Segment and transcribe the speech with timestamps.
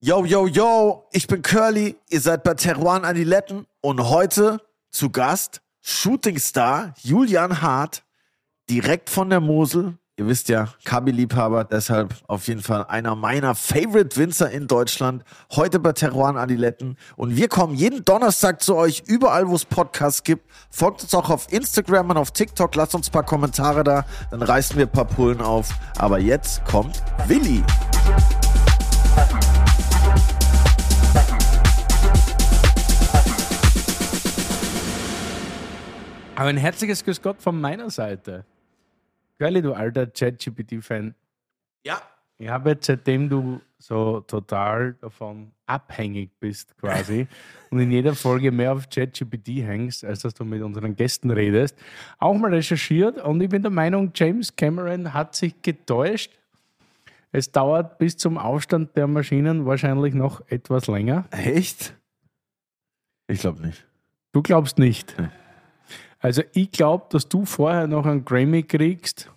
[0.00, 5.62] Yo, yo, yo, ich bin Curly, ihr seid bei Teruan Adiletten und heute zu Gast
[5.80, 8.04] Shootingstar Julian Hart,
[8.68, 9.96] direkt von der Mosel.
[10.18, 15.24] Ihr wisst ja, Kabi-Liebhaber, deshalb auf jeden Fall einer meiner Favorite Winzer in Deutschland.
[15.52, 16.98] Heute bei Teruan Adiletten.
[17.16, 20.50] Und wir kommen jeden Donnerstag zu euch, überall wo es Podcasts gibt.
[20.70, 22.74] Folgt uns auch auf Instagram und auf TikTok.
[22.74, 25.70] Lasst uns ein paar Kommentare da, dann reißen wir ein paar Pullen auf.
[25.96, 27.62] Aber jetzt kommt Willi.
[36.36, 38.44] Aber ein herzliches Grüß Gott von meiner Seite.
[39.38, 41.14] Curly, du alter ChatGPT-Fan.
[41.86, 42.02] Ja.
[42.38, 47.26] Ich habe jetzt, seitdem du so total davon abhängig bist, quasi,
[47.70, 51.74] und in jeder Folge mehr auf ChatGPT hängst, als dass du mit unseren Gästen redest,
[52.18, 53.16] auch mal recherchiert.
[53.22, 56.32] Und ich bin der Meinung, James Cameron hat sich getäuscht.
[57.32, 61.24] Es dauert bis zum Aufstand der Maschinen wahrscheinlich noch etwas länger.
[61.30, 61.94] Echt?
[63.26, 63.86] Ich glaube nicht.
[64.32, 65.16] Du glaubst nicht.
[66.18, 69.30] Also ich glaube, dass du vorher noch einen Grammy kriegst,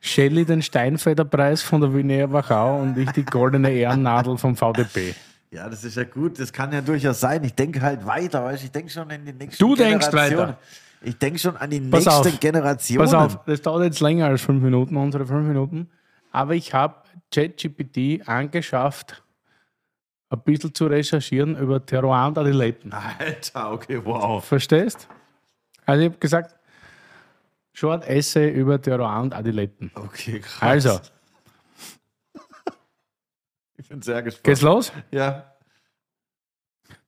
[0.00, 5.14] Shelley den Steinfederpreis von der Wiener Wachau und ich die goldene Ehrennadel vom VDP.
[5.50, 6.38] Ja, das ist ja gut.
[6.38, 7.42] Das kann ja durchaus sein.
[7.44, 10.58] Ich denke halt weiter, weißt Ich denke schon in die nächsten Du denkst weiter.
[11.02, 12.40] Ich denke schon an die Pass nächste auf.
[12.40, 12.98] Generation.
[12.98, 15.88] Pass auf, das dauert jetzt länger als fünf Minuten, unsere fünf Minuten.
[16.32, 16.96] Aber ich habe
[17.32, 19.22] ChatGPT angeschafft,
[20.28, 22.92] ein bisschen zu recherchieren über Terroir und Adiletten.
[22.92, 24.44] Alter, okay, wow.
[24.44, 25.08] Verstehst?
[25.88, 26.54] Also ich habe gesagt,
[27.72, 29.90] Short Essay über Terroir und Adiletten.
[29.94, 30.60] Okay, krass.
[30.62, 31.00] Also,
[33.78, 34.44] Ich bin sehr gespannt.
[34.44, 34.92] geht's los?
[35.10, 35.44] Ja.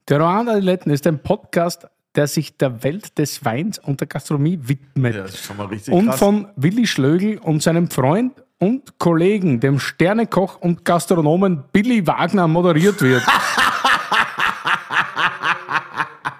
[0.07, 4.59] Terroir und Adiletten ist ein Podcast, der sich der Welt des Weins und der Gastronomie
[4.63, 5.15] widmet.
[5.15, 6.19] ja, das ist schon mal richtig und krass.
[6.19, 13.03] von Willi Schlögl und seinem Freund und Kollegen, dem Sternekoch und Gastronomen Billy Wagner, moderiert
[13.03, 13.23] wird.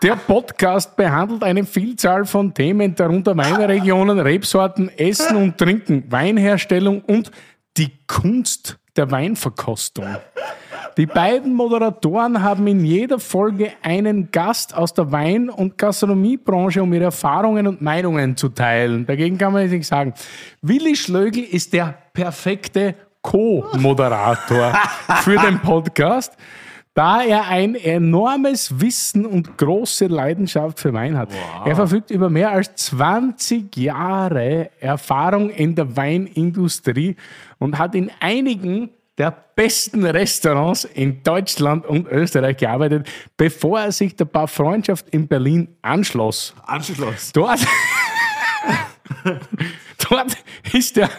[0.03, 7.31] Der Podcast behandelt eine Vielzahl von Themen, darunter Weinregionen, Rebsorten, Essen und Trinken, Weinherstellung und
[7.77, 10.17] die Kunst der Weinverkostung.
[10.97, 16.95] Die beiden Moderatoren haben in jeder Folge einen Gast aus der Wein- und Gastronomiebranche, um
[16.95, 19.05] ihre Erfahrungen und Meinungen zu teilen.
[19.05, 20.15] Dagegen kann man jetzt nicht sagen.
[20.63, 24.73] Willi Schlögl ist der perfekte Co-Moderator
[25.23, 26.39] für den Podcast,
[26.95, 31.31] da er ein enormes Wissen und große Leidenschaft für Wein hat.
[31.65, 37.17] Er verfügt über mehr als 20 Jahre Erfahrung in der Weinindustrie
[37.59, 38.91] und hat in einigen
[39.21, 43.07] der besten Restaurants in Deutschland und Österreich gearbeitet,
[43.37, 46.55] bevor er sich der Parfreundschaft in Berlin anschloss.
[46.65, 47.31] Anschluss.
[47.33, 47.61] Dort,
[50.09, 50.37] dort
[50.73, 51.11] ist er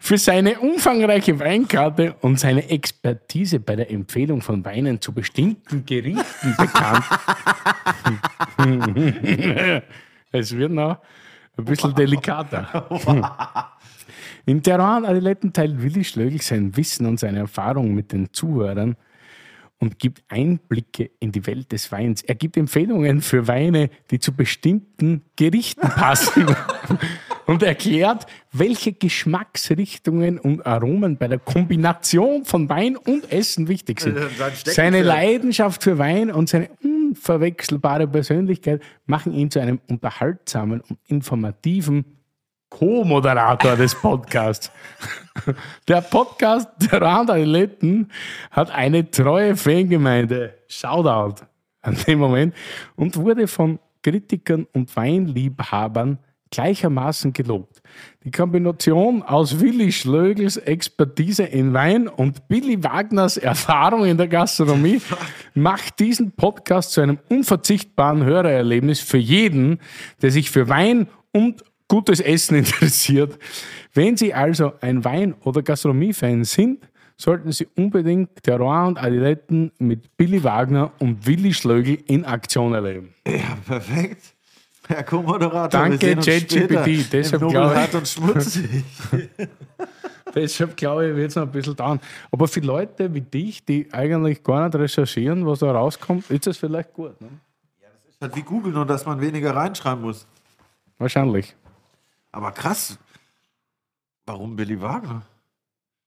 [0.00, 6.54] für seine umfangreiche Weinkarte und seine Expertise bei der Empfehlung von Weinen zu bestimmten Gerichten
[6.56, 7.04] bekannt.
[10.32, 10.98] es wird noch
[11.56, 12.88] ein bisschen delikater.
[14.46, 18.96] In Terrain und Adiletten teilt Willi Schlögl sein Wissen und seine Erfahrungen mit den Zuhörern
[19.78, 22.22] und gibt Einblicke in die Welt des Weins.
[22.22, 26.46] Er gibt Empfehlungen für Weine, die zu bestimmten Gerichten passen
[27.46, 34.18] und erklärt, welche Geschmacksrichtungen und Aromen bei der Kombination von Wein und Essen wichtig sind.
[34.64, 42.04] Seine Leidenschaft für Wein und seine unverwechselbare Persönlichkeit machen ihn zu einem unterhaltsamen und informativen
[42.74, 44.72] Co-Moderator des Podcasts.
[45.88, 48.10] Der Podcast der Randathleten
[48.50, 50.54] hat eine treue Fangemeinde.
[50.66, 51.44] Shoutout
[51.82, 52.54] an dem Moment.
[52.96, 56.18] Und wurde von Kritikern und Weinliebhabern
[56.50, 57.80] gleichermaßen gelobt.
[58.24, 65.00] Die Kombination aus Willi Schlögels Expertise in Wein und Billy Wagners Erfahrung in der Gastronomie
[65.54, 69.78] macht diesen Podcast zu einem unverzichtbaren Hörererlebnis für jeden,
[70.22, 73.38] der sich für Wein und gutes Essen interessiert.
[73.92, 80.16] Wenn Sie also ein Wein- oder Gastronomie-Fan sind, sollten Sie unbedingt Terroir und Adiletten mit
[80.16, 83.14] Billy Wagner und Willi Schlögl in Aktion erleben.
[83.26, 84.34] Ja, perfekt.
[84.86, 87.12] Herr Co-Moderator, Danke, ChatGPT.
[87.12, 88.84] Deshalb glaube ich- und schmutzig.
[90.34, 92.00] Deshalb glaube ich, wird es noch ein bisschen dauern.
[92.30, 96.56] Aber für Leute wie dich, die eigentlich gar nicht recherchieren, was da rauskommt, ist das
[96.58, 97.18] vielleicht gut.
[97.20, 97.28] Ne?
[98.20, 100.26] Halt wie Google, nur dass man weniger reinschreiben muss.
[100.98, 101.54] Wahrscheinlich.
[102.34, 102.98] Aber krass.
[104.26, 105.22] Warum Billy Wagner?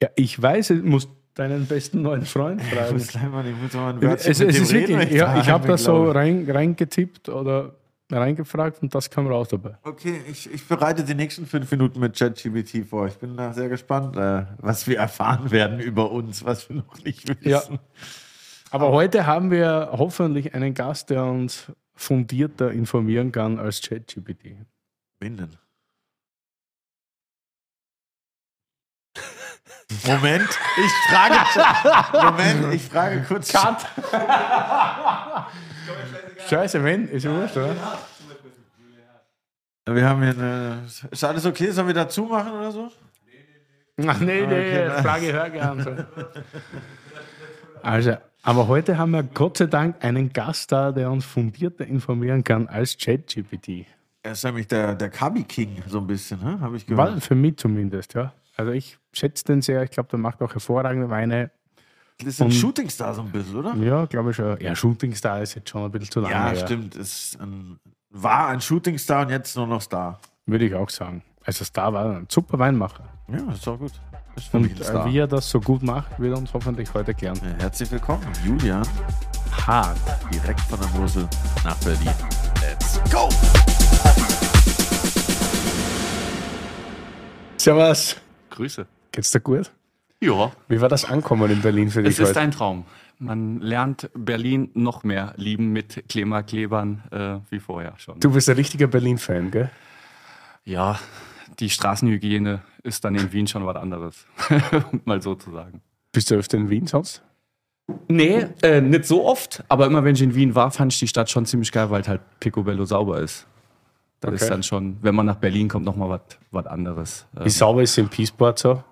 [0.02, 2.94] Ja, ich weiß, du musst deinen besten neuen Freund Ich fragen.
[2.94, 5.20] muss gleich mal, ich muss mal ein Es, Wörtchen es mit dem ist reden, wirklich,
[5.20, 7.76] ja, ich habe das so rein, reingetippt oder
[8.12, 9.78] reingefragt und das kam raus dabei.
[9.84, 13.08] Okay, ich, ich bereite die nächsten fünf Minuten mit ChatGPT vor.
[13.08, 17.04] Ich bin da sehr gespannt, äh, was wir erfahren werden über uns, was wir noch
[17.04, 17.50] nicht wissen.
[17.50, 17.62] Ja.
[18.72, 24.56] Aber heute haben wir hoffentlich einen Gast, der uns fundierter informieren kann als ChatGPT.
[25.20, 25.67] Wen denn?
[30.06, 31.36] Moment, ich frage.
[32.26, 33.52] Moment, ich frage kurz.
[33.54, 33.86] Cut!
[36.50, 37.08] Scheiße, wenn?
[37.08, 37.76] Ist wurscht, oder?
[39.86, 40.84] Wir haben hier eine.
[41.10, 41.72] Ist alles okay?
[41.72, 42.92] Sollen wir da zumachen oder so?
[44.06, 45.82] Ach, nee, nee, Okay, Frage hör gern.
[45.82, 45.96] So.
[47.82, 52.44] Also, aber heute haben wir Gott sei Dank einen Gast da, der uns fundierter informieren
[52.44, 53.86] kann als ChatGPT.
[54.24, 56.60] Er ist nämlich der, der Kabi King, so ein bisschen, ne?
[56.60, 57.14] habe ich gehört.
[57.14, 58.34] War für mich zumindest, ja.
[58.58, 61.52] Also ich schätze den sehr, ich glaube, der macht auch hervorragende Weine.
[62.18, 63.76] Das ist ein Shootingstar so ein bisschen, oder?
[63.76, 64.60] Ja, glaube ich schon.
[64.60, 66.66] Ja, Shootingstar ist jetzt schon ein bisschen zu lange Ja, her.
[66.66, 66.96] stimmt.
[66.96, 70.20] Ist ein, war ein Shootingstar und jetzt nur noch Star.
[70.48, 71.22] Würde ich auch sagen.
[71.46, 73.04] Also Star war ein super Weinmacher.
[73.28, 73.92] Ja, das ist auch gut.
[74.36, 77.40] Ist Und wie er das so gut macht, wird er uns hoffentlich heute klären.
[77.44, 78.88] Ja, Herzlich willkommen, Julian,
[79.68, 79.98] Hart.
[80.34, 81.28] direkt von der Mosel
[81.64, 82.10] nach Berlin.
[82.62, 83.30] Let's go!
[87.58, 88.16] Servus.
[88.58, 88.88] Grüße.
[89.12, 89.72] Geht's dir gut?
[90.20, 92.40] Ja, Wie war das Ankommen in Berlin für dich es ist heute?
[92.40, 92.86] ein Traum.
[93.20, 98.20] Man lernt Berlin noch mehr lieben mit Klimaklebern äh, wie vorher schon.
[98.20, 99.70] Du bist ein richtiger Berlin-Fan, gell?
[100.66, 101.00] Ja,
[101.60, 104.26] die Straßenhygiene ist dann in Wien schon was anderes.
[104.92, 105.82] um mal so zu sagen.
[106.12, 107.22] Bist du öfter in Wien sonst?
[108.08, 111.08] Nee, äh, nicht so oft, aber immer wenn ich in Wien war, fand ich die
[111.08, 113.47] Stadt schon ziemlich geil, weil halt picobello sauber ist.
[114.20, 114.42] Das Okay.
[114.44, 116.20] ist dann schon, wenn man nach Berlin kommt, nochmal
[116.52, 117.28] was anderes.
[117.34, 118.84] Wie Ähm, sauber ist im Peaceport so?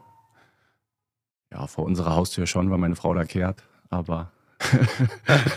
[1.51, 4.31] ja, vor unserer Haustür schon, weil meine Frau da kehrt, aber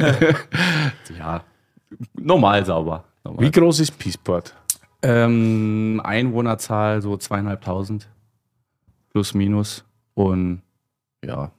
[1.18, 1.42] ja,
[2.14, 3.04] normal sauber.
[3.24, 3.44] Normal.
[3.44, 4.54] Wie groß ist Peaceport?
[5.02, 8.08] Ähm, Einwohnerzahl so zweieinhalbtausend.
[9.10, 9.84] Plus, minus.
[10.14, 10.62] Und
[11.24, 11.50] ja.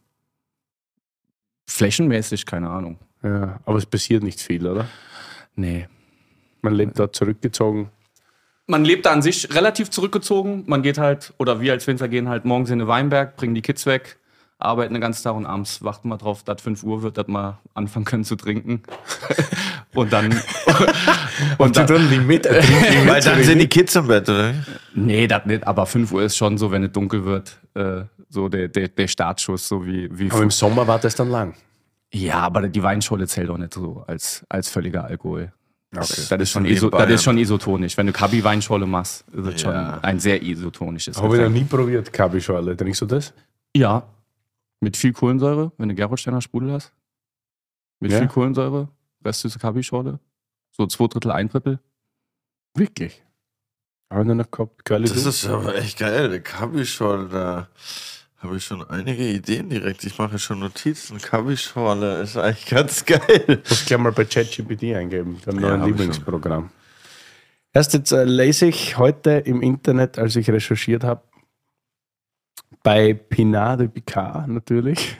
[1.67, 2.97] Flächenmäßig, keine Ahnung.
[3.21, 4.85] Ja, aber es passiert nicht viel, oder?
[5.55, 5.87] Nee.
[6.61, 7.89] Man lebt da zurückgezogen.
[8.69, 10.63] Man lebt da an sich relativ zurückgezogen.
[10.67, 13.63] Man geht halt, oder wir als Winzer gehen halt morgens in den Weinberg, bringen die
[13.63, 14.19] Kids weg,
[14.59, 17.57] arbeiten den ganzen Tag und abends warten wir drauf, dass 5 Uhr wird, dass wir
[17.73, 18.83] anfangen können zu trinken.
[19.95, 20.39] und dann.
[21.57, 22.45] und dann dann Limit.
[22.45, 24.53] Weil dann sind die Kids im Bett, oder?
[24.93, 28.49] Nee, das nicht, aber 5 Uhr ist schon so, wenn es dunkel wird, äh, so
[28.49, 31.55] der, der, der Startschuss, so wie, wie aber im Sommer war das dann lang.
[32.13, 35.53] Ja, aber die Weinschorle zählt auch nicht so als, als völliger Alkohol.
[35.91, 36.27] Das, Okay.
[36.29, 37.97] das, ist schon iso, das ist schon isotonisch.
[37.97, 39.99] Wenn du Kabi-Weinschorle machst, ist es schon Ja.
[40.01, 42.77] ein sehr isotonisches Habe ich noch nie probiert, Kabischorle.
[42.77, 43.33] Trinkst du das?
[43.75, 44.03] Ja,
[44.81, 46.93] mit viel Kohlensäure, wenn du Gerolsteiner Sprudel hast.
[47.99, 48.19] Mit Ja.
[48.19, 48.87] viel Kohlensäure,
[49.25, 50.19] Rest ist Kabi-Schorle.
[50.71, 51.79] So zwei Drittel, ein Drittel.
[52.75, 53.23] Wirklich?
[54.11, 54.89] Habe ich noch gehabt.
[54.89, 56.29] Das ist aber echt geil.
[56.29, 57.67] Der Kabischorle, da
[58.41, 60.03] habe ich schon einige Ideen direkt.
[60.05, 61.17] Ich mache schon Notizen.
[61.19, 63.61] Kabischorle ist eigentlich ganz geil.
[63.67, 65.37] muss gleich mal bei ChatGPT eingeben.
[65.45, 66.69] Haben Ja, Lieblingsprogramm.
[67.73, 71.21] Erst jetzt äh, lese ich heute im Internet, als ich recherchiert habe,
[72.81, 75.15] bei Pinard de Picard natürlich.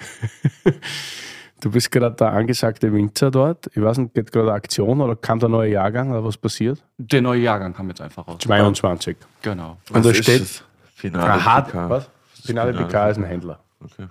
[1.62, 3.68] du bist gerade der angesagte Winzer dort.
[3.76, 6.82] Ich weiß nicht, geht gerade eine Aktion oder kam der neue Jahrgang oder was passiert?
[6.98, 8.38] Der neue Jahrgang kam jetzt einfach raus.
[8.40, 9.18] 22.
[9.42, 9.78] Genau.
[9.92, 10.64] Und da Was ist
[10.98, 11.90] steht Ah, Hart, Picard.
[11.90, 12.10] was?
[12.40, 13.64] De Pinard Picard ist ein Händler.
[13.80, 14.08] Okay.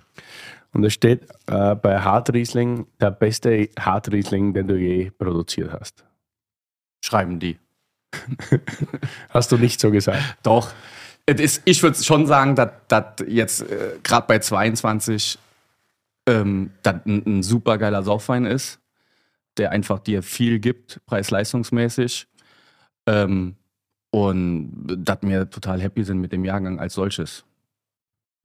[0.71, 6.05] Und da steht äh, bei Hartriesling der beste Hartriesling, den du je produziert hast.
[7.01, 7.57] Schreiben die.
[9.29, 10.21] Hast du nicht so gesagt?
[10.43, 10.71] Doch.
[11.25, 15.37] Ist, ich würde schon sagen, dass das jetzt äh, gerade bei 22
[16.25, 18.79] ähm, ein, ein super geiler Saufwein ist,
[19.57, 22.27] der einfach dir viel gibt, preis-leistungsmäßig.
[23.05, 23.55] Ähm,
[24.11, 27.45] und dass wir total happy sind mit dem Jahrgang als solches.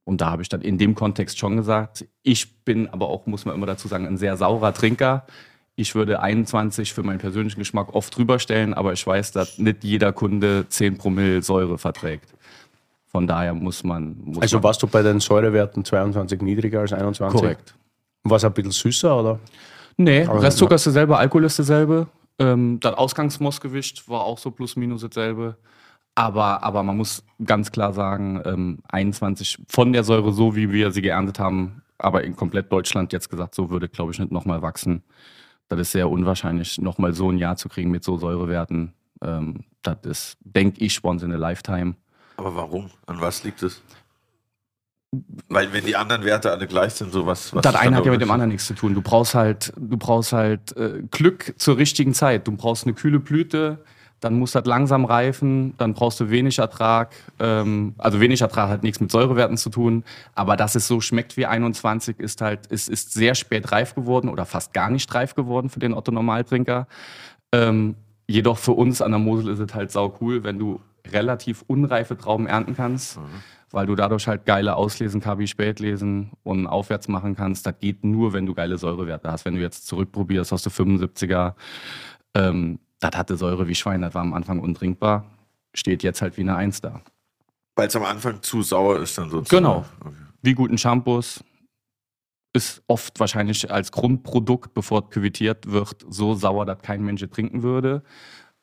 [0.05, 3.43] Und da habe ich dann in dem Kontext schon gesagt, ich bin aber auch, muss
[3.45, 5.25] man immer dazu sagen, ein sehr saurer Trinker.
[5.75, 9.83] Ich würde 21 für meinen persönlichen Geschmack oft drüber stellen, aber ich weiß, dass nicht
[9.83, 12.29] jeder Kunde 10 Promille Säure verträgt.
[13.07, 14.15] Von daher muss man.
[14.23, 17.39] Muss Also man warst du bei den Säurewerten 22 niedriger als 21?
[17.39, 17.75] korrekt.
[18.23, 19.39] War es ein bisschen süßer oder?
[19.97, 22.07] Nee, Aber- Restzucker ist dasselbe, Alkohol ist dasselbe.
[22.39, 25.55] Ähm, das Ausgangsmossgewicht war auch so plus minus dasselbe.
[26.15, 30.91] Aber, aber man muss ganz klar sagen, ähm, 21 von der Säure, so wie wir
[30.91, 34.61] sie geerntet haben, aber in komplett Deutschland jetzt gesagt, so würde, glaube ich, nicht nochmal
[34.61, 35.03] wachsen.
[35.67, 38.93] Das ist sehr unwahrscheinlich, nochmal so ein Jahr zu kriegen mit so Säurewerten.
[39.21, 41.95] Ähm, das ist, denke ich, once in a lifetime.
[42.37, 42.89] Aber warum?
[43.07, 43.81] An was liegt es?
[45.47, 47.53] Weil wenn die anderen Werte alle gleich sind, so was.
[47.53, 48.93] was das eine hat ja mit dem anderen nichts zu tun.
[48.93, 52.47] Du brauchst halt, du brauchst halt äh, Glück zur richtigen Zeit.
[52.47, 53.83] Du brauchst eine kühle Blüte,
[54.19, 57.13] dann muss das langsam reifen, dann brauchst du wenig Ertrag.
[57.39, 60.03] Ähm, also wenig Ertrag hat nichts mit Säurewerten zu tun,
[60.33, 64.29] aber dass es so schmeckt wie 21 ist halt, ist, ist sehr spät reif geworden
[64.29, 66.87] oder fast gar nicht reif geworden für den Otto Normaltrinker.
[67.51, 67.95] Ähm,
[68.27, 70.79] jedoch für uns an der Mosel ist es halt sau cool, wenn du
[71.11, 73.19] relativ unreife Trauben ernten kannst,
[73.71, 77.65] weil du dadurch halt geile Auslesen, Kabi Spätlesen und aufwärts machen kannst.
[77.65, 79.45] Das geht nur, wenn du geile Säurewerte hast.
[79.45, 81.53] Wenn du jetzt zurückprobierst, hast du 75er.
[82.33, 85.25] Ähm, das hatte Säure wie Schwein, das war am Anfang untrinkbar.
[85.73, 87.01] Steht jetzt halt wie eine Eins da.
[87.75, 89.63] Weil es am Anfang zu sauer ist dann sozusagen.
[89.63, 89.85] Genau.
[89.99, 90.15] Okay.
[90.41, 91.43] Wie guten Shampoos
[92.53, 97.29] ist oft wahrscheinlich als Grundprodukt, bevor es küvitiert wird, so sauer, dass kein Mensch es
[97.29, 98.01] trinken würde.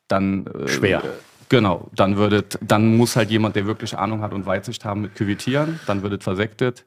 [0.08, 1.02] Dann äh, Schwer.
[1.50, 5.14] Genau, dann würde dann muss halt jemand, der wirklich Ahnung hat und Weitsicht haben, mit
[5.14, 6.86] küvitieren, dann wird es versektet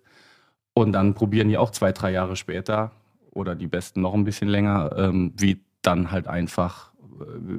[0.73, 2.91] und dann probieren die auch zwei, drei Jahre später
[3.29, 6.91] oder die besten noch ein bisschen länger, ähm, wie dann halt einfach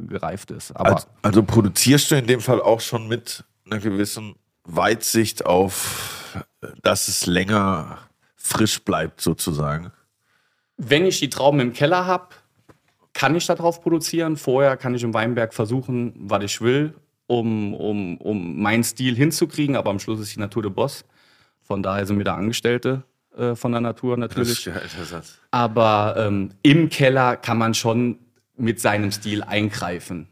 [0.08, 0.72] gereift ist.
[0.72, 4.34] Aber Also, also produzierst du in dem Fall auch schon mit einer gewissen
[4.64, 6.44] Weitsicht auf,
[6.82, 7.98] dass es länger
[8.36, 9.92] frisch bleibt sozusagen.
[10.76, 12.28] wenn ich die Trauben im Keller habe,
[13.12, 14.36] kann ich darauf produzieren.
[14.36, 16.94] Vorher kann ich im Weinberg versuchen, was ich will,
[17.26, 19.74] um, um, um meinen Stil hinzukriegen.
[19.74, 21.04] Aber am Schluss ist die Natur der Boss.
[21.62, 23.04] Von daher sind wir da Angestellte
[23.36, 24.68] äh, von der Natur natürlich.
[25.50, 28.18] Aber ähm, im Keller kann man schon
[28.56, 30.28] mit seinem Stil eingreifen.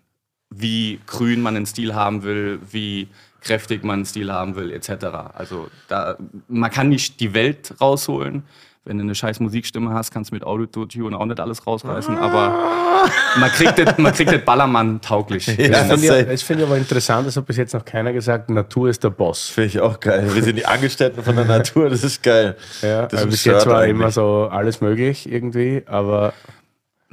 [0.50, 3.09] Wie grün man einen Stil haben will, wie
[3.40, 5.07] kräftig man einen Stil haben will, etc.
[5.35, 6.16] Also da,
[6.49, 8.45] man kann nicht die Welt rausholen.
[8.87, 13.09] Wenn du eine scheiß Musikstimme hast, kannst du mit Autotune auch nicht alles rausreißen, aber
[13.40, 15.47] man kriegt das, man kriegt das Ballermann tauglich.
[15.47, 18.90] Ja, Das finde ich, ich aber interessant, das hat bis jetzt noch keiner gesagt, Natur
[18.90, 19.49] ist der Boss.
[19.49, 20.28] Finde ich auch geil.
[20.35, 22.57] Wir sind die Angestellten von der Natur, das ist geil.
[22.83, 23.90] Ja, Das also ist bis jetzt war eigentlich.
[23.90, 26.35] immer so alles möglich irgendwie, aber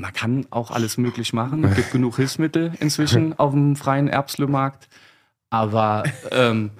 [0.02, 1.64] Man kann auch alles möglich machen.
[1.64, 4.90] Es gibt genug Hilfsmittel inzwischen auf dem freien Erbslömarkt.
[5.52, 6.72] Aber ähm,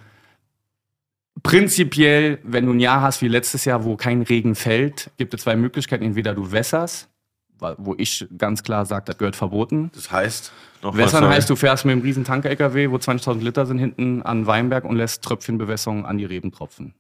[1.44, 5.42] prinzipiell, wenn du ein Jahr hast wie letztes Jahr, wo kein Regen fällt, gibt es
[5.42, 6.04] zwei Möglichkeiten.
[6.04, 7.10] Entweder du wässerst,
[7.78, 9.92] wo ich ganz klar sage, das gehört verboten.
[9.94, 10.52] Das heißt,
[10.82, 14.48] noch Wässern heißt, du fährst mit einem riesen Tanker-LKW, wo 20.000 Liter sind, hinten an
[14.48, 16.96] Weinberg und lässt Tröpfchenbewässerung an die Reben tropfen.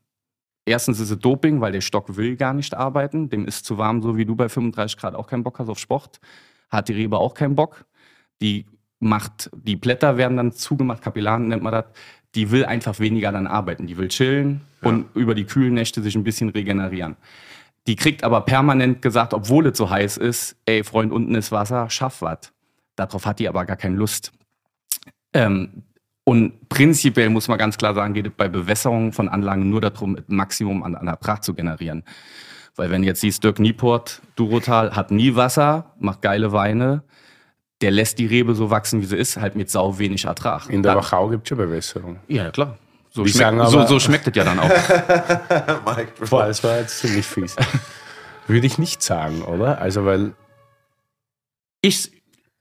[0.66, 3.30] Erstens ist es Doping, weil der Stock will gar nicht arbeiten.
[3.30, 5.80] Dem ist zu warm, so wie du bei 35 Grad auch keinen Bock hast auf
[5.80, 6.20] Sport.
[6.70, 7.86] Hat die Rebe auch keinen Bock.
[8.42, 8.66] Die
[9.00, 11.86] macht, die Blätter werden dann zugemacht, Kapillaren nennt man das.
[12.36, 13.88] Die will einfach weniger dann arbeiten.
[13.88, 17.18] Die will chillen und über die kühlen Nächte sich ein bisschen regenerieren.
[17.88, 21.90] Die kriegt aber permanent gesagt, obwohl es so heiß ist, ey Freund, unten ist Wasser,
[21.90, 22.54] schaff was.
[22.96, 24.32] Darauf hat die aber gar keine Lust.
[25.34, 25.84] Ähm,
[26.24, 30.16] und prinzipiell muss man ganz klar sagen, geht es bei Bewässerung von Anlagen nur darum,
[30.16, 32.04] ein Maximum an, an Ertrag zu generieren.
[32.76, 37.04] Weil wenn du jetzt siehst, Dirk Nieport, Durotal, hat nie Wasser, macht geile Weine,
[37.82, 40.70] der lässt die Rebe so wachsen, wie sie ist, halt mit sau wenig Ertrag.
[40.70, 42.20] in der Dann- Wachau gibt es schon Bewässerung.
[42.28, 42.78] Ja, klar.
[43.14, 44.70] So, Wir sagen schmeckt, so, so schmeckt es ja dann auch.
[45.98, 47.58] Mike, Boah, das war jetzt ziemlich fies.
[48.48, 49.80] Würde ich nicht sagen, oder?
[49.82, 50.32] Also, weil
[51.82, 52.12] ich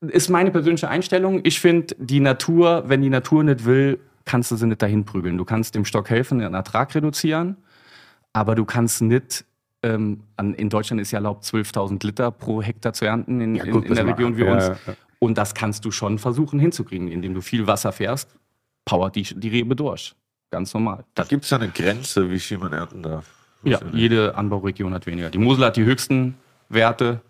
[0.00, 1.40] ist meine persönliche Einstellung.
[1.44, 5.36] Ich finde, die Natur, wenn die Natur nicht will, kannst du sie nicht dahin prügeln.
[5.38, 7.56] Du kannst dem Stock helfen, den Ertrag reduzieren,
[8.32, 9.44] aber du kannst nicht.
[9.82, 13.66] Ähm, an, in Deutschland ist ja erlaubt, 12.000 Liter pro Hektar zu ernten in, in,
[13.66, 14.64] in das der Region wie ja, uns.
[14.68, 14.94] ja.
[15.20, 18.36] Und das kannst du schon versuchen hinzukriegen, indem du viel Wasser fährst,
[18.84, 20.14] powert die, die Rebe durch.
[20.50, 21.04] Ganz normal.
[21.14, 23.26] Das, Gibt es da eine Grenze, wie viel man ernten darf?
[23.62, 25.30] ja, jede Anbauregion hat weniger.
[25.30, 26.34] Die Mosel hat die höchsten
[26.68, 27.20] Werte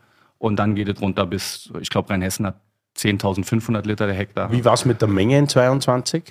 [0.41, 2.61] und dann geht es runter bis, ich glaube, Rheinhessen hat
[2.99, 4.51] 10.500 Liter der Hektar.
[4.51, 6.25] wie war es mit der Menge in 22?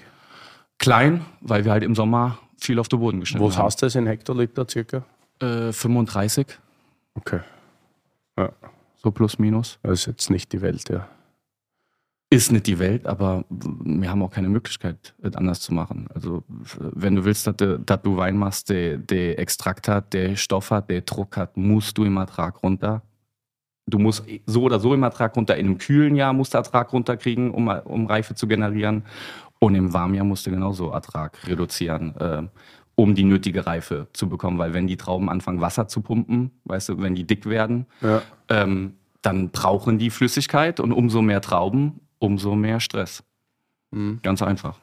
[0.78, 3.66] Klein, weil wir halt im Sommer viel auf den Boden geschnitten Was haben.
[3.68, 5.04] heißt das in Hektoliter circa?
[5.40, 6.48] Äh, 35,
[7.16, 7.40] Okay.
[8.38, 8.52] Ja,
[8.96, 9.80] so plus minus.
[9.84, 11.08] das ist jetzt nicht die Welt, ja.
[12.32, 16.08] Ist nicht die Welt, aber wir haben auch keine Möglichkeit, es anders zu machen.
[16.14, 16.44] Also,
[16.78, 20.70] wenn du willst, dass du, dass du Wein machst, der, der Extrakt hat, der Stoff
[20.72, 23.02] hat, der Druck hat, musst du im Ertrag runter.
[23.90, 25.58] Du musst so oder so im Ertrag runter.
[25.58, 29.04] In einem kühlen Jahr musst du Ertrag runterkriegen, um, um Reife zu generieren.
[29.60, 32.44] Und im warmen Jahr musst du genauso Ertrag reduzieren, äh,
[32.96, 34.58] um die nötige Reife zu bekommen.
[34.58, 38.22] Weil wenn die Trauben anfangen, Wasser zu pumpen, weißt du, wenn die dick werden, ja.
[38.48, 43.24] ähm, dann brauchen die Flüssigkeit und umso mehr Trauben, umso mehr Stress.
[43.92, 44.20] Mhm.
[44.24, 44.78] Ganz einfach.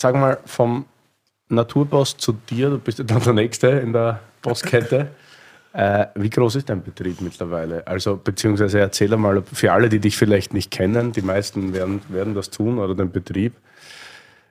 [0.00, 0.84] Sag mal, vom
[1.48, 5.10] Naturboss zu dir, du bist ja dann der Nächste in der Bosskette.
[5.76, 7.86] äh, wie groß ist dein Betrieb mittlerweile?
[7.86, 12.34] Also, beziehungsweise erzähl mal für alle, die dich vielleicht nicht kennen, die meisten werden, werden
[12.34, 13.52] das tun oder den Betrieb.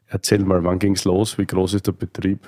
[0.08, 1.39] Erzähl mal, wann ging es los?
[1.39, 2.41] Wie groß ist der Betrieb?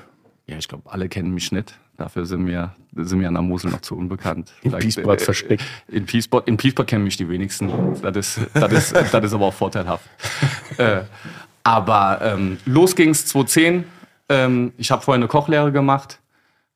[0.45, 1.75] Ja, ich glaube, alle kennen mich nicht.
[1.97, 4.53] Dafür sind wir, sind wir an der Mosel noch zu unbekannt.
[4.61, 5.63] In Peaceport äh, versteckt.
[5.87, 7.71] In Peaceport, in Peaceport kennen mich die wenigsten.
[8.03, 10.07] Das ist, das ist, das ist aber auch vorteilhaft.
[10.77, 11.01] äh,
[11.63, 13.85] aber ähm, los ging's 2010.
[14.29, 16.19] Ähm, ich habe vorher eine Kochlehre gemacht.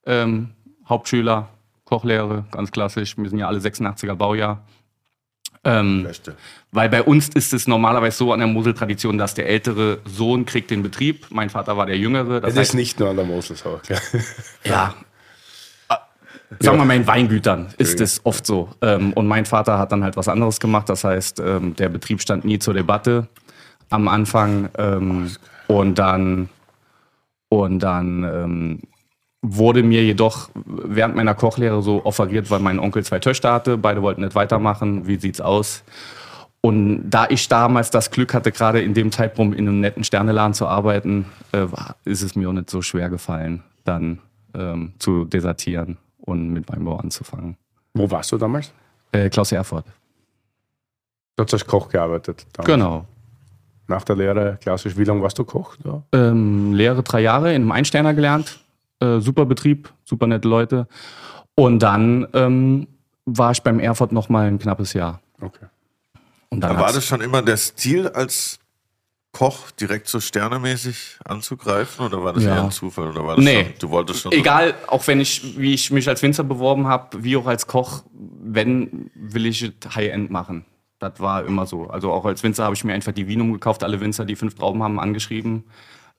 [0.07, 0.49] Ähm,
[0.89, 1.47] Hauptschüler,
[1.91, 3.17] Kochlehre, ganz klassisch.
[3.17, 4.63] Wir sind ja alle 86er Baujahr.
[5.65, 6.07] Ähm,
[6.71, 10.71] weil bei uns ist es normalerweise so an der Mosel-Tradition, dass der ältere Sohn kriegt
[10.71, 11.27] den Betrieb.
[11.29, 12.39] Mein Vater war der Jüngere.
[12.39, 13.81] Das Das ist nicht nur an der Mosel so.
[14.63, 14.93] Ja.
[16.59, 18.69] Sagen wir mal, in Weingütern ist es oft so.
[18.81, 20.87] Ähm, und mein Vater hat dann halt was anderes gemacht.
[20.87, 23.27] Das heißt, ähm, der Betrieb stand nie zur Debatte
[23.89, 24.69] am Anfang.
[24.77, 25.31] Ähm,
[25.67, 26.49] und dann,
[27.49, 28.81] und dann
[29.41, 33.77] wurde mir jedoch während meiner Kochlehre so offeriert, weil mein Onkel zwei Töchter hatte.
[33.77, 35.07] Beide wollten nicht weitermachen.
[35.07, 35.83] Wie sieht's aus?
[36.61, 40.53] Und da ich damals das Glück hatte, gerade in dem Zeitpunkt in einem netten Sterneladen
[40.53, 41.65] zu arbeiten, äh,
[42.05, 44.19] ist es mir auch nicht so schwer gefallen, dann
[44.53, 47.57] ähm, zu desertieren und mit Weinbau anzufangen.
[47.95, 48.71] Wo warst du damals?
[49.11, 49.85] Äh, Klaus Erfurt.
[51.35, 52.45] Du hast als Koch gearbeitet.
[52.53, 52.67] damals.
[52.67, 53.05] Genau.
[53.87, 54.95] Nach der Lehre, klassisch.
[54.95, 55.75] Wie lange warst du Koch?
[55.83, 56.03] Da?
[56.13, 58.59] Ähm, Lehre drei Jahre in einem Einsterner gelernt.
[59.01, 60.87] Äh, super Betrieb, super nette Leute.
[61.55, 62.87] Und dann ähm,
[63.25, 65.21] war ich beim Erfurt noch mal ein knappes Jahr.
[65.41, 65.65] Okay.
[66.49, 68.59] Und dann Da war das schon immer der Stil als
[69.31, 72.55] Koch direkt so sternemäßig anzugreifen oder war das Ja.
[72.55, 73.63] eher ein Zufall oder war das Nee.
[73.63, 77.23] schon, du wolltest schon Egal, auch wenn ich, wie ich mich als Winzer beworben habe,
[77.23, 80.65] wie auch als Koch, wenn, will ich es High-End machen.
[80.99, 81.87] Das war immer so.
[81.87, 83.83] Also auch als Winzer habe ich mir einfach die Vinum gekauft.
[83.83, 85.63] Alle Winzer, die fünf Trauben haben, angeschrieben.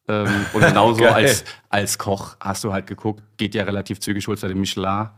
[0.09, 4.43] Ähm, und genauso als, als Koch hast du halt geguckt, geht ja relativ zügig, holst
[4.43, 5.09] du den Michelin,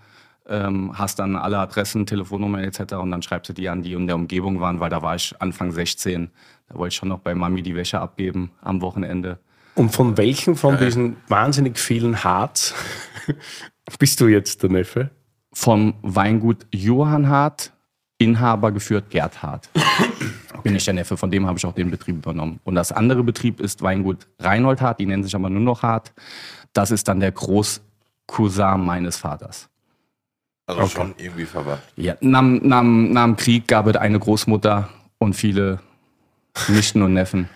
[0.47, 2.95] ähm, hast dann alle Adressen, Telefonnummern etc.
[2.95, 5.35] und dann schreibst du die an, die in der Umgebung waren, weil da war ich
[5.41, 6.31] Anfang 16.
[6.69, 9.39] Da wollte ich schon noch bei Mami die Wäsche abgeben am Wochenende.
[9.75, 12.75] Und von welchen von diesen wahnsinnig vielen Harts
[13.99, 15.11] bist du jetzt der Neffe?
[15.55, 17.73] vom Weingut Johann Hart,
[18.19, 19.71] Inhaber geführt Gerd Hart.
[20.65, 22.59] Bin ich der Neffe, von dem habe ich auch den Betrieb übernommen.
[22.65, 26.13] Und das andere Betrieb ist Weingut Reinhold Hart, die nennen sich aber nur noch Hart.
[26.73, 29.69] Das ist dann der Großcousin meines Vaters.
[30.67, 31.83] also schon irgendwie verwandt.
[31.97, 35.79] Ja, nach, nach, nach dem Krieg gab es eine Großmutter und viele
[36.69, 37.49] Nichten und Neffen,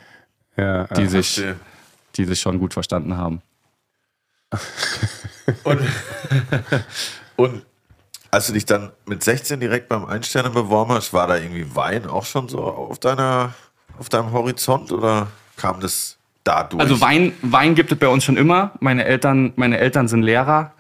[0.57, 1.57] Ja, die, sich, Verstehe.
[2.17, 3.43] die sich schon gut verstanden haben.
[5.65, 5.81] Und,
[7.37, 7.67] und
[8.31, 12.07] als du dich dann mit 16 direkt beim Einsterne beworben hast, war da irgendwie Wein
[12.07, 13.55] auch schon so auf deiner
[13.99, 16.81] auf deinem Horizont oder kam das dadurch?
[16.81, 18.73] Also Wein, Wein gibt es bei uns schon immer.
[18.81, 20.73] Meine Eltern, meine Eltern sind Lehrer.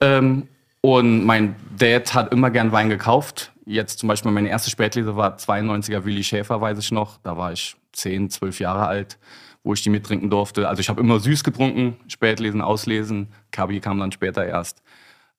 [0.00, 0.48] Ähm,
[0.80, 3.52] und mein Dad hat immer gern Wein gekauft.
[3.64, 7.18] Jetzt zum Beispiel meine erste Spätlese war 92er Willi Schäfer, weiß ich noch.
[7.22, 9.18] Da war ich 10, 12 Jahre alt,
[9.62, 10.68] wo ich die mittrinken durfte.
[10.68, 13.28] Also ich habe immer süß getrunken, Spätlesen, Auslesen.
[13.52, 14.82] Kabi kam dann später erst.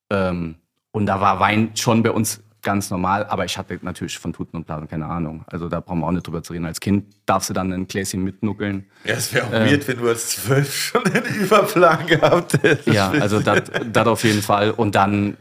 [0.10, 0.56] Ähm,
[0.94, 4.56] und da war Wein schon bei uns ganz normal, aber ich hatte natürlich von Tuten
[4.56, 5.44] und Blasen keine Ahnung.
[5.48, 6.66] Also da brauchen wir auch nicht drüber zu reden.
[6.66, 8.86] Als Kind darfst du dann ein Gläschen mitnuckeln.
[9.04, 12.88] ja, es wäre auch weird, wenn du als zwölf schon den Überplan gehabt hättest.
[12.88, 14.72] Ja, also das das auf jeden Fall.
[14.72, 15.36] Und dann äh,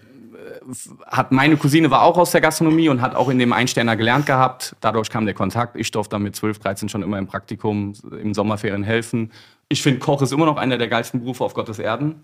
[1.06, 4.26] hat meine Cousine war auch aus der Gastronomie und hat auch in dem Einsterner gelernt
[4.26, 4.74] gehabt.
[4.80, 5.76] Dadurch kam der Kontakt.
[5.76, 9.30] Ich durfte dann mit 12, 13 schon immer im Praktikum im Sommerferien helfen.
[9.68, 12.22] Ich finde, Koch ist immer noch einer der geilsten Berufe auf Gottes Erden.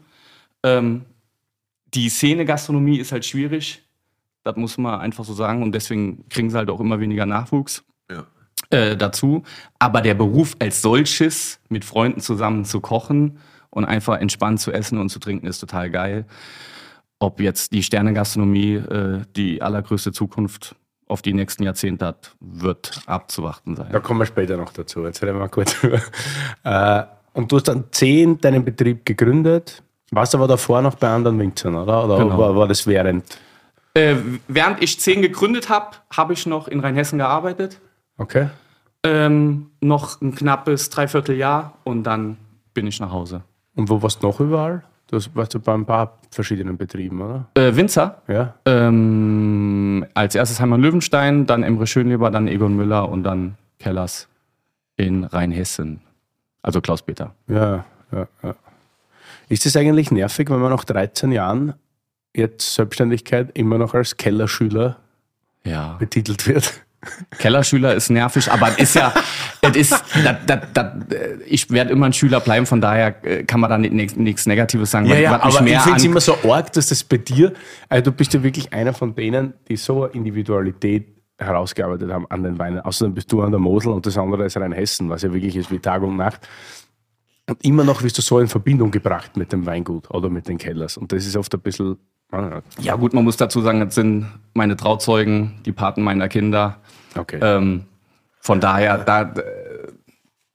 [0.65, 1.05] Ähm,
[1.95, 3.83] die Szene Gastronomie ist halt schwierig.
[4.45, 5.63] Das muss man einfach so sagen.
[5.63, 8.27] Und deswegen kriegen sie halt auch immer weniger Nachwuchs Ja.
[8.71, 9.43] äh, dazu.
[9.79, 13.39] Aber der Beruf als solches, mit Freunden zusammen zu kochen
[13.71, 16.27] und einfach entspannt zu essen und zu trinken, ist total geil.
[17.19, 20.77] Ob jetzt die Sternengastronomie äh, die allergrößte Zukunft
[21.09, 23.89] auf die nächsten Jahrzehnte hat, wird abzuwarten sein.
[23.91, 25.05] Da kommen wir später noch dazu.
[25.05, 26.01] Jetzt reden wir mal kurz drüber.
[26.65, 29.83] Äh, und du hast dann zehn deinen Betrieb gegründet.
[30.11, 32.05] Warst aber davor noch bei anderen Winzern, oder?
[32.05, 32.39] Oder Genau.
[32.39, 33.25] war, war das während?
[33.95, 34.17] Äh,
[34.49, 37.79] während ich zehn gegründet habe, habe ich noch in Rheinhessen gearbeitet.
[38.17, 38.49] Okay.
[39.05, 42.37] Ähm, noch ein knappes Dreivierteljahr und dann
[42.75, 43.43] bin ich nach Hause.
[43.77, 44.83] Und wo warst du noch überall?
[45.09, 47.47] Du hast- warst du bei ein paar verschiedenen Betrieben, oder?
[47.55, 48.55] Äh, Winzer, Ja.
[48.67, 54.29] Ähm, als erstes Heimann Löwenstein, dann Emre Schönleber, dann Egon Müller und dann Kellers
[54.97, 56.01] in Rheinhessen.
[56.63, 57.35] Also Klaus-Peter.
[57.47, 58.55] Ja, ja, ja.
[59.49, 61.75] Ist es eigentlich nervig, wenn man nach 13 Jahren
[62.35, 64.97] jetzt Selbstständigkeit immer noch als Kellerschüler
[65.65, 65.95] Ja.
[65.99, 66.73] betitelt wird?
[67.39, 69.15] Kellerschüler ist nervig, aber es ist ja,
[69.63, 70.05] es ist,
[70.47, 73.79] dat, dat, äh, ich werde immer ein Schüler bleiben, von daher äh, kann man da
[73.79, 75.07] nichts Negatives sagen.
[75.07, 77.53] Ja, Was- ja, aber ich finde es immer so arg, dass das bei dir,
[77.89, 81.07] also du bist ja wirklich einer von denen, die so Individualität
[81.39, 82.81] herausgearbeitet haben an den Weinen.
[82.81, 85.71] Außerdem bist du an der Mosel und das andere ist Rheinhessen, was ja wirklich ist
[85.71, 86.49] wie Tag und Nacht.
[87.49, 90.59] Und immer noch wirst du so in Verbindung gebracht mit dem Weingut oder mit den
[90.59, 90.97] Kellers.
[90.97, 91.97] Und das ist oft ein bisschen.
[92.31, 96.77] ah, Ja, gut, man muss dazu sagen, das sind meine Trauzeugen, die Paten meiner Kinder.
[97.17, 97.39] Okay.
[97.43, 97.85] Ähm,
[98.41, 99.89] von daher, da, äh,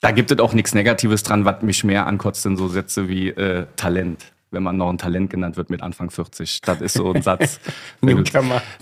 [0.01, 3.29] da gibt es auch nichts Negatives dran, was mich mehr ankotzt, sind so Sätze wie
[3.29, 4.25] äh, Talent.
[4.51, 6.61] Wenn man noch ein Talent genannt wird mit Anfang 40.
[6.61, 7.59] Das ist so ein Satz.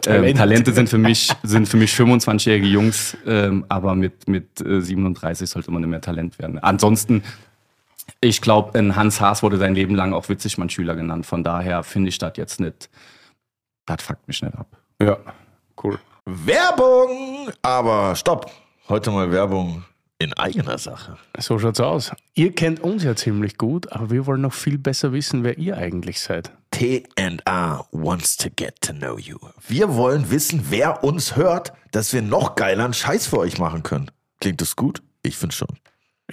[0.05, 0.37] Ähm, Talent.
[0.37, 5.49] Talente sind für mich, sind für mich 25-jährige Jungs, ähm, aber mit, mit äh, 37
[5.49, 6.59] sollte man nicht mehr Talent werden.
[6.59, 7.23] Ansonsten,
[8.19, 11.25] ich glaube, Hans Haas wurde sein Leben lang auch Witzigmann-Schüler genannt.
[11.25, 12.89] Von daher finde ich das jetzt nicht,
[13.85, 14.67] das fuckt mich nicht ab.
[15.01, 15.17] ja,
[15.83, 15.99] cool.
[16.25, 17.49] Werbung!
[17.61, 18.51] Aber stopp.
[18.89, 19.83] Heute mal Werbung
[20.19, 21.17] in eigener Sache.
[21.39, 22.11] So schaut's aus.
[22.35, 25.77] Ihr kennt uns ja ziemlich gut, aber wir wollen noch viel besser wissen, wer ihr
[25.77, 26.51] eigentlich seid.
[26.69, 29.37] T&A wants to get to know you.
[29.67, 34.11] Wir wollen wissen, wer uns hört, dass wir noch geileren Scheiß für euch machen können.
[34.39, 35.01] Klingt das gut?
[35.23, 35.79] Ich finde schon.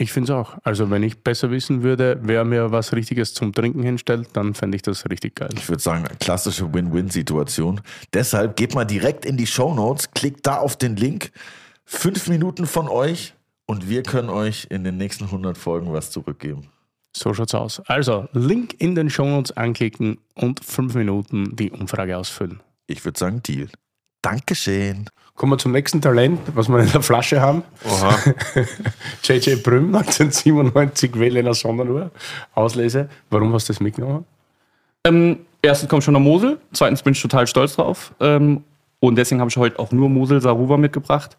[0.00, 0.56] Ich finde es auch.
[0.62, 4.76] Also, wenn ich besser wissen würde, wer mir was Richtiges zum Trinken hinstellt, dann fände
[4.76, 5.50] ich das richtig geil.
[5.56, 7.80] Ich würde sagen, klassische Win-Win-Situation.
[8.12, 11.32] Deshalb geht mal direkt in die Show Notes, klickt da auf den Link.
[11.84, 13.34] Fünf Minuten von euch
[13.66, 16.68] und wir können euch in den nächsten 100 Folgen was zurückgeben.
[17.16, 17.80] So schaut's aus.
[17.86, 22.60] Also, Link in den Shownotes anklicken und fünf Minuten die Umfrage ausfüllen.
[22.86, 23.68] Ich würde sagen, Deal.
[24.22, 25.10] Dankeschön.
[25.38, 27.62] Kommen wir zum nächsten Talent, was wir in der Flasche haben.
[27.84, 28.18] Oha.
[29.22, 32.10] JJ Brüm, 1997, wähle in der Sonnenuhr.
[32.56, 33.08] Auslese.
[33.30, 34.24] Warum hast du das mitgenommen?
[35.04, 38.12] Ähm, erstens kommt schon der Mosel, zweitens bin ich total stolz drauf.
[38.18, 38.64] Ähm,
[38.98, 41.36] und deswegen habe ich heute auch nur Mosel Saruba mitgebracht.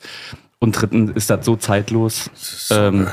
[0.59, 2.31] Und drittens ist das so zeitlos.
[2.71, 3.09] ähm,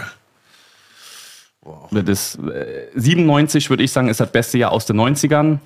[1.90, 5.58] das ist, äh, 97 würde ich sagen, ist das beste Jahr aus den 90ern.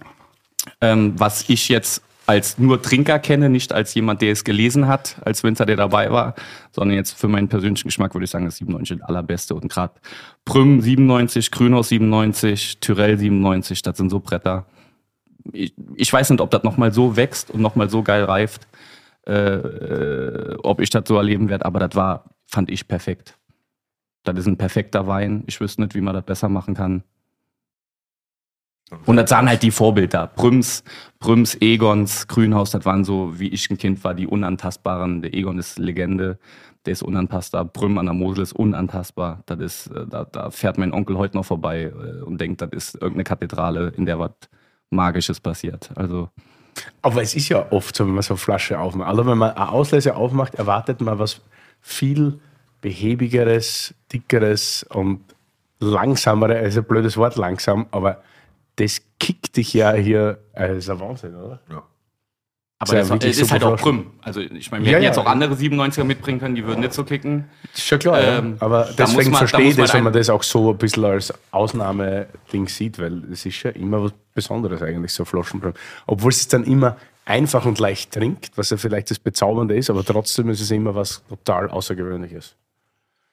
[0.81, 5.17] Ähm, was ich jetzt als nur Trinker kenne, nicht als jemand, der es gelesen hat,
[5.25, 6.37] als Winzer, der dabei war,
[6.71, 9.57] sondern jetzt für meinen persönlichen Geschmack würde ich sagen, ist 97 das allerbeste.
[9.57, 9.95] Und gerade
[10.45, 14.67] Prüm 97, Grünhaus 97, Tyrell 97, das sind so Bretter.
[15.53, 18.69] Ich, ich weiß nicht, ob das nochmal so wächst und nochmal so geil reift,
[19.27, 23.39] äh, äh, ob ich das so erleben werde, aber das war, fand ich perfekt.
[24.23, 25.43] Das ist ein perfekter Wein.
[25.49, 27.03] Ich wüsste nicht, wie man das besser machen kann.
[29.07, 30.31] Und das waren halt die Vorbilder.
[30.35, 30.83] Brüms,
[31.21, 35.23] Brüms, Egons, Grünhaus, das waren so, wie ich ein Kind war, die Unantastbaren.
[35.23, 36.39] Der Egon ist Legende,
[36.87, 37.65] der ist unantastbar.
[37.65, 39.43] Brüm an der Mosel ist unantastbar.
[39.47, 42.71] Das ist, äh, da, da fährt mein Onkel heute noch vorbei äh, und denkt, das
[42.73, 44.33] ist irgendeine Kathedrale, in der was
[44.91, 45.91] Magisches passiert.
[45.95, 46.31] Also,
[47.03, 49.09] Aber es ist ja oft so, wenn man so eine Flasche aufmacht.
[49.09, 51.43] Also wenn man eine Auslese aufmacht, erwartet man was
[51.81, 52.41] viel
[52.81, 55.21] behäbigeres, dickeres und
[55.79, 56.57] langsameres.
[56.57, 58.23] Also blödes Wort langsam, aber
[58.77, 60.39] das kickt dich ja hier.
[60.55, 61.61] Das ist ein Wahnsinn, oder?
[61.71, 61.83] Ja.
[62.79, 64.07] aber ja das, das ist halt auch Brüm.
[64.23, 65.11] Also ich meine, wir Ja, hätten ja.
[65.11, 67.45] jetzt auch andere 97er mitbringen können, die würden nicht so kicken.
[67.75, 68.63] Ist schon klar, Ähm, ja.
[68.67, 72.69] aber deswegen man- verstehe ich das, wenn man das auch so ein bisschen als Ausnahmeding
[72.69, 75.75] sieht, weil es ist ja immer was Besonderes eigentlich, so Flaschenbrüm.
[76.07, 80.05] Obwohl es dann immer einfach und leicht trinkt, was ja vielleicht das Bezaubernde ist, aber
[80.05, 82.57] trotzdem ist es immer was total Außergewöhnliches.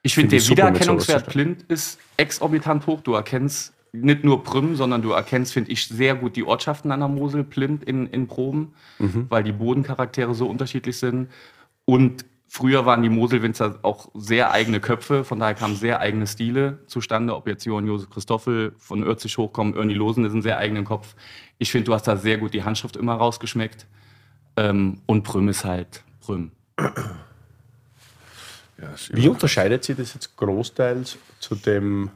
[0.02, 3.00] Ich finde, Finde der Wiedererkennungswert blind ist exorbitant hoch.
[3.00, 7.00] Du erkennst nicht nur Prüm, sondern du erkennst, finde ich, sehr gut die Ortschaften an
[7.00, 8.74] der Mosel blind in, in Proben,
[9.28, 11.28] weil die Bodencharaktere so unterschiedlich sind.
[11.84, 16.80] Und früher waren die Moselwinzer auch sehr eigene Köpfe, von daher kamen sehr eigene Stile
[16.86, 17.34] zustande.
[17.34, 21.14] Ob jetzt Johann Josef Christoffel von Örzig hochkommen, Ernie Losen ist ein sehr eigenen Kopf.
[21.58, 23.86] Ich finde, du hast da sehr gut die Handschrift immer rausgeschmeckt.
[24.56, 26.50] Ähm, und Prüm ist halt Prüm.
[29.10, 32.10] Wie unterscheidet sich das jetzt großteils zu dem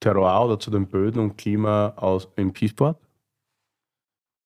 [0.00, 2.98] Terroir oder zu den Böden und Klima aus, im Kiesport?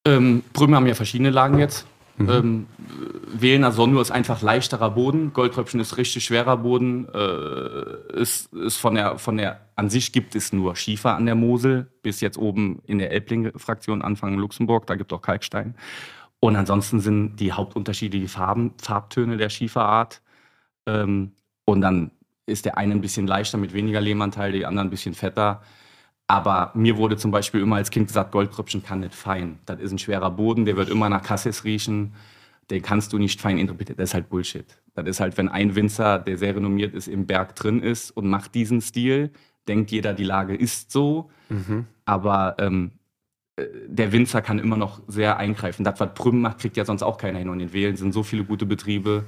[0.06, 1.86] Ähm, Brümme haben ja verschiedene Lagen jetzt.
[2.18, 2.66] Ähm,
[3.32, 5.32] Wählener Sonnur ist einfach leichterer Boden.
[5.32, 7.08] Goldtröpfchen ist richtig schwerer Boden.
[7.12, 11.34] Äh, ist, ist von der, von der, an sich gibt es nur Schiefer an der
[11.34, 15.74] Mosel, bis jetzt oben in der Elbling-Fraktion Anfang Luxemburg, da gibt es auch Kalkstein.
[16.40, 20.20] Und ansonsten sind die Hauptunterschiede die Farben, Farbtöne der Schieferart.
[20.86, 21.32] Ähm,
[21.64, 22.10] und dann
[22.46, 25.62] ist der eine ein bisschen leichter mit weniger Lehmanteil, der andere ein bisschen fetter.
[26.26, 29.58] Aber mir wurde zum Beispiel immer als Kind gesagt, Goldtröpfchen kann nicht fein.
[29.66, 32.14] Das ist ein schwerer Boden, der wird immer nach Cassis riechen.
[32.70, 33.98] Den kannst du nicht fein interpretieren.
[33.98, 34.64] Das ist halt Bullshit.
[34.94, 38.28] Das ist halt, wenn ein Winzer, der sehr renommiert ist, im Berg drin ist und
[38.28, 39.30] macht diesen Stil,
[39.68, 41.30] denkt jeder, die Lage ist so.
[42.04, 42.92] Aber ähm,
[43.56, 45.84] äh, der Winzer kann immer noch sehr eingreifen.
[45.84, 47.48] Das, was Prüm macht, kriegt ja sonst auch keiner hin.
[47.48, 49.24] Und in Wählen sind so viele gute Betriebe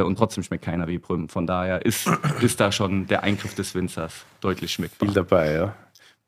[0.00, 1.28] und trotzdem schmeckt keiner wie Prüm.
[1.28, 2.08] Von daher ist,
[2.40, 5.08] ist da schon der Eingriff des Winzers deutlich schmeckbar.
[5.08, 5.76] Viel dabei, ja.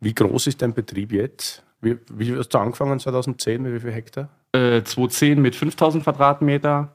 [0.01, 1.63] Wie groß ist dein Betrieb jetzt?
[1.81, 3.63] Wie, wie hast du angefangen 2010?
[3.63, 4.29] Mit wie viel Hektar?
[4.53, 6.95] Äh, 2010 mit 5000 Quadratmeter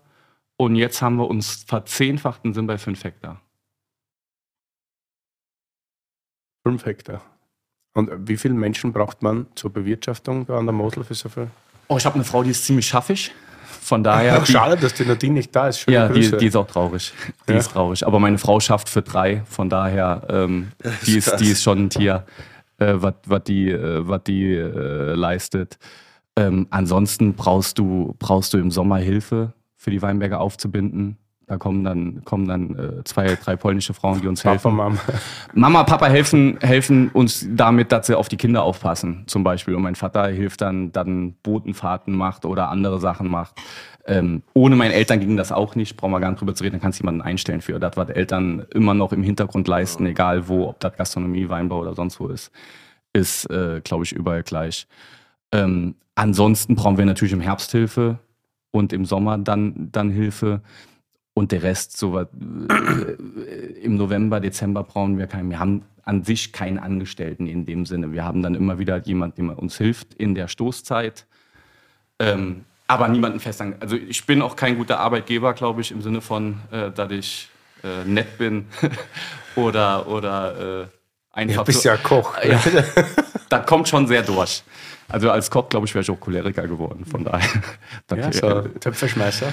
[0.58, 3.42] und jetzt haben wir uns verzehnfacht und sind bei 5 Hektar.
[6.68, 7.22] Fünf Hektar.
[7.94, 11.50] Und wie viele Menschen braucht man zur Bewirtschaftung da an der Mosel für so viel?
[11.88, 13.34] Oh, ich habe eine Frau, die ist ziemlich schaffig.
[13.82, 14.46] Von daher.
[14.46, 15.80] Schade, dass die Nadine nicht da ist.
[15.80, 17.14] Schöne Ja, die, die ist auch traurig.
[17.48, 17.58] Die Ja.
[17.60, 18.06] ist traurig.
[18.06, 19.42] Aber meine Frau schafft für drei.
[19.46, 20.72] Von daher, ähm,
[21.06, 22.26] die, ist, die ist schon ein Tier,
[22.78, 25.78] äh, was die, äh, was die äh, leistet.
[26.36, 31.18] Ähm, ansonsten brauchst du, brauchst du im Sommer Hilfe für die Weinberge aufzubinden.
[31.50, 34.76] Da kommen dann, kommen dann äh, zwei, drei polnische Frauen, die uns Papa, helfen.
[34.76, 34.98] Mama.
[35.56, 39.74] Mama, Papa helfen, helfen uns damit, dass sie auf die Kinder aufpassen, zum Beispiel.
[39.74, 43.56] Und mein Vater hilft dann, dann Botenfahrten macht oder andere Sachen macht.
[44.06, 46.74] Ähm, ohne meine Eltern ging das auch nicht, brauchen wir gar nicht drüber zu reden,
[46.74, 50.48] dann kannst du jemanden einstellen für das, was Eltern immer noch im Hintergrund leisten, egal
[50.48, 52.52] wo, ob das Gastronomie, Weinbau oder sonst wo ist,
[53.12, 54.86] ist, äh, glaube ich, überall gleich.
[55.52, 58.20] Ähm, ansonsten brauchen wir natürlich im Herbst Hilfe
[58.70, 60.62] und im Sommer dann, dann Hilfe.
[61.40, 62.28] Und der Rest, so was,
[62.70, 63.14] äh,
[63.82, 65.50] im November, Dezember brauchen wir keinen.
[65.50, 68.12] Wir haben an sich keinen Angestellten in dem Sinne.
[68.12, 71.26] Wir haben dann immer wieder jemanden, der uns hilft in der Stoßzeit.
[72.20, 73.64] Ähm, aber niemanden fest.
[73.80, 77.48] Also ich bin auch kein guter Arbeitgeber, glaube ich, im Sinne von, äh, dass ich
[77.86, 78.66] äh, nett bin
[79.56, 80.88] oder, oder äh,
[81.32, 81.64] einfach.
[81.64, 82.36] Du bist so- ja Koch.
[82.44, 82.60] ja,
[83.48, 84.62] das kommt schon sehr durch.
[85.10, 87.06] Also als Koch, glaube ich, wäre ich auch Choleriker geworden.
[87.06, 87.50] Von daher.
[88.16, 89.48] Ja, so Töpferschmeißer.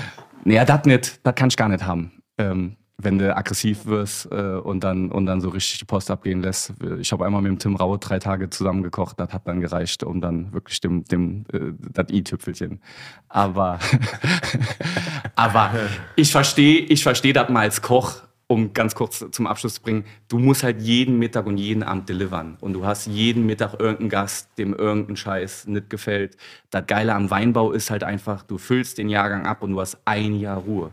[0.45, 2.23] naja, das nicht, das kann ich gar nicht haben.
[2.39, 6.41] Ähm, wenn du aggressiv wirst äh, und, dann, und dann so richtig die Post abgehen
[6.41, 6.73] lässt.
[6.99, 10.03] Ich habe einmal mit dem Tim Raue drei Tage zusammen gekocht, das hat dann gereicht,
[10.03, 12.81] um dann wirklich dem, dem äh, das i-Tüpfelchen.
[13.29, 13.79] Aber,
[15.37, 15.71] aber
[16.17, 20.05] ich verstehe ich versteh das mal als Koch, um ganz kurz zum Abschluss zu bringen.
[20.29, 22.57] Du musst halt jeden Mittag und jeden Abend delivern.
[22.61, 26.37] Und du hast jeden Mittag irgendeinen Gast, dem irgendein Scheiß nicht gefällt.
[26.71, 29.99] Das Geile am Weinbau ist halt einfach, du füllst den Jahrgang ab und du hast
[30.05, 30.93] ein Jahr Ruhe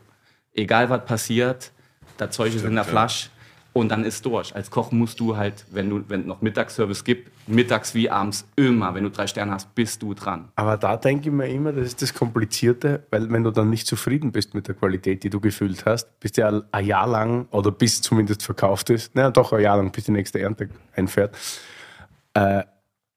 [0.53, 1.71] egal was passiert,
[2.17, 3.29] das Zeug ist in der Flasche
[3.73, 4.55] und dann ist durch.
[4.55, 8.93] Als Koch musst du halt, wenn du wenn noch Mittagsservice gibt, mittags wie abends immer,
[8.93, 10.49] wenn du drei Sterne hast, bist du dran.
[10.55, 13.87] Aber da denke ich mir immer, das ist das Komplizierte, weil wenn du dann nicht
[13.87, 17.71] zufrieden bist mit der Qualität, die du gefüllt hast, bist ja ein Jahr lang oder
[17.71, 21.35] bis zumindest verkauft ist, naja, doch ein Jahr lang, bis die nächste Ernte einfährt,
[22.35, 22.63] äh,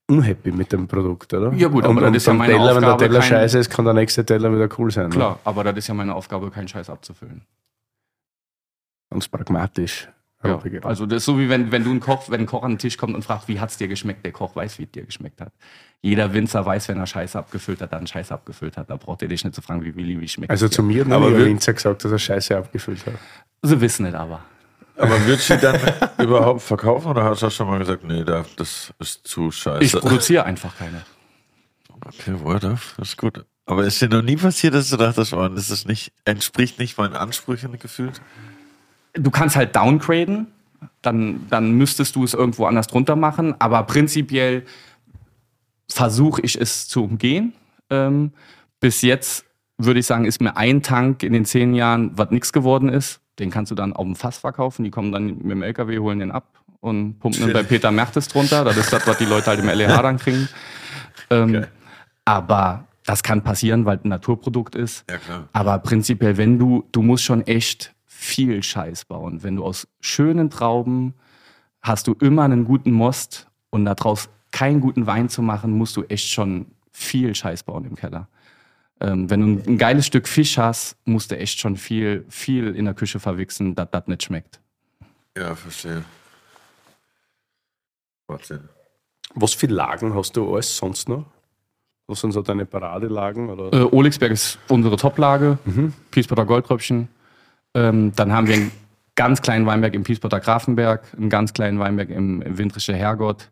[0.09, 1.53] unhappy mit dem Produkt, oder?
[1.53, 3.29] Ja gut, aber und, das und ist ja meine Teller, wenn der Aufgabe, Teller kein-
[3.29, 5.09] scheiße ist, kann der nächste Teller wieder cool sein.
[5.09, 5.15] Ne?
[5.15, 7.41] Klar, aber das ist ja meine Aufgabe, keinen Scheiß abzufüllen.
[9.09, 10.09] Ganz pragmatisch.
[10.43, 12.73] Ja, also das ist so wie wenn, wenn du ein Koch, wenn ein Koch an
[12.73, 14.23] den Tisch kommt und fragt, wie hat's dir geschmeckt?
[14.23, 15.51] Der Koch weiß, wie es dir geschmeckt hat.
[16.01, 18.89] Jeder Winzer weiß, wenn er Scheiße abgefüllt hat, dann Scheiße abgefüllt hat.
[18.89, 21.05] Da braucht er dich nicht zu fragen, wie Willi, wie schmeckt Also es zu mir
[21.05, 23.15] hat Aber Winzer gesagt, dass er Scheiße abgefüllt hat.
[23.63, 24.43] Sie wissen nicht aber.
[24.95, 25.79] Aber wird sie dann
[26.19, 29.99] überhaupt verkaufen oder hast du schon mal gesagt, nee, da- das ist zu Ich scheiße?
[29.99, 31.01] produziere einfach keine.
[32.05, 32.93] Okay, what if?
[32.97, 33.43] Das ist gut.
[33.65, 36.97] Aber ist dir noch nie passiert, dass du dachtest, oh, das ist nicht, entspricht nicht
[36.97, 38.21] meinen Ansprüchen gefühlt?
[39.13, 40.47] Du kannst halt downgraden,
[41.01, 44.63] dann, dann müsstest du es irgendwo anders drunter machen, aber prinzipiell
[45.89, 47.53] versuche ich es zu umgehen.
[47.89, 48.31] Ähm,
[48.79, 49.45] bis jetzt
[49.77, 53.21] würde ich sagen, ist mir ein Tank in den zehn Jahren, was nichts geworden ist.
[53.39, 54.83] Den kannst du dann auf dem Fass verkaufen.
[54.83, 58.27] Die kommen dann mit dem LKW, holen den ab und pumpen den bei Peter Mertes
[58.27, 58.63] drunter.
[58.63, 60.49] Das ist das, was die Leute halt im LEH dann kriegen.
[61.29, 61.65] Ähm, Okay.
[62.25, 65.05] Aber das kann passieren, weil es ein Naturprodukt ist.
[65.09, 65.47] Ja.
[65.53, 69.43] Aber prinzipiell, wenn du, du musst schon echt viel Scheiß bauen.
[69.43, 71.13] Wenn du aus schönen Trauben
[71.81, 76.03] hast du immer einen guten Most und daraus keinen guten Wein zu machen, musst du
[76.03, 78.27] echt schon viel Scheiß bauen im Keller.
[78.99, 82.75] Ähm, wenn du ein, ein geiles Stück Fisch hast, musst du echt schon viel, viel
[82.75, 84.59] in der Küche verwichsen, dass das nicht schmeckt.
[85.37, 86.03] Ja, verstehe.
[88.25, 88.67] Wahnsinn.
[89.35, 91.25] Was für Lagen hast du alles sonst noch?
[92.07, 93.51] Was sind so deine Paradelagen?
[93.51, 93.71] Oder?
[93.79, 95.59] Äh, Oligsberg ist unsere Toplage,
[96.09, 97.09] Piespotter Goldtröpfchen.
[97.77, 98.71] Ähm, dann haben wir einen
[99.15, 103.51] ganz kleinen Weinberg im Piespotter Grafenberg, einen ganz kleinen Weinberg im, im Wintrische Herrgott.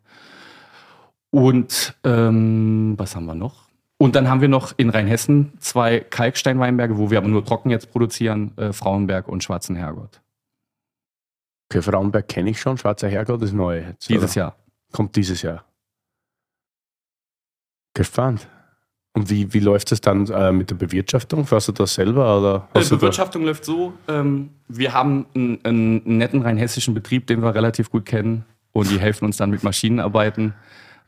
[1.30, 3.68] Und ähm, was haben wir noch?
[3.98, 7.92] Und dann haben wir noch in Rheinhessen zwei Kalksteinweinberge, wo wir aber nur trocken jetzt
[7.92, 10.22] produzieren, äh, Frauenberg und Schwarzen Herrgott.
[11.70, 13.80] Okay, Frauenberg kenne ich schon, Schwarzer Herrgott ist neu.
[13.80, 14.42] Jetzt, Dieses oder?
[14.42, 14.56] Jahr.
[14.92, 15.66] Kommt dieses Jahr.
[17.94, 18.48] Gespannt.
[19.16, 21.46] Und wie, wie läuft es dann äh, mit der Bewirtschaftung?
[21.46, 22.38] Fährst du das selber?
[22.38, 27.42] Oder Äh, da- Bewirtschaftung läuft so, ähm, wir haben einen, einen netten rheinhessischen Betrieb, den
[27.42, 30.54] wir relativ gut kennen und die helfen uns dann mit Maschinenarbeiten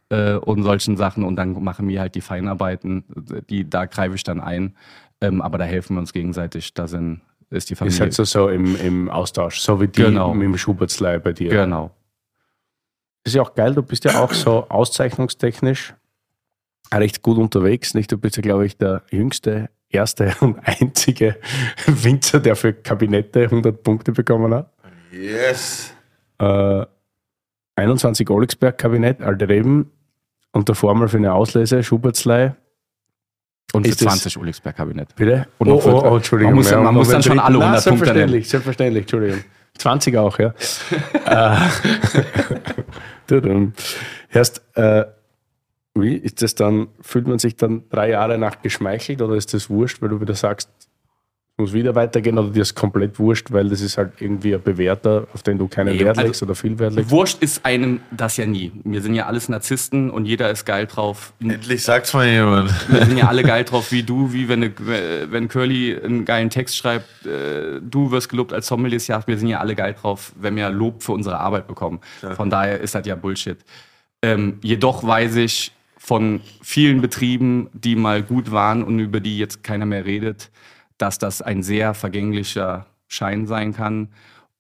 [0.10, 3.04] äh, und solchen Sachen und dann machen wir halt die Feinarbeiten,
[3.50, 4.76] die, da greife ich dann ein,
[5.20, 7.98] ähm, aber da helfen wir uns gegenseitig, da sind, ist die Familie.
[7.98, 10.32] seid so, so im, im Austausch, so wie die Genau.
[10.34, 11.50] dem Schubertslei bei dir.
[11.50, 11.92] Genau.
[13.26, 15.94] Ist ja auch geil, du bist ja auch so auszeichnungstechnisch
[16.94, 17.94] recht gut unterwegs.
[17.94, 18.12] Nicht?
[18.12, 21.36] Du bist ja, glaube ich, der jüngste, erste und einzige
[21.88, 24.72] Winzer, der für Kabinette 100 Punkte bekommen hat.
[25.12, 25.94] Yes.
[26.40, 26.86] Äh,
[27.76, 29.92] 21 Oligsberg-Kabinett, alte Reben,
[30.52, 32.56] und der Formel für eine Auslese, Schubertslei.
[33.74, 35.16] Und für Ist das- 20 Oligsberg-Kabinett.
[35.16, 35.48] Bitte?
[35.60, 36.54] Und noch für- Entschuldigung.
[36.56, 39.44] man muss- man muss dann schon alle 100 Punkte Selbstverständlich, selbstverständlich, Entschuldigung.
[39.78, 40.54] 20 auch, ja.
[44.32, 45.06] Erst, äh,
[46.02, 49.70] wie ist das dann, fühlt man sich dann drei Jahre nach geschmeichelt oder ist das
[49.70, 53.68] wurscht, weil du wieder sagst, es muss wieder weitergehen oder dir ist komplett wurscht, weil
[53.70, 56.54] das ist halt irgendwie ein Bewährter, auf den du keinen Nee, Wert also- legst oder
[56.54, 57.10] viel Wert legst?
[57.10, 58.72] Wurscht ist einem das ja nie.
[58.84, 61.34] Wir sind ja alles Narzissten und jeder ist geil drauf.
[61.40, 62.72] Endlich sagt's mal jemand.
[62.92, 64.72] Wir sind ja alle geil drauf wie du, wie wenn,
[65.32, 69.00] wenn Curly einen geilen Text schreibt, äh, du wirst gelobt als Sommelier.
[69.26, 72.02] Wir sind ja alle geil drauf, wenn wir Lob für unsere Arbeit bekommen.
[72.36, 73.58] Von daher ist das ja Bullshit.
[74.22, 75.72] Ähm, jedoch weiß ich
[76.08, 80.52] von vielen Betrieben, die mal gut waren und über die jetzt keiner mehr redet,
[80.98, 84.08] dass das ein sehr vergänglicher Schein sein kann.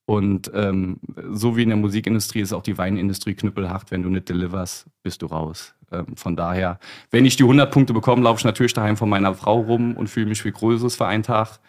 [0.05, 0.99] Und ähm,
[1.31, 3.91] so wie in der Musikindustrie ist auch die Weinindustrie knüppelhart.
[3.91, 5.73] Wenn du nicht deliverst, bist du raus.
[5.89, 6.79] Ähm, von daher,
[7.12, 10.10] wenn ich die 100 Punkte bekomme, laufe ich natürlich daheim von meiner Frau rum und
[10.10, 11.60] fühle mich wie Größeres für einen Tag.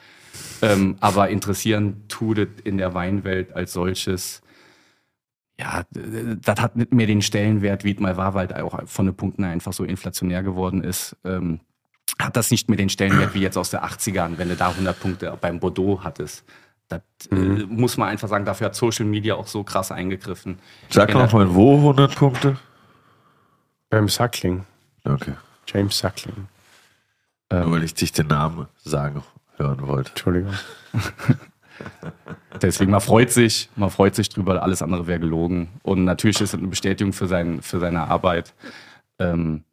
[0.61, 4.43] Ähm, aber interessieren tut es in der Weinwelt als solches.
[5.61, 9.07] Ja, das hat nicht mehr den Stellenwert, wie es mal war, weil es auch von
[9.07, 11.17] den Punkten einfach so inflationär geworden ist.
[11.25, 11.61] Ähm,
[12.21, 14.99] hat das nicht mehr den Stellenwert wie jetzt aus der 80ern, wenn du da 100
[14.99, 16.45] Punkte beim Bordeaux hattest.
[16.89, 20.59] Das äh, muss man einfach sagen, dafür hat Social Media auch so krass eingegriffen.
[20.91, 22.57] Sag noch mal, wo 100 Punkte?
[23.91, 24.65] Beim Sackling,
[25.05, 25.35] Okay.
[25.67, 26.49] James Sackling.
[27.51, 29.23] Nur weil ich dich den Namen sagen
[29.57, 30.11] hören wollte.
[30.11, 30.55] Entschuldigung.
[32.61, 35.69] Deswegen, man freut sich, man freut sich drüber, alles andere wäre gelogen.
[35.83, 38.55] Und natürlich ist es eine Bestätigung für, sein, für seine Arbeit.
[39.19, 39.65] Ähm,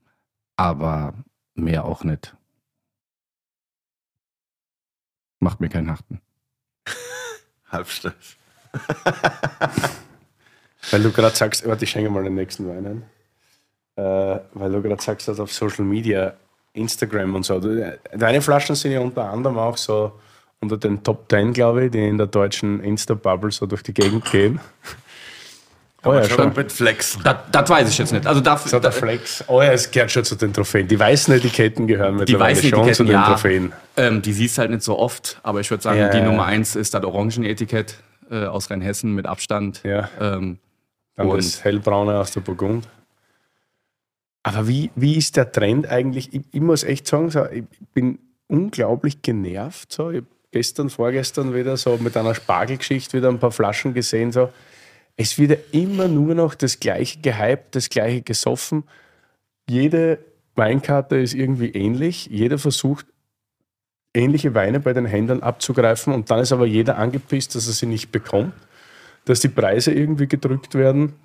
[0.56, 1.14] aber
[1.56, 2.36] mehr auch nicht.
[5.40, 6.22] Macht mir keinen Hachten.
[7.72, 8.38] Halbsteif.
[10.92, 13.04] Weil du gerade sagst, warte, ich schenke mal den nächsten Wein ein.
[13.98, 16.34] Äh, weil du gerade sagst, dass auf Social Media,
[16.74, 17.60] Instagram und so.
[17.60, 20.20] du- Deine Flaschen sind ja unter anderem auch so
[20.62, 24.26] unter den Top 10, glaube ich, die in der deutschen Insta-Bubble so durch die Gegend
[24.32, 24.60] gehen.
[26.04, 26.54] Oh ja, schon.
[26.56, 27.22] mit Flexen.
[27.24, 28.28] Das, das weiß ich jetzt nicht.
[28.28, 29.44] Also da, So der Flex.
[29.48, 30.88] Oh ja, es gehört schon zu den Trophäen.
[30.88, 33.26] Die weißen Etiketten gehören die mittlerweile weißen schon Etiketten, zu den ja.
[33.28, 33.74] Trophäen.
[33.98, 36.44] Ähm, die siehst halt nicht so oft, aber ich würde sagen, Ja, die ja, Nummer
[36.44, 36.46] ja.
[36.46, 37.96] eins ist das Orangenetikett
[38.30, 39.82] äh, aus Rheinhessen mit Abstand.
[39.84, 40.10] Ja.
[40.20, 40.60] Ähm,
[41.16, 42.88] Dann Und- das hellbraune aus der Burgund.
[44.44, 46.32] Aber wie, wie ist der Trend eigentlich?
[46.32, 47.64] Ich, ich muss echt sagen, so, ich
[47.96, 49.92] bin unglaublich genervt.
[49.92, 50.12] So.
[50.12, 50.24] Ich
[50.56, 54.32] gestern, vorgestern wieder so mit einer Spargelgeschichte wieder ein paar Flaschen gesehen.
[54.32, 54.54] So.
[55.18, 58.86] Es wird ja immer nur noch das Gleiche gehypt, das Gleiche gesoffen.
[59.70, 60.20] Jede
[60.56, 62.28] Weinkarte ist irgendwie ähnlich.
[62.28, 63.06] Jeder versucht,
[64.14, 67.86] ähnliche Weine bei den Händlern abzugreifen und dann ist aber jeder angepisst, dass er sie
[67.86, 68.54] nicht bekommt,
[69.26, 71.16] dass die Preise irgendwie gedrückt werden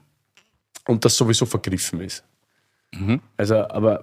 [0.88, 2.24] und das sowieso vergriffen ist.
[3.36, 4.02] Also, aber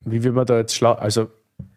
[0.00, 0.92] wie wird man da jetzt schlau?
[0.92, 1.30] Also,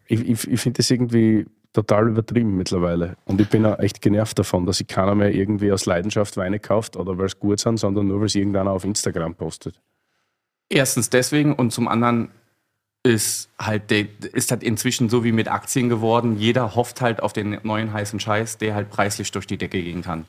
[0.07, 3.15] ich, ich, ich finde das irgendwie total übertrieben mittlerweile.
[3.25, 6.59] Und ich bin auch echt genervt davon, dass sich keiner mehr irgendwie aus Leidenschaft Weine
[6.59, 9.79] kauft oder weil es gut sind, sondern nur, weil es irgendeiner auf Instagram postet.
[10.69, 12.29] Erstens deswegen und zum anderen
[13.03, 16.37] ist halt der, ist halt inzwischen so wie mit Aktien geworden.
[16.37, 20.01] Jeder hofft halt auf den neuen heißen Scheiß, der halt preislich durch die Decke gehen
[20.01, 20.25] kann.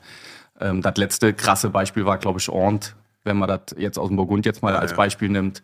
[0.59, 4.17] Ähm, das letzte krasse Beispiel war, glaube ich, Ornt, wenn man das jetzt aus dem
[4.17, 5.61] Burgund jetzt mal als Beispiel nimmt.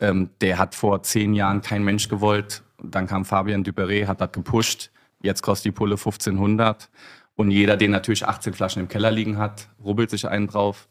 [0.00, 2.62] Ähm, der hat vor zehn Jahren kein Mensch gewollt.
[2.82, 4.90] Dann kam Fabian Duperret, hat das gepusht.
[5.22, 6.88] Jetzt kostet die Pulle 1500.
[7.36, 10.88] Und jeder, der natürlich 18 Flaschen im Keller liegen hat, rubbelt sich einen drauf.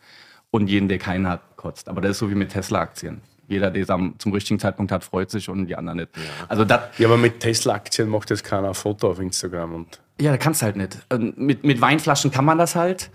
[0.51, 1.89] Und jeden, der keinen hat, kotzt.
[1.89, 3.21] Aber das ist so wie mit Tesla-Aktien.
[3.47, 3.87] Jeder, der es
[4.19, 6.09] zum richtigen Zeitpunkt hat, freut sich und die anderen nicht.
[6.47, 9.73] Also das, Ja, aber mit Tesla-Aktien macht jetzt keiner ein Foto auf Instagram.
[9.73, 10.99] Und ja, da kannst du halt nicht.
[11.09, 13.09] Ähm, Mit, mit Weinflaschen kann man das halt.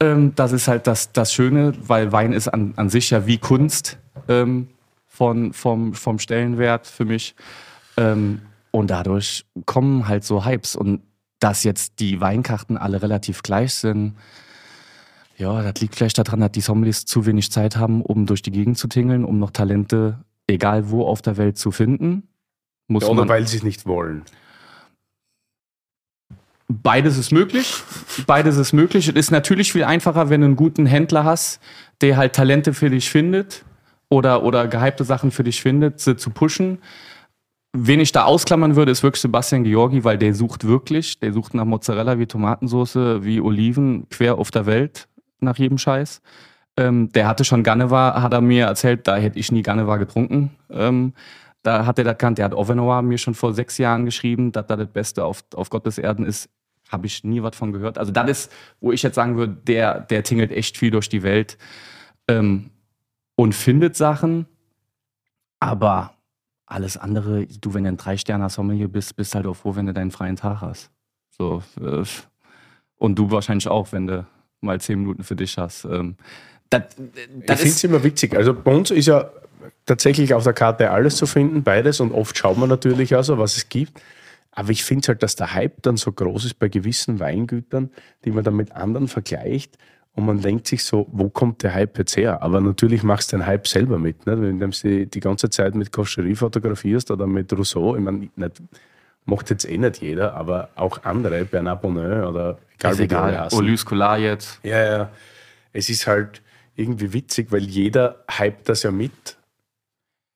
[0.00, 3.38] Ähm, das ist halt das, das Schöne, weil Wein ist an, an sich ja wie
[3.38, 4.68] Kunst ähm,
[5.06, 7.34] von, vom, vom Stellenwert für mich.
[7.96, 8.42] Ähm,
[8.76, 10.76] und dadurch kommen halt so Hypes.
[10.76, 11.00] Und
[11.40, 14.16] dass jetzt die Weinkarten alle relativ gleich sind,
[15.38, 18.50] ja, das liegt vielleicht daran, dass die Sommeliers zu wenig Zeit haben, um durch die
[18.50, 22.28] Gegend zu tingeln, um noch Talente, egal wo auf der Welt, zu finden.
[22.88, 24.22] Muss oder man weil sie es nicht wollen.
[26.68, 27.82] Beides ist möglich.
[28.26, 29.08] Beides ist möglich.
[29.08, 31.60] Es ist natürlich viel einfacher, wenn du einen guten Händler hast,
[32.00, 33.64] der halt Talente für dich findet
[34.08, 36.78] oder, oder gehypte Sachen für dich findet, sie zu pushen.
[37.78, 41.20] Wen ich da ausklammern würde, ist wirklich Sebastian Georgi, weil der sucht wirklich.
[41.20, 45.08] Der sucht nach Mozzarella wie Tomatensauce, wie Oliven quer auf der Welt
[45.40, 46.22] nach jedem Scheiß.
[46.78, 50.50] Ähm, der hatte schon Gannewa, hat er mir erzählt, da hätte ich nie Gannewa getrunken.
[50.70, 51.12] Ähm,
[51.62, 52.38] da hat er das kannt.
[52.38, 55.68] Der hat Ovenoir mir schon vor sechs Jahren geschrieben, dass das das Beste auf, auf
[55.68, 56.48] Gottes Erden ist.
[56.88, 57.98] Habe ich nie was von gehört.
[57.98, 61.22] Also das ist, wo ich jetzt sagen würde, der, der tingelt echt viel durch die
[61.22, 61.58] Welt.
[62.28, 62.70] ähm,
[63.36, 64.46] und findet Sachen,
[65.60, 66.15] aber
[66.66, 70.10] alles andere, du, wenn du ein Drei-Sterne-Sommelier bist, bist halt auch froh, wenn du deinen
[70.10, 70.90] freien Tag hast.
[71.30, 72.04] So, äh,
[72.98, 74.26] und du wahrscheinlich auch, wenn du
[74.60, 75.84] mal zehn Minuten für dich hast.
[75.84, 76.16] Ähm,
[76.70, 76.82] das,
[77.46, 78.34] das ich finde es immer witzig.
[78.34, 79.30] Also bei uns ist ja
[79.84, 82.00] tatsächlich auf der Karte alles zu finden, beides.
[82.00, 84.02] Und oft schaut man natürlich also, was es gibt.
[84.50, 87.90] Aber ich finde halt, dass der Hype dann so groß ist bei gewissen Weingütern,
[88.24, 89.76] die man dann mit anderen vergleicht.
[90.16, 92.42] Und man denkt sich so, wo kommt der Hype jetzt her?
[92.42, 94.26] Aber natürlich machst du den Hype selber mit.
[94.26, 94.40] Nicht?
[94.40, 98.62] Wenn du die, die ganze Zeit mit Koscherie fotografierst oder mit Rousseau, ich meine, nicht,
[99.26, 103.32] macht jetzt eh nicht jeder, aber auch andere, Bernard Bonnet oder egal ist wie egal.
[103.34, 103.52] Jetzt.
[104.62, 105.10] Ja, ja.
[105.74, 106.40] Es ist halt
[106.76, 109.36] irgendwie witzig, weil jeder hypt das ja mit.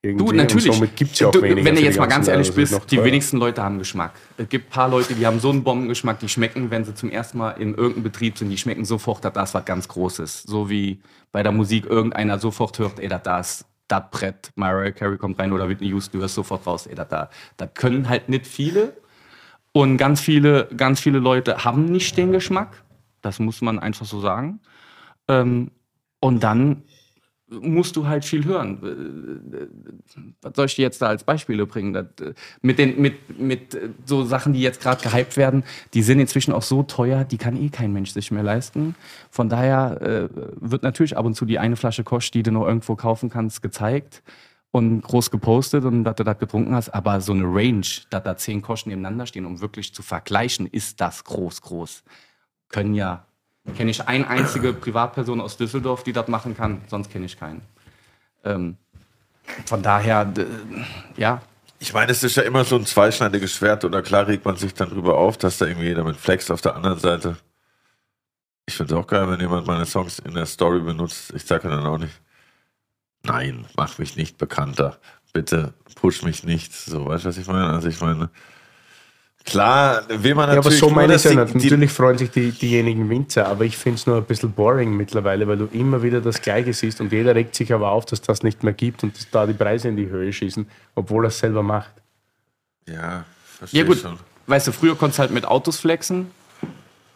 [0.03, 0.25] Irgendwie.
[0.25, 0.81] Du, natürlich.
[0.81, 3.63] Und gibt's ja auch du, wenn du jetzt mal ganz ehrlich bist, die wenigsten Leute
[3.63, 4.13] haben Geschmack.
[4.39, 7.11] Es gibt ein paar Leute, die haben so einen Bombengeschmack, die schmecken, wenn sie zum
[7.11, 10.45] ersten Mal in irgendeinem Betrieb sind, die schmecken sofort, dass das was ganz Großes.
[10.45, 11.01] So wie
[11.33, 15.39] bei der Musik irgendeiner sofort hört, ey, das da ist das Brett, Mariah Carey kommt
[15.39, 17.29] rein oder Whitney Houston, du hörst sofort raus, ey, das da.
[17.57, 18.97] Da können halt nicht viele.
[19.73, 22.83] Und ganz viele, ganz viele Leute haben nicht den Geschmack.
[23.21, 24.61] Das muss man einfach so sagen.
[25.29, 25.73] Ähm,
[26.21, 26.85] und dann
[27.51, 28.79] musst du halt viel hören.
[30.43, 31.93] Was soll ich dir jetzt da als Beispiele bringen?
[31.93, 32.07] Das,
[32.63, 36.63] mit, den, mit, mit so Sachen, die jetzt gerade gehypt werden, die sind inzwischen auch
[36.63, 38.95] so teuer, die kann eh kein Mensch sich mehr leisten.
[39.31, 40.29] Von daher äh,
[40.61, 43.63] wird natürlich ab und zu die eine Flasche Kosch, die du noch irgendwo kaufen kannst,
[43.63, 44.23] gezeigt
[44.71, 46.91] und groß gepostet und dass du das getrunken hast.
[46.91, 51.01] Aber so eine Range, dass da zehn Kosten nebeneinander stehen, um wirklich zu vergleichen, ist
[51.01, 52.05] das groß, groß.
[52.69, 53.27] Können ja
[53.75, 57.62] Kenne ich eine einzige Privatperson aus Düsseldorf, die das machen kann, sonst kenne ich keinen.
[58.45, 58.77] Ähm,
[59.66, 60.33] von daher,
[61.16, 61.43] ja.
[61.79, 64.75] Ich meine, es ist ja immer so ein zweischneidiges Schwert oder klar regt man sich
[64.75, 67.37] dann drüber auf, dass da irgendwie jeder mit flext auf der anderen Seite.
[68.66, 71.33] Ich finde es auch geil, wenn jemand meine Songs in der Story benutzt.
[71.35, 72.21] Ich sage dann auch nicht,
[73.23, 74.99] nein, mach mich nicht bekannter.
[75.33, 76.73] Bitte push mich nicht.
[76.73, 77.68] So, weißt du, was ich meine?
[77.68, 78.31] Also ich meine,
[79.45, 80.80] Klar, will man natürlich.
[80.80, 81.55] Ja, aber so meine ich ja nicht.
[81.55, 85.49] Natürlich freuen sich die, diejenigen Winzer, aber ich finde es nur ein bisschen boring mittlerweile,
[85.49, 88.43] weil du immer wieder das Gleiche siehst und jeder regt sich aber auf, dass das
[88.43, 91.38] nicht mehr gibt und dass da die Preise in die Höhe schießen, obwohl er es
[91.38, 91.91] selber macht.
[92.86, 93.24] Ja,
[93.59, 93.99] verstehe ja, gut.
[93.99, 94.18] schon.
[94.47, 96.30] Weißt du, früher konntest du halt mit Autos flexen,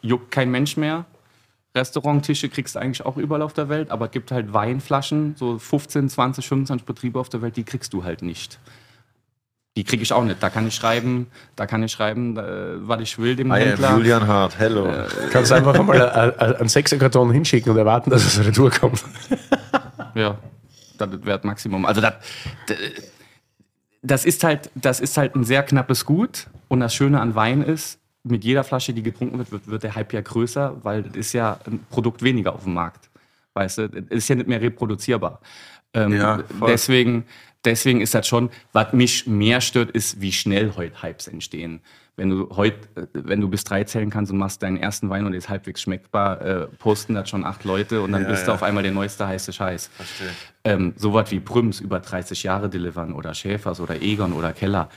[0.03, 1.05] juckt kein Mensch mehr.
[1.77, 5.59] Restauranttische kriegst du eigentlich auch überall auf der Welt, aber es gibt halt Weinflaschen, so
[5.59, 8.61] 15, 20, 25 Betriebe auf der Welt, die kriegst du halt nicht.
[9.77, 10.41] Die kriege ich auch nicht.
[10.41, 12.43] Da kann ich schreiben, da kann ich schreiben, äh,
[12.89, 13.91] was ich will dem I Händler.
[13.91, 14.87] Am Julian Hart, hello.
[14.87, 16.01] Äh, Kannst einfach mal
[16.39, 19.03] einen Sechserkarton hinschicken und erwarten, dass es retour kommt.
[20.15, 20.39] ja,
[20.97, 21.87] das wird Maximum.
[21.87, 22.15] Also das,
[24.03, 26.47] das ist halt, das ist halt ein sehr knappes Gut.
[26.69, 29.95] Und das Schöne an Wein ist, mit jeder Flasche, die getrunken wird, wird, wird der
[29.95, 33.11] Hype ja größer, weil das ist ja ein Produkt weniger auf dem Markt.
[33.55, 35.41] Weißt du, das ist ja nicht mehr reproduzierbar.
[35.93, 37.25] Ähm, ja, deswegen,
[37.65, 41.81] deswegen ist das schon, was mich mehr stört, ist, wie schnell heute Hypes entstehen.
[42.17, 45.27] Wenn du heute, äh, wenn du bis drei zählen kannst und machst deinen ersten Wein
[45.27, 48.47] und ist halbwegs schmeckbar, äh, posten das schon acht Leute und dann ja, bist ja.
[48.47, 49.89] du auf einmal der neueste heiße Scheiß.
[49.89, 50.31] Verstehe.
[50.65, 54.89] Ähm, so was wie Prüms über 30 Jahre delivern oder Schäfers oder Egon oder Keller.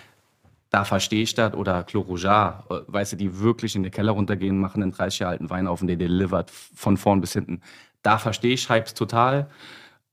[0.69, 1.53] Da verstehe ich das.
[1.53, 5.31] Oder Chlorojar, äh, weißt du, die wirklich in den Keller runtergehen, machen einen 30 Jahre
[5.33, 7.61] alten Wein auf und der delivert von vorn bis hinten.
[8.03, 9.49] Da verstehe ich Hypes total.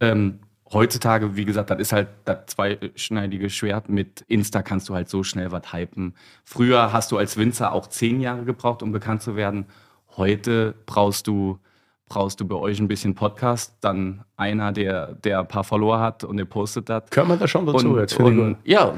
[0.00, 0.40] Ähm,
[0.75, 3.89] heutzutage, wie gesagt, das ist halt das zweischneidige Schwert.
[3.89, 6.14] Mit Insta kannst du halt so schnell was hypen.
[6.45, 9.66] Früher hast du als Winzer auch zehn Jahre gebraucht, um bekannt zu werden.
[10.16, 11.59] Heute brauchst du,
[12.09, 16.25] brauchst du bei euch ein bisschen Podcast, dann einer, der, der ein paar Follower hat
[16.25, 17.05] und der postet das.
[17.11, 18.18] Können wir da schon dazu und, jetzt?
[18.18, 18.95] Und, ja,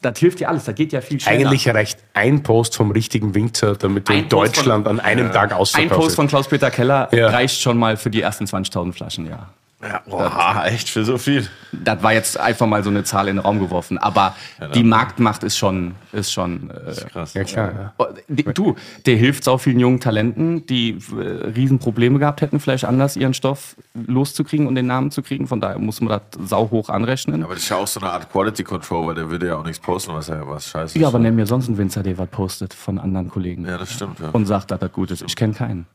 [0.00, 1.48] das, hilft dir alles, da geht ja viel schneller.
[1.48, 5.32] Eigentlich reicht ein Post vom richtigen Winzer, damit du in Deutschland von, an einem ja.
[5.32, 5.92] Tag ausverkaufst.
[5.92, 7.28] Ein Post von Klaus-Peter Keller ja.
[7.28, 9.50] reicht schon mal für die ersten 20.000 Flaschen, ja.
[9.80, 11.46] Ja, boah, echt für so viel.
[11.70, 13.96] Das war jetzt einfach mal so eine Zahl in den Raum geworfen.
[13.96, 17.34] Aber ja, die Marktmacht ist schon, ist schon äh, ist krass.
[17.34, 17.72] Ja, klar.
[17.72, 17.94] Ja.
[17.98, 18.74] Oh, du,
[19.06, 23.76] der hilft so vielen jungen Talenten, die äh, Riesenprobleme gehabt hätten, vielleicht anders ihren Stoff
[23.94, 25.46] loszukriegen und den Namen zu kriegen.
[25.46, 27.44] Von daher muss man das sau hoch anrechnen.
[27.44, 29.64] Aber das ist ja auch so eine Art Quality Control, weil der würde ja auch
[29.64, 31.00] nichts posten, was er was scheiße ist.
[31.00, 33.64] Ja, aber nenn mir sonst einen Winzer, der was postet von anderen Kollegen.
[33.64, 34.18] Ja, das stimmt.
[34.18, 34.30] Ja.
[34.30, 35.22] Und sagt, dass das gut ist.
[35.22, 35.86] Ich kenne keinen.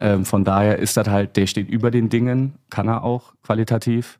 [0.00, 4.18] Ähm, von daher ist das halt, der steht über den Dingen, kann er auch qualitativ.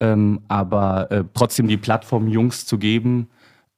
[0.00, 3.28] Ähm, aber äh, trotzdem die Plattform Jungs zu geben,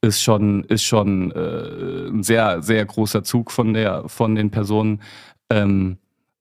[0.01, 5.01] ist schon, ist schon äh, ein sehr, sehr großer Zug von, der, von den Personen.
[5.49, 5.97] Ähm,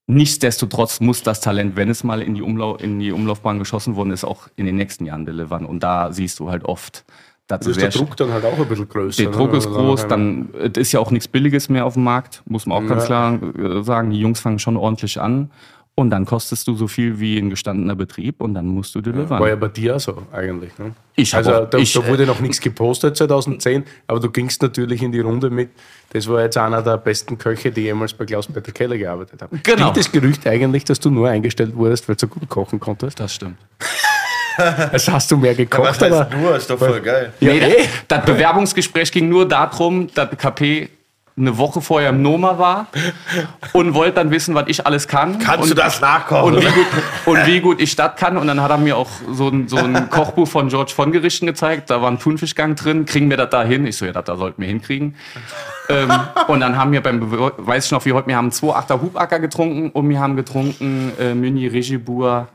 [0.07, 4.11] nichtsdestotrotz muss das Talent, wenn es mal in die, Umlau in die Umlaufbahn geschossen worden
[4.11, 5.65] ist, auch in den nächsten Jahren delivern.
[5.65, 7.05] Und da siehst du halt oft,
[7.47, 9.23] das ist der Druck dann halt auch ein bisschen größer.
[9.23, 9.37] Der ne?
[9.37, 12.67] Druck ist also groß, dann ist ja auch nichts Billiges mehr auf dem Markt, muss
[12.67, 12.89] man auch ja.
[12.89, 14.11] ganz klar äh, sagen.
[14.11, 15.51] Die Jungs fangen schon ordentlich an.
[15.95, 19.41] Und dann kostest du so viel wie ein gestandener Betrieb und dann musst du delivern.
[19.41, 20.79] War ja bei dir auch so eigentlich.
[20.79, 20.95] Ne?
[21.17, 25.03] Ich also auch- da, ich, da wurde noch nichts gepostet 2010, aber du gingst natürlich
[25.03, 25.69] in die Runde mit.
[26.15, 29.61] Das war jetzt einer der besten Köche, die jemals bei Klaus-Peter Keller gearbeitet haben.
[29.63, 29.91] Genau.
[29.91, 33.21] Stimmt das Gerücht eigentlich, dass du nur eingestellt wurdest, weil du so gut kochen konntest?
[33.21, 33.59] das stimmt.
[34.93, 36.29] Also hast du mehr gekocht, aber...
[36.37, 36.57] nur?
[36.57, 37.33] Ist doch voll geil.
[37.41, 37.71] Ja, nee, das,
[38.09, 40.89] das Bewerbungsgespräch ging nur darum, dass KP
[41.35, 42.89] eine Woche vorher im Noma war
[43.73, 45.39] und wollte dann wissen, was ich alles kann.
[45.39, 46.57] Kannst und, du das nachkochen?
[46.57, 46.87] Und wie, gut,
[47.25, 48.37] und wie gut ich das kann.
[48.37, 51.47] Und dann hat er mir auch so ein, so ein Kochbuch von George von Gerichten
[51.47, 51.89] gezeigt.
[51.89, 53.07] Da war ein Thunfischgang drin.
[53.07, 53.87] Kriegen wir das da hin?
[53.87, 55.15] Ich so, ja, das da sollten wir hinkriegen.
[55.89, 56.11] ähm,
[56.49, 59.01] und dann haben wir beim, Be- weiß ich noch wie heute, wir haben zwei Achter
[59.01, 62.49] Hubacker getrunken und wir haben getrunken äh, Muni Regibur,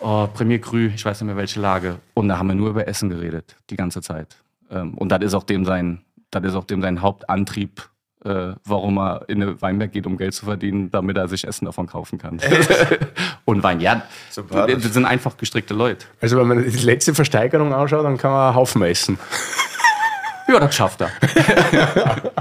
[0.00, 1.96] oh, Premier Cru, ich weiß nicht mehr welche Lage.
[2.14, 4.36] Und da haben wir nur über Essen geredet, die ganze Zeit.
[4.70, 7.88] Ähm, und das ist auch dem sein, das ist auch dem sein Hauptantrieb,
[8.24, 11.64] äh, warum er in eine Weinberg geht, um Geld zu verdienen, damit er sich Essen
[11.64, 12.40] davon kaufen kann.
[13.44, 14.02] und Wein, ja,
[14.34, 16.06] das sind einfach gestrickte Leute.
[16.20, 19.18] Also wenn man die letzte Versteigerung anschaut, dann kann man einen Haufen essen.
[20.48, 21.10] Ja, das schafft er.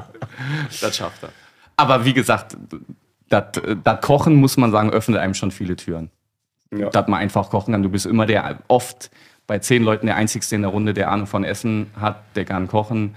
[0.81, 1.29] das schafft er.
[1.77, 2.57] Aber wie gesagt,
[3.29, 3.43] das,
[3.83, 6.09] das Kochen, muss man sagen, öffnet einem schon viele Türen.
[6.75, 6.89] Ja.
[6.89, 7.83] Dass man einfach kochen kann.
[7.83, 9.09] Du bist immer der, oft
[9.47, 12.67] bei zehn Leuten der Einzigste in der Runde, der Ahnung von Essen hat, der kann
[12.67, 13.15] kochen.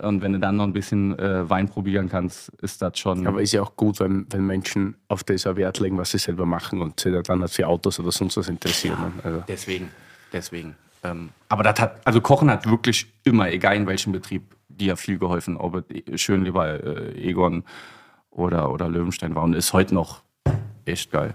[0.00, 3.26] Und wenn du dann noch ein bisschen äh, Wein probieren kannst, ist das schon.
[3.26, 6.46] Aber ist ja auch gut, wenn, wenn Menschen auf das Wert legen, was sie selber
[6.46, 8.98] machen und sich dann nicht für Autos oder sonst was interessieren.
[9.00, 9.12] ne?
[9.22, 9.90] Also, Deswegen,
[10.32, 10.76] deswegen.
[11.04, 15.18] Ähm, aber das hat, also Kochen hat wirklich immer, egal in welchem Betrieb, dir viel
[15.18, 15.56] geholfen.
[15.56, 17.64] Ob es schön lieber äh, Egon
[18.30, 20.22] oder, oder Löwenstein war und ist heute noch
[20.84, 21.34] echt geil.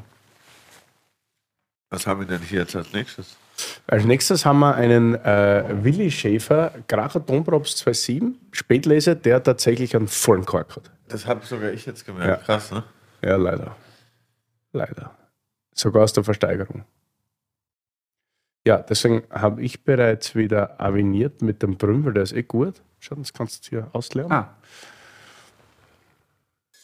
[1.93, 3.37] Was haben wir denn hier jetzt als nächstes?
[3.85, 10.07] Als nächstes haben wir einen äh, Willi Schäfer, Gracher Domprops 2.7, Spätleser, der tatsächlich einen
[10.07, 10.89] vollen Kork hat.
[11.07, 12.27] Das habe sogar ich jetzt gemerkt.
[12.27, 12.35] Ja.
[12.37, 12.83] Krass, ne?
[13.23, 13.75] Ja, leider.
[14.71, 15.15] Leider.
[15.75, 16.83] Sogar aus der Versteigerung.
[18.65, 22.81] Ja, deswegen habe ich bereits wieder aviniert mit dem Brüm, weil der ist eh gut.
[22.97, 24.31] Schau, das kannst du hier ausleeren.
[24.31, 24.55] Ah.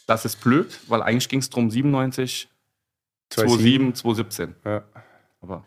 [0.05, 2.47] Das ist blöd, weil eigentlich ging es darum 97,
[3.34, 4.55] 27, 217.
[4.66, 4.84] Ja.
[5.41, 5.63] Aber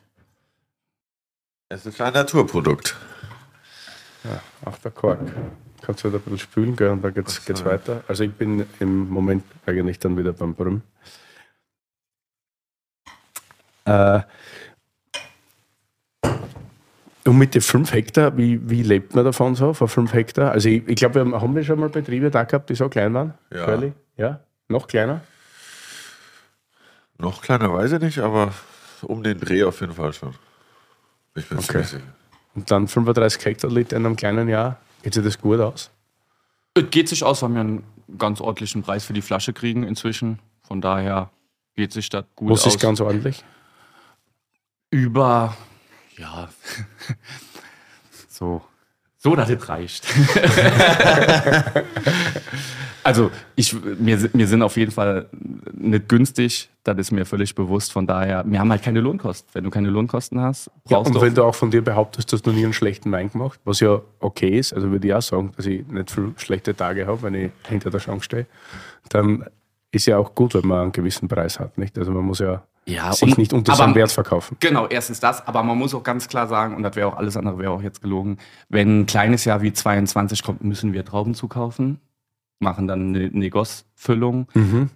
[1.68, 2.96] Es ist ein Naturprodukt.
[4.64, 5.20] Auch der Kork.
[5.80, 7.66] Kannst du wieder ein bisschen spülen, gell, und dann geht's, so, geht's ja.
[7.66, 8.04] weiter.
[8.06, 10.82] Also ich bin im Moment eigentlich dann wieder beim Brüm.
[13.84, 14.20] Äh,
[17.24, 20.52] und mit den 5 Hektar, wie, wie lebt man davon so, von 5 Hektar?
[20.52, 22.88] Also ich, ich glaube, wir haben, haben wir schon mal Betriebe da gehabt, die so
[22.88, 23.34] klein waren?
[23.52, 23.64] Ja.
[23.64, 23.92] Curly?
[24.16, 24.40] Ja?
[24.68, 25.20] Noch kleiner?
[27.18, 28.52] Noch kleiner weiß ich nicht, aber
[29.05, 30.34] um den Dreh auf jeden Fall schon.
[31.34, 31.82] Ich bin Okay.
[31.82, 32.00] sicher.
[32.55, 34.78] Und dann 35 Hektoliter in einem kleinen Jahr.
[35.03, 35.90] Geht sich das gut aus?
[36.74, 37.84] es geht sich aus, weil wir einen
[38.18, 40.38] ganz ordentlichen Preis für die Flasche kriegen inzwischen.
[40.62, 41.30] Von daher
[41.76, 42.74] geht sich das gut Was aus.
[42.74, 43.44] ist ganz ordentlich?
[44.90, 45.57] über,
[46.18, 46.48] ja,
[48.28, 48.62] so,
[49.22, 50.04] so, dass es reicht.
[53.04, 55.26] also, ich, mir, mir sind auf jeden Fall
[55.72, 57.92] nicht günstig, das ist mir völlig bewusst.
[57.92, 59.48] Von daher, wir haben halt keine Lohnkosten.
[59.52, 61.20] Wenn du keine Lohnkosten hast, Ja, brauchst und du.
[61.20, 64.00] wenn du auch von dir behauptest, dass du nie einen schlechten Wein gemacht, was ja
[64.18, 67.34] okay ist, also würde ich auch sagen, dass ich nicht viel schlechte Tage habe, wenn
[67.34, 68.46] ich hinter der Schrank stehe,
[69.10, 69.44] dann
[69.92, 71.78] ist ja auch gut, wenn man einen gewissen Preis hat.
[71.78, 71.96] Nicht?
[71.96, 74.56] Also man muss ja, Ja, sich und- nicht unter seinem Wert verkaufen.
[74.60, 77.36] Genau, erstens das, aber man muss auch ganz klar sagen, und das wäre auch alles
[77.36, 81.34] andere, wäre auch jetzt gelogen, wenn ein kleines Jahr wie 22 kommt, müssen wir Trauben
[81.34, 82.00] zukaufen,
[82.58, 84.48] machen dann eine Negos-Füllung,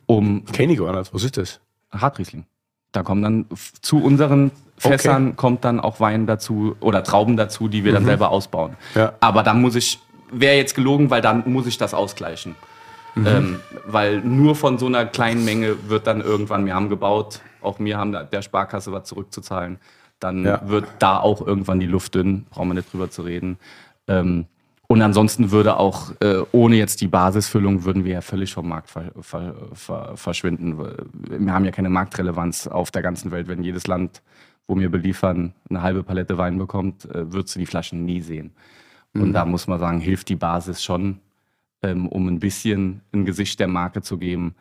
[0.07, 1.15] um Kenne ich gar nicht.
[1.15, 1.61] Was ist das?
[1.93, 2.45] Hartriesling.
[2.93, 3.47] Da kommen dann
[3.83, 8.31] zu unseren Fässern kommt dann auch Wein dazu oder Trauben dazu, die wir dann selber
[8.31, 8.77] ausbauen.
[8.95, 9.15] Ja.
[9.21, 12.57] Aber dann muss ich, wäre jetzt gelogen, weil dann muss ich das ausgleichen.
[13.17, 17.79] Ähm, weil nur von so einer kleinen Menge wird dann irgendwann, wir haben gebaut, auch
[17.79, 19.79] wir haben der Sparkasse was zurückzuzahlen,
[20.21, 20.67] dann Ja.
[20.69, 23.59] wird da auch irgendwann die Luft dünn, brauchen wir nicht drüber zu reden.
[24.09, 24.47] Ähm,
[24.89, 28.89] und ansonsten würde auch, äh, ohne jetzt die Basisfüllung, würden wir ja völlig vom Markt
[28.89, 30.79] ver ver ver verschwinden.
[31.29, 33.49] Wir haben ja keine Marktrelevanz auf der ganzen Welt.
[33.49, 34.23] Wenn jedes Land,
[34.69, 38.53] wo wir beliefern, eine halbe Palette Wein bekommt, äh, würdest du die Flaschen nie sehen.
[39.13, 41.21] Und da muss man sagen, hilft die Basis schon,
[41.83, 44.55] ähm, um ein bisschen ein Gesicht der Marke zu geben.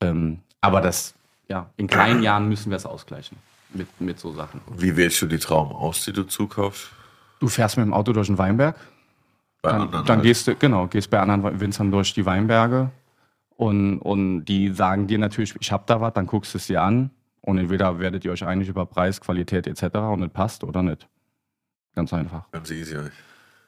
[0.00, 1.14] Ähm, aber das,
[1.48, 3.38] ja, in kleinen Jahren müssen wir es ausgleichen
[3.74, 4.60] mit, mit so Sachen.
[4.76, 6.90] Wie wählst du die Trauben aus, die du zukaufst?
[7.40, 8.76] Du fährst mit dem Auto durch den Weinberg,
[9.62, 10.26] Bei dann, anderen dann halt.
[10.26, 12.90] gehst du, genau, gehst bei anderen Winzern durch die Weinberge
[13.56, 16.82] und, und die sagen dir natürlich, ich hab da was, dann guckst du es dir
[16.82, 19.96] an und entweder werdet ihr euch einig über Preis, Qualität etc.
[19.98, 21.08] und es passt oder nicht.
[21.94, 22.50] Ganz einfach.
[22.52, 22.96] Ganz easy.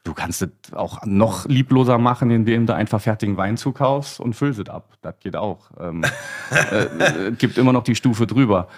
[0.02, 4.58] Du kannst es auch noch liebloser machen, indem du einfach fertigen Wein zukaufst und füllst
[4.58, 4.96] es ab.
[5.02, 5.70] Das geht auch.
[5.78, 6.04] Ähm,
[6.50, 6.84] äh,
[7.28, 8.68] äh, gibt immer noch die Stufe drüber.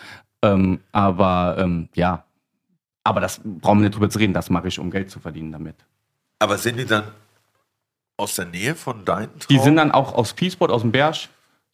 [0.43, 2.25] Ähm, aber ähm, ja,
[3.05, 4.33] aber das brauchen wir nicht drüber zu reden.
[4.35, 5.77] Das mache ich, um Geld zu verdienen damit.
[6.41, 7.05] Aber sind die dann
[8.17, 9.65] aus der Nähe von deinen Die Trauben?
[9.65, 11.15] sind dann auch aus Peaceport, aus dem Berg,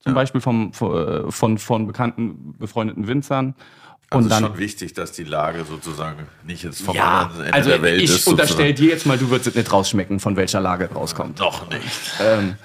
[0.01, 0.15] zum Ja.
[0.15, 3.55] Beispiel vom, von, von, von bekannten, befreundeten Winzern.
[4.11, 7.55] Also Und dann, schon wichtig, dass die Lage sozusagen nicht jetzt vom ja, anderen Ende
[7.55, 8.27] also der Welt ich ist.
[8.27, 8.87] unterstelle sozusagen.
[8.87, 11.39] dir jetzt mal, du würdest es nicht rausschmecken, von welcher Lage es rauskommt.
[11.41, 12.13] Noch nicht.
[12.21, 12.57] ähm,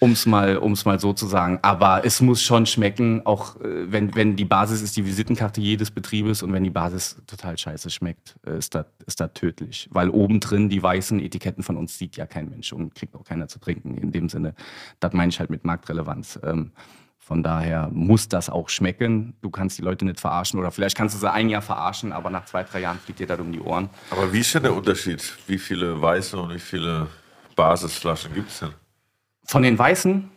[0.00, 1.58] um es mal, um's mal so zu sagen.
[1.62, 5.90] Aber es muss schon schmecken, auch äh, wenn, wenn die Basis ist die Visitenkarte jedes
[5.90, 9.88] Betriebes und wenn die Basis total scheiße schmeckt, äh, ist das ist das tödlich.
[9.92, 13.24] Weil oben drin die weißen Etiketten von uns sieht ja kein Mensch und kriegt auch
[13.24, 13.96] keiner zu trinken.
[13.96, 14.54] In dem Sinne,
[15.00, 16.40] das meine ich halt mit Marktrelevanz.
[16.42, 16.72] Ähm,
[17.30, 19.34] von daher muss das auch schmecken.
[19.40, 22.28] Du kannst die Leute nicht verarschen oder vielleicht kannst du sie ein Jahr verarschen, aber
[22.28, 23.88] nach zwei, drei Jahren fliegt dir das um die Ohren.
[24.10, 25.22] Aber wie ist denn der Unterschied?
[25.46, 27.06] Wie viele weiße und wie viele
[27.54, 28.70] Basisflaschen gibt es denn?
[29.44, 30.28] Von den weißen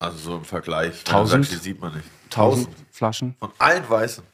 [0.00, 1.04] Also so im Vergleich.
[1.04, 1.44] Tausend.
[1.44, 2.08] sagst, Die sieht man nicht.
[2.24, 3.36] 1000 Flaschen.
[3.38, 4.24] Von allen weißen.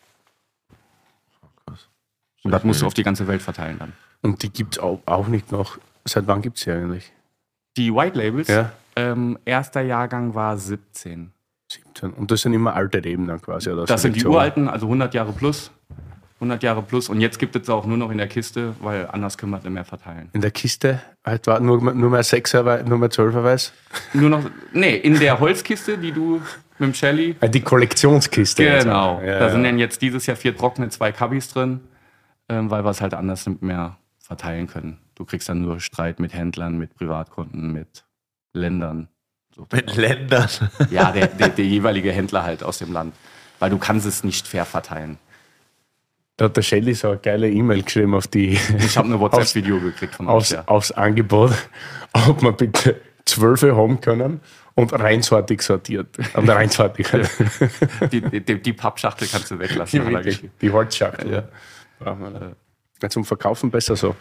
[2.43, 3.93] Und das musst du auf die ganze Welt verteilen dann.
[4.23, 5.77] Und die gibt es auch, auch nicht noch.
[6.07, 7.13] Seit wann gibt es die eigentlich?
[7.77, 8.73] Die White Labels, Ja.
[8.97, 11.33] ähm, erster Jahrgang war 17.
[11.73, 12.11] 17.
[12.13, 13.71] Und das sind immer alte Reben dann quasi.
[13.71, 15.71] Oder Das sind die uralten, also 100 Jahre plus.
[16.37, 17.09] 100 Jahre plus.
[17.09, 19.65] Und jetzt gibt es auch nur noch in der Kiste, weil anders können wir es
[19.65, 20.31] nicht mehr verteilen.
[20.33, 23.73] In der Kiste halt war nur, nur mehr 6er, Wei- nur mehr 12er Weiß.
[24.15, 26.41] Nur noch, nee, in der Holzkiste, die du
[26.79, 27.35] mit dem Shelly.
[27.35, 28.65] Die Kollektionskiste.
[28.65, 29.21] Genau.
[29.21, 29.71] Ja, da sind ja.
[29.71, 31.81] dann jetzt dieses Jahr vier trockene, zwei Kabis drin,
[32.49, 34.97] ähm, weil wir es halt anders nicht mehr verteilen können.
[35.17, 38.07] Du kriegst dann nur Streit mit Händlern, mit Privatkunden, mit
[38.55, 39.09] Ländern.
[39.73, 40.49] Mit Ländern.
[40.91, 43.15] Ja, der, der, der jeweilige Händler halt aus dem Land.
[43.59, 45.19] Weil du kannst es nicht fair verteilen.
[46.37, 49.79] Da hat der Shelly so eine geile E-Mail geschrieben auf die, Ich habe eine WhatsApp-Video
[49.81, 50.33] gekriegt von euch.
[50.35, 50.63] aufs, Ja.
[50.67, 51.53] aufs Angebot,
[52.13, 54.41] ob wir bitte zwölfe haben können
[54.75, 56.09] und reinsortig sortiert.
[56.35, 57.07] Und reinsortig.
[58.11, 60.05] Die, die, die Pappschachtel kannst du weglassen.
[60.07, 61.31] Die, wirklich, die Holzschachtel.
[61.31, 61.49] Ja.
[61.99, 62.57] Brauchen wir nicht.
[63.03, 64.17] Ja, Zum Verkaufen besser so.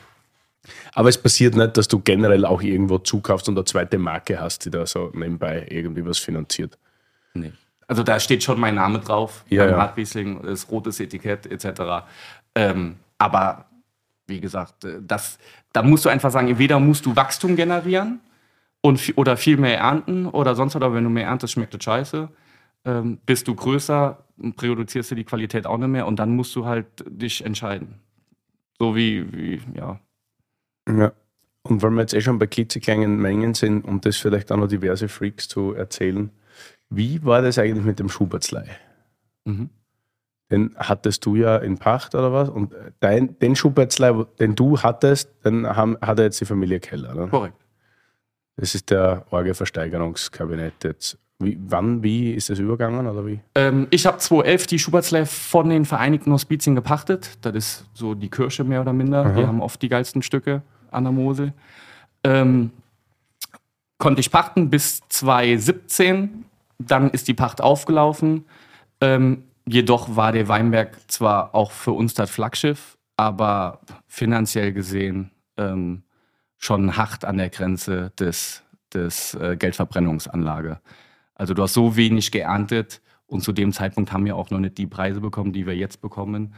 [0.93, 4.65] Aber es passiert nicht, dass du generell auch irgendwo zukaufst und eine zweite Marke hast,
[4.65, 6.77] die da so nebenbei irgendwie was finanziert.
[7.33, 7.53] Nee.
[7.87, 9.81] Also da steht schon mein Name drauf, Ja, beim ja.
[9.81, 12.05] Hartwiesling, das rotes Etikett etc.
[12.55, 13.65] Ähm, aber
[14.27, 15.39] wie gesagt, äh, das,
[15.73, 18.19] da musst du einfach sagen, entweder musst du Wachstum generieren
[18.81, 22.29] und, oder viel mehr ernten oder sonst oder wenn du mehr erntest, schmeckt es scheiße.
[22.85, 24.23] Ähm, bist du größer,
[24.55, 27.99] produzierst du die Qualität auch nicht mehr und dann musst du halt dich entscheiden.
[28.77, 29.99] So wie, wie ja.
[30.89, 31.11] Ja.
[31.63, 34.67] Und weil wir jetzt eh schon bei klitzekleinen Mengen sind, um das vielleicht auch noch
[34.67, 36.31] diverse Freaks zu erzählen,
[36.89, 38.65] wie war das eigentlich mit dem Schubertslei?
[39.45, 39.69] Mhm.
[40.51, 42.49] Den hattest du ja in Pacht oder was?
[42.49, 47.13] Und dein, den Schubertslei, den du hattest, den haben, hat er jetzt die Familie Keller.
[47.13, 47.27] Ne?
[47.27, 47.55] Korrekt.
[48.55, 51.19] Das ist der Orge-Versteigerungskabinett jetzt.
[51.37, 53.39] Wie, wann, wie ist das übergangen oder wie?
[53.55, 57.37] Ähm, ich habe 2011 die Schubertslei von den Vereinigten Hospizien gepachtet.
[57.41, 59.33] Das ist so die Kirche mehr oder minder.
[59.37, 61.53] Die haben oft die geilsten Stücke an der Mosel.
[62.23, 62.71] Ähm,
[63.97, 66.45] konnte ich pachten bis 2017.
[66.79, 68.45] Dann ist die Pacht aufgelaufen.
[69.01, 76.03] Ähm, jedoch war der Weinberg zwar auch für uns das Flaggschiff, aber finanziell gesehen ähm,
[76.57, 78.63] schon hart an der Grenze des,
[78.93, 80.79] des äh, Geldverbrennungsanlage.
[81.35, 84.77] Also du hast so wenig geerntet und zu dem Zeitpunkt haben wir auch noch nicht
[84.77, 86.53] die Preise bekommen, die wir jetzt bekommen,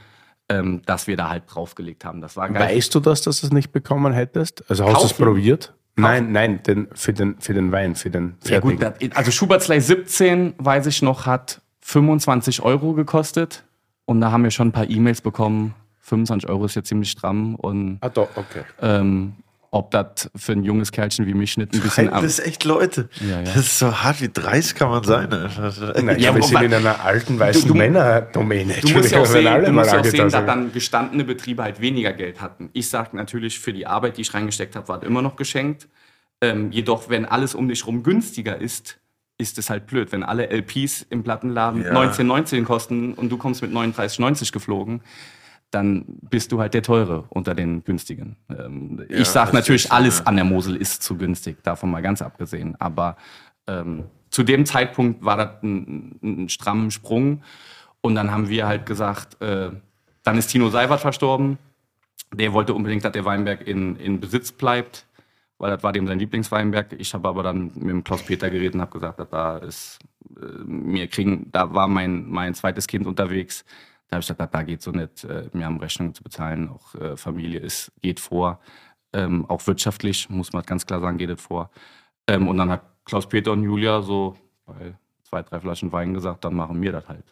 [0.51, 2.21] ähm, dass wir da halt draufgelegt haben.
[2.21, 2.75] Das war geil.
[2.75, 4.69] Weißt du das, dass du es nicht bekommen hättest?
[4.69, 5.73] Also hast du es probiert?
[5.95, 9.15] Nein, nein, den, für, den, für den Wein, für den Ja gut, fertigen.
[9.15, 13.63] also Schubertslei 17, weiß ich noch, hat 25 Euro gekostet.
[14.05, 15.73] Und da haben wir schon ein paar E-Mails bekommen.
[15.99, 17.55] 25 Euro ist ja ziemlich stramm.
[17.55, 18.63] Und ah, doch, okay.
[18.81, 19.33] ähm,
[19.73, 23.07] ob das für ein junges Kerlchen wie mich nicht ein bisschen Das ist echt Leute.
[23.21, 23.43] Ja, ja.
[23.43, 25.29] Das ist so hart, wie dreist kann man sein.
[25.29, 28.73] Nein, Ja, wir sind in einer alten weißen Du- Männerdomäne.
[28.81, 31.63] Du musst ja auch sehen, du mal musst ja auch sehen dass dann gestandene Betriebe
[31.63, 32.69] halt weniger Geld hatten.
[32.73, 35.87] Ich sage natürlich, für die Arbeit, die ich reingesteckt habe, war es immer noch geschenkt.
[36.41, 38.97] Ähm, jedoch, wenn alles um dich rum günstiger ist,
[39.37, 40.11] ist es halt blöd.
[40.11, 41.93] Wenn alle LPs im Plattenladen Ja.
[41.93, 45.01] 19,19 kosten und du kommst mit 39,90 geflogen,
[45.71, 48.35] dann bist du halt der Teure unter den günstigen.
[48.49, 50.25] Ähm, Ja, ich sage natürlich, ist, alles ja.
[50.25, 52.75] an der Mosel ist zu günstig, davon mal ganz abgesehen.
[52.79, 53.15] Aber
[53.67, 57.41] ähm, zu dem Zeitpunkt war das ein, ein strammen Sprung.
[58.01, 59.71] Und dann haben wir halt gesagt, äh,
[60.23, 61.57] dann ist Tino Seibert verstorben.
[62.33, 65.05] Der wollte unbedingt, dass der Weinberg in, in Besitz bleibt,
[65.57, 66.93] weil das war dem sein Lieblingsweinberg.
[66.97, 69.99] Ich habe aber dann mit dem Klaus Peter geredet und habe gesagt, dass da ist,
[70.37, 73.63] äh, wir kriegen, da war mein, mein zweites Kind unterwegs.
[74.11, 75.23] Da habe ich gesagt, da geht so nicht.
[75.23, 78.59] Äh, wir haben Rechnungen zu bezahlen, auch äh, Familie ist, geht vor.
[79.13, 81.71] Ähm, auch wirtschaftlich, muss man ganz klar sagen, geht es vor.
[82.27, 84.35] Ähm, und dann hat Klaus-Peter und Julia so
[84.65, 87.23] bei zwei, drei Flaschen Wein gesagt, dann machen wir das halt.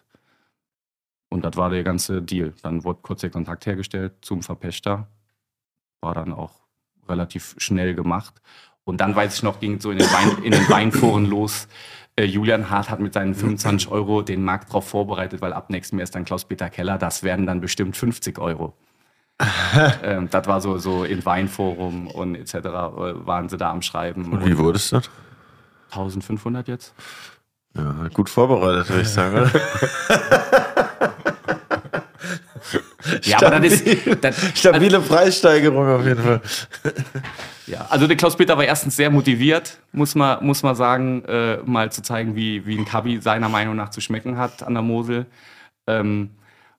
[1.30, 2.54] Und das war der ganze Deal.
[2.64, 5.10] Dann wurde kurz der Kontakt hergestellt zum Verpächter.
[6.00, 6.62] War dann auch
[7.10, 8.42] relativ schnell gemacht.
[8.86, 11.68] Und dann weiß ich noch, ging es so in den, Wein, in den Weinforen los.
[12.20, 16.00] Äh, Julian Hart hat mit seinen 25 Euro den Markt darauf vorbereitet, weil ab nächstem
[16.00, 16.98] Jahr ist dann Klaus-Peter Keller.
[16.98, 18.74] Das werden dann bestimmt 50 Euro.
[20.04, 22.56] ähm, das war so, so im Weinforum und etc.
[22.56, 24.34] äh, waren sie da am Schreiben.
[24.34, 25.04] Und wie wurde es dann?
[25.92, 26.94] 1500 jetzt?
[27.74, 29.50] Ja, gut vorbereitet, würde ich sagen.
[33.26, 34.24] Ja, aber das ist.
[34.24, 36.42] Das, Stabile Preissteigerung auf jeden Fall.
[37.70, 41.92] Ja, also der Klaus-Peter war erstens sehr motiviert, muss man, muss man sagen, äh, mal
[41.92, 45.28] zu zeigen, wie, wie ein Kabi seiner Meinung nach zu schmecken hat an der Mosel.
[45.86, 46.32] Ähm,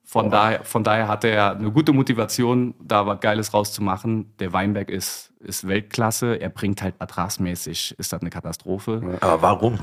[0.03, 4.33] von, daher, von daher hatte er eine gute Motivation, da was Geiles rauszumachen.
[4.39, 9.17] Der Weinberg ist, ist Weltklasse, er bringt halt matrasmäßig, ist das eine Katastrophe.
[9.21, 9.79] Aber warum?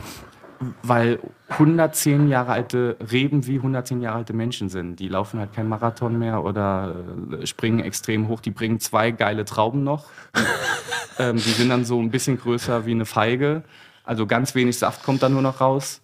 [0.82, 4.96] Weil 110 Jahre alte Reben wie 110 Jahre alte Menschen sind.
[4.96, 6.96] Die laufen halt kein Marathon mehr oder
[7.32, 8.40] äh, springen extrem hoch.
[8.40, 10.06] Die bringen zwei geile Trauben noch.
[11.18, 13.62] ähm, die sind dann so ein bisschen größer wie eine Feige.
[14.04, 16.02] Also ganz wenig Saft kommt da nur noch raus.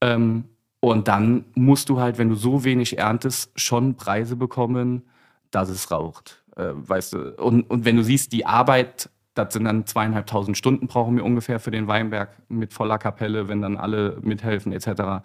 [0.00, 0.44] Ähm,
[0.80, 5.02] und dann musst du halt, wenn du so wenig erntest, schon Preise bekommen,
[5.50, 6.44] dass es raucht.
[6.56, 7.34] Äh, weißt du?
[7.36, 11.60] Und, und wenn du siehst, die Arbeit, das sind dann zweieinhalbtausend Stunden brauchen wir ungefähr
[11.60, 15.24] für den Weinberg mit voller Kapelle, wenn dann alle mithelfen etc.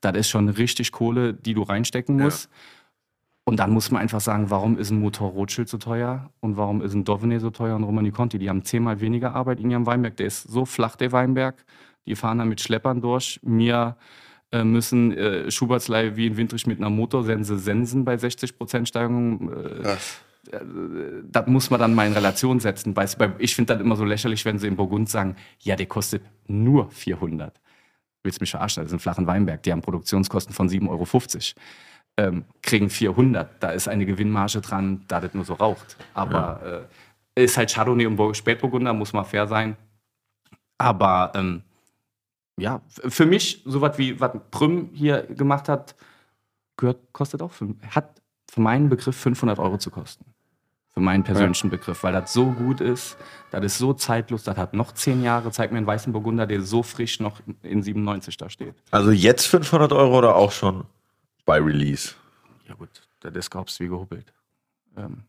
[0.00, 2.50] Das ist schon richtig Kohle, die du reinstecken musst.
[3.46, 6.80] Und dann muss man einfach sagen, warum ist ein Motor Rothschild so teuer und warum
[6.80, 8.38] ist ein Dauphiné so teuer und Romani Conti?
[8.38, 10.16] Die haben zehnmal weniger Arbeit in ihrem Weinberg.
[10.16, 11.64] Der ist so flach, der Weinberg.
[12.06, 13.40] Die fahren da mit Schleppern durch.
[13.42, 13.96] Mir
[14.50, 19.52] äh, müssen äh, Schubertslei wie in Windrich mit einer Motorsense sensen bei 60% Steigerung.
[19.52, 19.96] Äh,
[21.24, 22.94] das muss man dann mal in Relation setzen.
[23.38, 26.90] Ich finde das immer so lächerlich, wenn sie in Burgund sagen, ja, der kostet nur
[26.90, 27.60] 400.
[28.22, 28.82] Willst mich verarschen?
[28.82, 29.62] Das ist ein flachen Weinberg.
[29.62, 31.06] Die haben Produktionskosten von 7,50 Euro.
[32.16, 33.62] Ähm, kriegen 400.
[33.62, 35.96] Da ist eine Gewinnmarge dran, da das nur so raucht.
[36.14, 36.86] Aber
[37.36, 39.76] äh, ist halt Chardonnay und Bur- Spätburgunder, muss mal fair sein.
[40.78, 41.62] Aber ähm,
[42.58, 45.96] ja, für mich, sowas wie was Prüm hier gemacht hat,
[46.76, 47.52] gehört, kostet auch,
[47.90, 50.24] hat für meinen Begriff 500 Euro zu kosten.
[50.94, 53.16] Für meinen persönlichen Begriff, weil das so gut ist,
[53.50, 55.50] das ist so zeitlos, das hat noch zehn Jahre.
[55.50, 58.74] Zeig mir einen weißen Burgunder, der so frisch noch in 97 da steht.
[58.92, 60.84] Also jetzt 500 Euro oder auch schon
[61.44, 62.14] bei Release?
[62.68, 62.90] Ja gut,
[63.22, 64.32] ist glaubst wie gehobelt.
[64.96, 65.24] Ähm,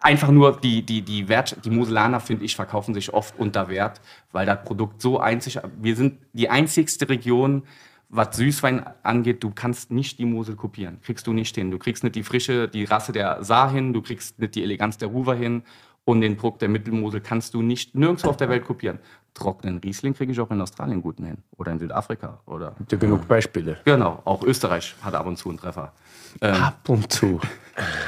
[0.00, 4.00] einfach nur die, die, die Wert, die Moselaner, finde ich, verkaufen sich oft unter Wert,
[4.32, 7.62] weil das Produkt so einzig, wir sind die einzigste Region,
[8.08, 11.00] was Süßwein angeht, du kannst nicht die Mosel kopieren.
[11.02, 11.70] Kriegst du nicht hin.
[11.70, 14.96] Du kriegst nicht die Frische, die Rasse der Saar hin, du kriegst nicht die Eleganz
[14.98, 15.62] der Ruwer hin
[16.04, 19.00] und den Druck der Mittelmosel kannst du nicht nirgendwo auf der Welt kopieren.
[19.34, 22.98] Trockenen Riesling kriege ich auch in Australien guten hin oder in Südafrika oder Gibt ja
[22.98, 23.78] genug Beispiele.
[23.84, 25.92] genau, auch Österreich hat ab und zu einen Treffer.
[26.40, 27.40] Ähm, Ab und zu.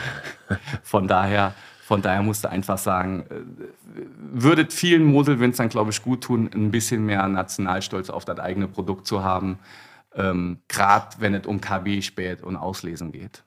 [0.83, 6.23] Von daher, von daher musst du einfach sagen, äh, würdet vielen Moselwinzern, glaube ich, gut
[6.23, 9.59] tun, ein bisschen mehr Nationalstolz auf das eigene Produkt zu haben.
[10.15, 13.43] Ähm, Gerade wenn es um KB spät und Auslesen geht.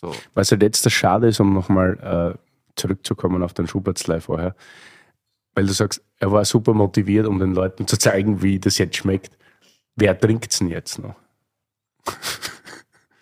[0.00, 0.14] So.
[0.34, 2.38] Was halt jetzt das Schade ist, um nochmal äh,
[2.76, 4.54] zurückzukommen auf den Schubertslei vorher,
[5.54, 8.96] weil du sagst, er war super motiviert, um den Leuten zu zeigen, wie das jetzt
[8.96, 9.36] schmeckt.
[9.96, 11.14] Wer trinkt es denn jetzt noch?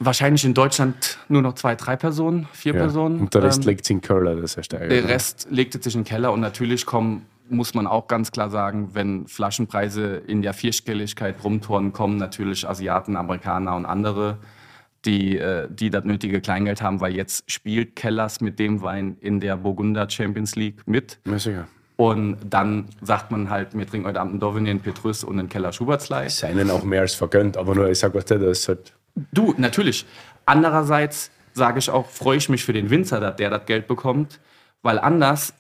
[0.00, 3.18] Wahrscheinlich in Deutschland nur noch zwei, drei Personen, vier Personen.
[3.18, 5.94] Und der Rest Ähm, legt es in Köller, das heißt der Der Rest legte sich
[5.96, 10.42] in den Keller und natürlich kommen, muss man auch ganz klar sagen, wenn Flaschenpreise in
[10.42, 14.38] der Vierstelligkeit rumturnen, kommen natürlich Asiaten, Amerikaner und andere,
[15.04, 19.40] die, äh, die das nötige Kleingeld haben, weil jetzt spielt Kellers mit dem Wein in
[19.40, 21.18] der Burgunder Champions League mit.
[21.24, 21.68] Sicher.
[21.96, 25.48] Und dann sagt man halt, wir trinken heute Abend einen Dauvigny, einen Petrus und einen
[25.48, 26.28] Keller Schubertslei.
[26.28, 28.94] Seinen auch mehr als vergönnt, aber nur, ich sage was, das ist halt.
[29.32, 30.06] Du, natürlich.
[30.46, 34.38] Andererseits sage ich auch, freue ich mich für den Winzer, dass der das Geld bekommt,
[34.82, 35.54] weil anders,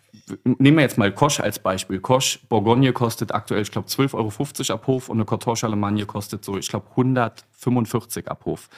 [0.44, 2.00] nehmen wir jetzt mal Kosch als Beispiel.
[2.00, 6.44] Kosch, Bourgogne kostet aktuell, ich glaube, 12,50 Euro ab Hof und eine Corton Charlemagne kostet
[6.44, 8.68] so, ich glaube, 145 ab Hof.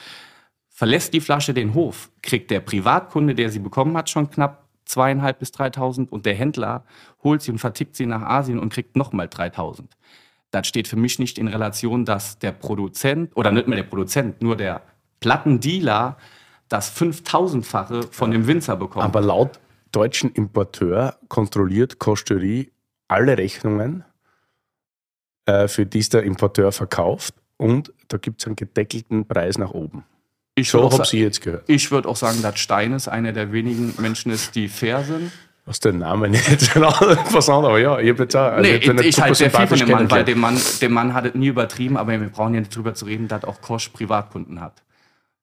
[0.69, 5.39] Verlässt die Flasche den Hof, kriegt der Privatkunde, der sie bekommen hat, schon knapp zweieinhalb
[5.39, 6.83] bis 3.000 und der Händler
[7.23, 9.83] holt sie und vertickt sie nach Asien und kriegt nochmal 3.000
[10.51, 14.41] das steht für mich nicht in Relation, dass der Produzent, oder nicht mehr der Produzent,
[14.41, 14.81] nur der
[15.21, 16.17] Plattendealer
[16.67, 19.05] das 5000-fache von dem Winzer bekommt.
[19.05, 19.59] Aber laut
[19.91, 22.71] deutschen Importeur kontrolliert Kosterie
[23.07, 24.03] alle Rechnungen,
[25.45, 27.35] äh, für die es der Importeur verkauft.
[27.57, 30.03] Und da gibt es einen gedeckelten Preis nach oben.
[30.55, 31.63] ich So würde habe ich jetzt gehört.
[31.67, 35.31] ich würd auch sagen, dass Stein ist einer der wenigen Menschen ist, die fair sind.
[35.65, 38.51] Aus den Namen jetzt was anderes, aber ja, ich habe jetzt auch.
[38.51, 41.13] Also Nee, ich ich, halte sehr viel von dem Mann, weil der Mann, der Mann
[41.13, 43.89] hat es nie übertrieben, aber wir brauchen ja nicht drüber zu reden, dass auch Kosch
[43.89, 44.81] Privatkunden hat.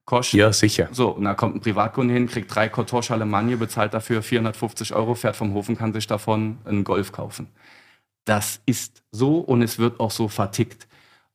[0.09, 0.88] Kosch, Ja, sicher.
[0.90, 5.14] so, und da kommt ein Privatkunde hin, kriegt drei Kortosch Alemannia, bezahlt dafür 450 Euro,
[5.14, 7.48] fährt vom Hof und kann sich davon einen Golf kaufen.
[8.24, 10.88] Das ist so und es wird auch so vertickt.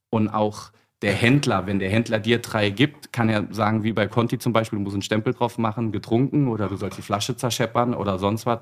[0.09, 0.71] Und auch
[1.03, 4.53] der Händler, wenn der Händler dir drei gibt, kann er sagen, wie bei Conti zum
[4.53, 8.17] Beispiel, du musst einen Stempel drauf machen, getrunken oder du sollst die Flasche zerscheppern oder
[8.17, 8.61] sonst was.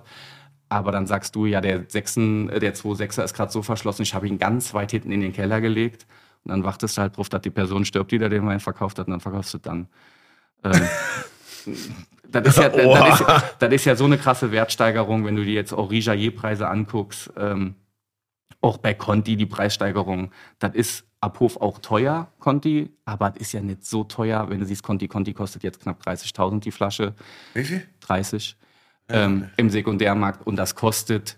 [0.68, 1.80] Aber dann sagst du, ja, der, äh,
[2.59, 5.62] der 2.6er ist gerade so verschlossen, ich habe ihn ganz weit hinten in den Keller
[5.62, 6.05] gelegt.
[6.44, 8.98] Und dann wartest du halt drauf, dass die Person stirbt, die da den Wein verkauft
[9.00, 9.88] hat, und dann verkaufst du dann.
[10.64, 10.72] Ähm,
[12.32, 15.44] das, ist ja, das, ist, ja- das ist ja so eine krasse Wertsteigerung, wenn du
[15.44, 17.32] dir jetzt auch Rijaillet-Preise anguckst.
[17.38, 17.76] Ähm,
[18.62, 20.32] auch bei Conti die Preissteigerung.
[20.60, 24.60] Das ist ab Hof auch teuer, Conti, aber es ist ja nicht so teuer, wenn
[24.60, 27.14] du siehst, Conti, Conti kostet jetzt knapp 30.000 die Flasche.
[27.54, 27.88] Wie viel?
[28.02, 28.56] 30
[29.10, 31.38] ähm, im Sekundärmarkt und das kostet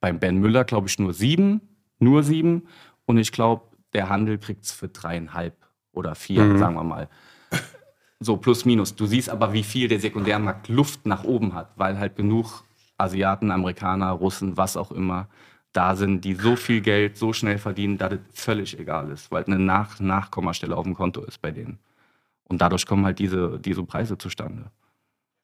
[0.00, 1.60] beim Ben Müller, glaube ich, nur sieben,
[1.98, 2.66] nur sieben
[3.06, 5.54] und ich glaube, der Handel kriegt es für dreieinhalb
[5.92, 7.08] oder vier, sagen wir mal.
[8.20, 8.94] So plus minus.
[8.94, 12.62] Du siehst aber, wie viel der Sekundärmarkt Luft nach oben hat, weil halt genug
[12.96, 15.28] Asiaten, Amerikaner, Russen, was auch immer
[15.72, 19.42] da sind, die so viel Geld so schnell verdienen, dass es völlig egal ist, weil
[19.44, 21.78] eine Nach Nachkommastelle auf dem Konto ist bei denen.
[22.44, 24.70] Und dadurch kommen halt diese, diese Preise zustande.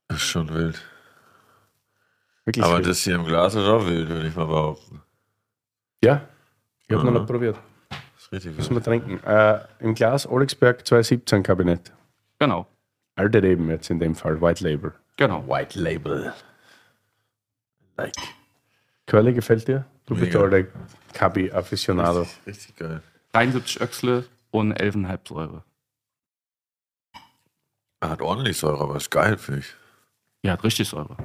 [0.08, 0.80] Das ist schon wild.
[2.44, 2.86] Wirklich Aber wild.
[2.86, 5.02] das hier im Glas ist auch wild, würde ich mal behaupten.
[6.04, 6.28] ja,
[6.86, 7.18] ich habe noch Mhm.
[7.18, 7.58] nicht probiert.
[8.32, 9.22] Richtig Müssen wir trinken.
[9.24, 11.92] Äh, Im Glas Olexberg 2017 Kabinett.
[12.38, 12.66] Genau,
[13.16, 14.94] Alte Leben jetzt in dem Fall, White Label.
[15.16, 15.46] genau.
[15.48, 16.32] White Label.
[17.96, 18.14] Like.
[19.06, 19.86] Curly gefällt dir?
[20.06, 20.46] Du bist Mega.
[20.46, 20.72] der alte
[21.14, 22.20] Kabi-Afficionado.
[22.20, 23.02] Richtig, richtig geil.
[23.32, 25.64] 73 Öchsle und 11,5 Säure.
[28.00, 29.74] Er hat ordentlich Säure, aber ist geil, finde ich.
[30.42, 31.16] Ja, hat richtig Säure.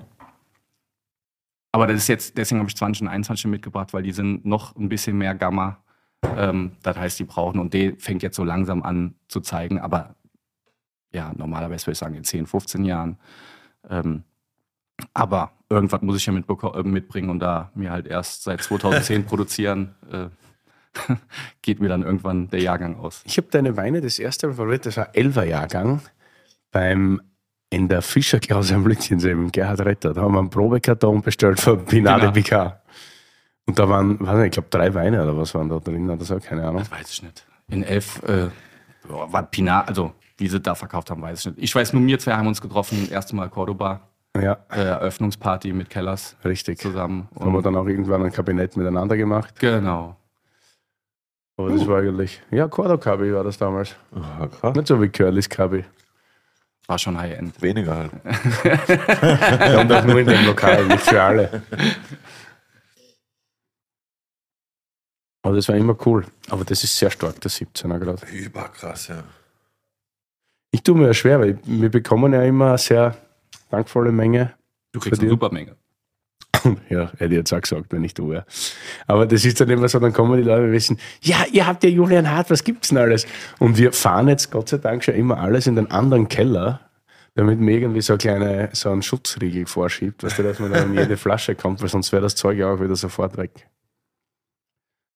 [1.71, 4.75] Aber das ist jetzt, deswegen habe ich 20 und 21 mitgebracht, weil die sind noch
[4.75, 5.82] ein bisschen mehr Gamma.
[6.37, 10.15] Ähm, das heißt, die brauchen, und der fängt jetzt so langsam an zu zeigen, aber
[11.11, 13.17] ja, normalerweise würde ich sagen in 10, 15 Jahren.
[13.89, 14.23] Ähm,
[15.13, 19.95] aber irgendwas muss ich ja äh, mitbringen und da mir halt erst seit 2010 produzieren,
[20.11, 20.27] äh,
[21.61, 23.21] geht mir dann irgendwann der Jahrgang aus.
[23.25, 26.01] Ich habe deine Weine das erste Mal probiert, das war 11er Jahrgang
[26.71, 27.21] beim
[27.69, 30.13] in der Fischerklaus am Lütchensee im Gerhard Retter.
[30.13, 32.33] Da haben wir einen Probekarton bestellt von Pinade Genau.
[32.33, 32.79] Picard.
[33.65, 36.23] Und da waren, weiß nicht, ich glaube, drei Weine oder was waren da drin oder
[36.23, 36.79] so, keine Ahnung.
[36.79, 37.45] Das weiß ich nicht.
[37.69, 38.49] In elf äh,
[39.07, 41.59] war Pinat, also wie sie da verkauft haben, weiß ich nicht.
[41.63, 44.01] Ich weiß nur, wir zwei haben uns getroffen, das erste Mal Cordoba,
[44.35, 46.79] Ja, äh, Eröffnungsparty mit Kellers richtig.
[46.79, 47.29] zusammen.
[47.39, 49.57] Haben wir dann auch irgendwann ein Kabinett miteinander gemacht.
[49.59, 50.17] genau.
[51.55, 53.95] Aber das war eigentlich, ja, Cordo Kabi war das damals.
[54.15, 54.75] Oh, krass.
[54.75, 55.85] Nicht so wie Curlys Kabi.
[56.87, 57.61] War schon High-End.
[57.61, 58.11] Weniger halt.
[58.65, 61.61] Ja, und auch nur in dem Lokal, nicht für alle.
[65.43, 66.25] Aber das war immer cool.
[66.49, 68.25] Aber das ist sehr stark, der 17er gerade.
[68.31, 69.23] Überkrass, ja.
[70.71, 73.15] Ich tue mir ja schwer, weil wir bekommen ja immer eine sehr
[73.69, 74.53] dankvolle Menge.
[74.91, 75.75] Du kriegst eine die- super Menge.
[76.89, 78.45] Ja, hätte ich jetzt auch gesagt, wenn ich du wäre.
[79.05, 81.83] Aber das ist dann immer so, dann kommen die Leute und wissen, ja, ihr habt
[81.83, 83.25] ja Julian Hart, was gibt's denn alles?
[83.59, 86.79] Und wir fahren jetzt Gott sei Dank schon immer alles in den anderen Keller,
[87.35, 90.83] damit man irgendwie so, eine kleine, so einen Schutzriegel vorschiebt, weißt du, dass man dann
[90.91, 93.67] an jede Flasche kommt, weil sonst wäre das Zeug ja auch wieder sofort weg.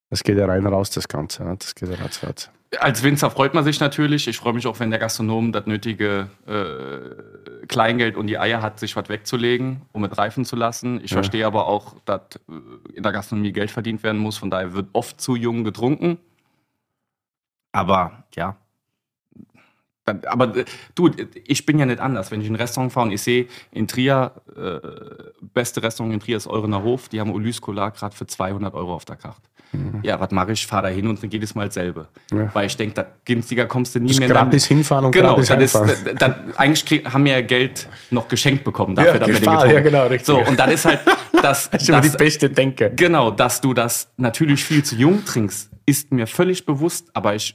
[0.10, 1.44] Das geht ja rein raus, das Ganze.
[1.44, 1.56] Ne?
[1.58, 2.50] Das geht ja ratzfatz.
[2.80, 4.28] Als Winzer freut man sich natürlich.
[4.28, 8.78] Ich freue mich auch, wenn der Gastronom das nötige äh, Kleingeld und die Eier hat,
[8.80, 11.00] sich was wegzulegen, um es reifen zu lassen.
[11.04, 11.16] Ich Ja.
[11.16, 14.38] verstehe aber auch, dass äh, in der Gastronomie Geld verdient werden muss.
[14.38, 16.18] Von daher wird oft zu jung getrunken.
[17.72, 18.58] Aber ja.
[20.08, 21.12] Dann- Aber äh, du,
[21.46, 22.32] ich bin ja nicht anders.
[22.32, 24.80] Wenn ich in ein Restaurant fahre und ich sehe in Trier, äh,
[25.54, 28.94] beste Restaurant in Trier ist Eurener Hof, die haben Olys Cola gerade für 200 Euro
[28.96, 29.42] auf der Karte.
[30.02, 30.66] Ja, was mache ich?
[30.66, 32.08] Fahre da hin und trinke jedes Mal dasselbe.
[32.32, 32.40] Mhm.
[32.40, 32.50] Ja.
[32.56, 34.30] Weil ich denke, da günstiger kommst du nie Das mehr.
[34.30, 35.76] gratis hinfahren und genau, gratis ist,
[36.18, 39.70] das, eigentlich krieg, haben wir ja Geld noch geschenkt bekommen dafür, Ja, dass wir den
[39.76, 40.26] ja, genau, richtig.
[40.26, 41.02] So, und dann ist halt,
[41.42, 42.94] das, Das ist immer die das, beste Denke.
[42.96, 47.54] genau, dass du das natürlich viel zu jung trinkst, ist mir völlig bewusst, aber ich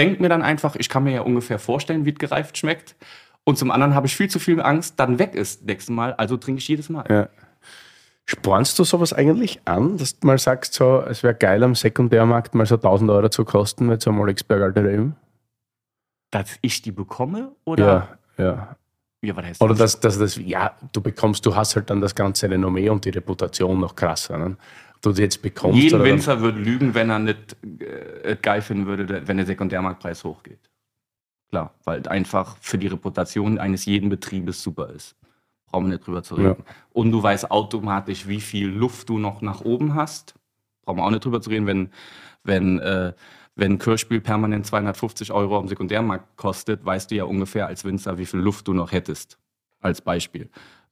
[0.00, 2.96] denke mir dann einfach, ich kann mir ja ungefähr vorstellen, wie es gereift schmeckt.
[3.44, 6.36] Und zum anderen habe ich viel zu viel Angst, dann weg ist nächstes Mal, also
[6.36, 7.04] trinke ich jedes Mal.
[7.08, 7.28] Ja.
[8.24, 12.54] Spornst du sowas eigentlich an, dass du mal sagst, so, es wäre geil am Sekundärmarkt
[12.54, 15.16] mal so 1000 Euro zu kosten mit so einem Olexberg Alter Leben?
[16.30, 18.08] Dass ich die bekomme oder?
[18.38, 18.76] Ja, ja.
[19.22, 20.00] Ja, was heißt Oder das?
[20.00, 23.10] dass, dass das, ja, du bekommst, du hast halt dann das ganze Renommee und die
[23.10, 24.38] Reputation noch krasser.
[24.38, 24.56] Ne?
[25.02, 25.78] Du jetzt bekommst.
[25.78, 30.70] Jeden Winzer würde lügen, wenn er nicht äh, geil finden würde, wenn der Sekundärmarktpreis hochgeht.
[31.48, 35.16] Klar, weil einfach für die Reputation eines jeden Betriebes super ist.
[35.66, 36.64] Brauchen wir nicht drüber zu reden.
[36.92, 40.34] Und du weißt automatisch, wie viel Luft du noch nach oben hast.
[40.84, 41.90] Brauchen wir auch nicht drüber zu reden, wenn,
[42.44, 43.12] wenn, äh,
[43.54, 48.18] wenn ein Kirschspiel permanent 250 Euro am Sekundärmarkt kostet, weißt du ja ungefähr als Winzer,
[48.18, 49.38] wie viel Luft du noch hättest.
[49.80, 50.50] Als Beispiel.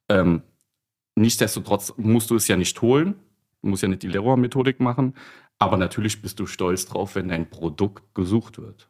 [0.09, 0.43] Ähm,
[1.15, 3.17] nichtsdestotrotz musst du es ja nicht holen.
[3.63, 5.15] Du musst ja nicht die Leroy-Methodik machen.
[5.59, 8.89] Aber natürlich bist du stolz drauf, wenn dein Produkt gesucht wird.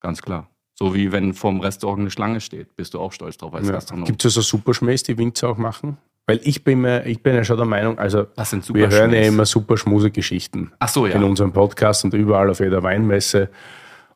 [0.00, 0.48] Ganz klar.
[0.74, 3.74] So wie wenn vorm Restaurant eine Schlange steht, bist du auch stolz drauf als Ja.
[3.74, 4.04] Gastronom.
[4.04, 5.98] Gibt es so Superschmähs, die Winzer auch machen?
[6.26, 8.26] Weil ich bin, mir, ich bin ja schon der Meinung, also
[8.72, 11.16] wir hören ja immer super Schmusegeschichten Ach so, ja.
[11.16, 13.50] in unserem Podcast und überall auf jeder Weinmesse.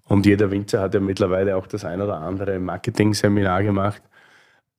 [0.05, 4.03] Und jeder Winzer hat ja mittlerweile auch das ein oder andere Marketing-Seminar gemacht.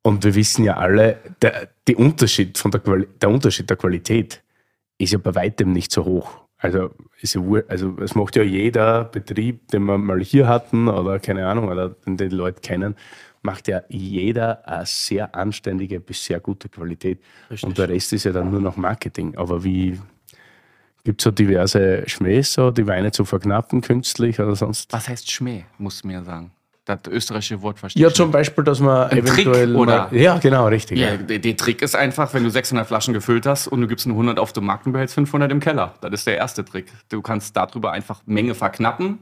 [0.02, 4.42] Und wir wissen ja alle, der, Unterschied von der, Quali der Unterschied der Qualität
[5.00, 6.42] ist ja bei weitem nicht so hoch.
[6.58, 6.92] Also,
[7.22, 11.48] ist ja, also es macht ja jeder Betrieb, den wir mal hier hatten oder keine
[11.48, 12.96] Ahnung, oder den die Leute kennen,
[13.42, 17.22] macht ja jeder eine sehr anständige bis sehr gute Qualität.
[17.62, 19.38] Und der Rest ist ja dann nur noch Marketing.
[19.38, 19.98] Aber wie
[21.06, 24.92] gibt es so diverse Schmähs, so die Weine zu verknappen künstlich oder sonst?
[24.92, 26.52] Was heißt Schmäh, musst du mir sagen.
[26.90, 28.32] Das österreichische Wort verstehe Ja, ich zum.
[28.32, 29.76] Beispiel, dass man Ein Trick, eventuell.
[29.76, 30.08] oder?
[30.12, 30.98] Mal, ja, genau, richtig.
[30.98, 31.18] Ja, Ja.
[31.18, 34.16] der, der Trick ist einfach, wenn du 600 Flaschen gefüllt hast und du gibst nur
[34.16, 35.94] 100 auf den Markt und behältst 500 im Keller.
[36.02, 36.92] Das ist der erste Trick.
[37.10, 39.20] Du kannst darüber einfach Menge verknappen.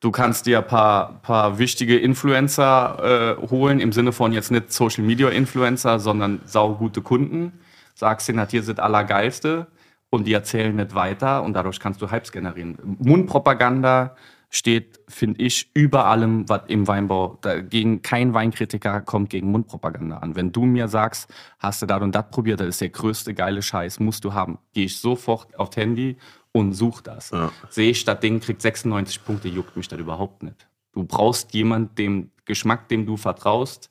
[0.00, 4.72] Du kannst dir ein paar, paar wichtige Influencer äh, holen, im Sinne von jetzt nicht
[4.72, 7.52] Social Media Influencer, sondern saugute Kunden.
[7.94, 9.66] Sagst denen, das hier sind allergeilste
[10.10, 12.76] und die erzählen nicht weiter und dadurch kannst du Hypes generieren.
[12.98, 14.14] Mundpropaganda
[14.56, 20.34] steht, finde ich, über allem, was im Weinbau, dagegen kein Weinkritiker kommt gegen Mundpropaganda an.
[20.34, 23.60] Wenn du mir sagst, hast du das und das probiert, das ist der größte geile
[23.62, 26.16] Scheiß, musst du haben, gehe ich sofort aufs Handy
[26.52, 27.32] und such das.
[27.68, 30.66] Sehe ich, das Ding kriegt 96 Punkte, juckt mich das überhaupt nicht.
[30.92, 33.90] Du brauchst jemanden, dem Geschmack, dem du vertraust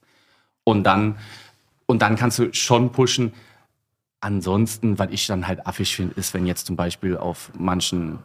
[0.64, 1.18] und dann,
[1.86, 3.34] und dann kannst du schon pushen.
[4.20, 8.20] Ansonsten, was ich dann halt affig finde, ist, wenn jetzt zum Beispiel auf manchen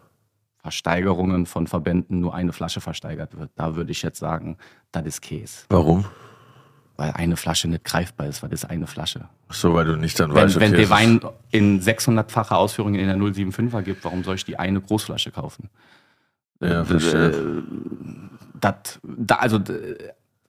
[0.62, 3.50] Versteigerungen von Verbänden nur eine Flasche versteigert wird.
[3.56, 4.58] Da würde ich jetzt sagen,
[4.92, 5.64] das ist Käse.
[5.70, 6.04] Warum?
[6.96, 9.28] Weil eine Flasche nicht greifbar ist, weil das ist eine Flasche.
[9.48, 12.94] Ach So, weil du nicht dann Wenn, weißt, wenn okay, der Wein in 600-facher Ausführung
[12.94, 15.70] in der 075er gibt, warum soll ich die eine Großflasche kaufen?
[16.60, 17.30] Ja, verstehe.
[17.30, 17.62] Äh,
[18.60, 19.60] das, da, also,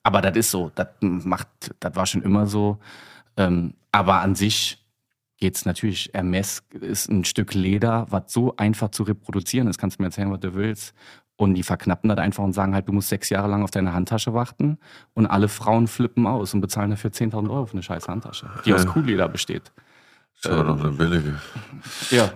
[0.03, 0.71] aber das ist so.
[0.75, 1.47] Das macht,
[1.79, 2.79] das war schon immer so.
[3.37, 4.80] Ähm, aber an sich
[5.41, 6.11] geht's natürlich.
[6.13, 9.77] Hermes ist ein Stück Leder, was so einfach zu reproduzieren ist.
[9.77, 10.93] Kannst du mir erzählen, was du willst.
[11.35, 13.93] Und die verknappen das einfach und sagen halt, du musst sechs Jahre lang auf deine
[13.93, 14.77] Handtasche warten.
[15.13, 18.73] Und alle Frauen flippen aus und bezahlen dafür 10.000 Euro für eine scheiß Handtasche, die
[18.73, 19.71] aus Kuhleder besteht.
[20.43, 21.35] Das war doch eine billige.
[22.09, 22.31] Ja.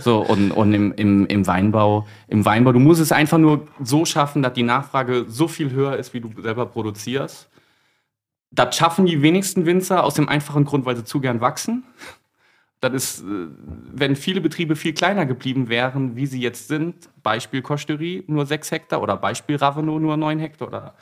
[0.00, 4.06] so, und, und im, im, im Weinbau, im Weinbau, du musst es einfach nur so
[4.06, 7.49] schaffen, dass die Nachfrage so viel höher ist, wie du selber produzierst.
[8.52, 11.84] Das schaffen die wenigsten Winzer aus dem einfachen Grund, weil sie zu gern wachsen.
[12.80, 13.46] Das ist, äh,
[13.92, 18.70] wenn viele Betriebe viel kleiner geblieben wären, wie sie jetzt sind, Beispiel Kosterie nur 6
[18.70, 20.94] Hektar oder Beispiel Ravenot nur 9 Hektar oder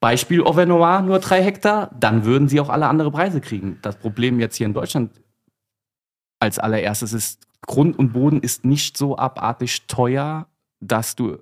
[0.00, 3.78] Beispiel Auvernois nur 3 Hektar, dann würden sie auch alle andere Preise kriegen.
[3.82, 5.10] Das Problem jetzt hier in Deutschland
[6.38, 10.46] als allererstes ist, Grund und Boden ist nicht so abartig teuer,
[10.80, 11.38] dass du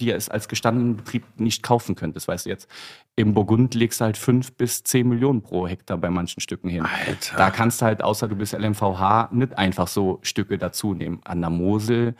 [0.00, 2.28] dir es als gestandenen Betrieb nicht kaufen könntest.
[2.28, 2.68] Weißt du jetzt,
[3.16, 6.84] im Burgund legst du halt 5 bis 10 Millionen pro Hektar bei manchen Stücken hin.
[6.84, 7.36] Alter.
[7.36, 11.20] Da kannst du halt, außer du bist LMVH, nicht einfach so Stücke dazu nehmen.
[11.24, 12.14] An der Mosel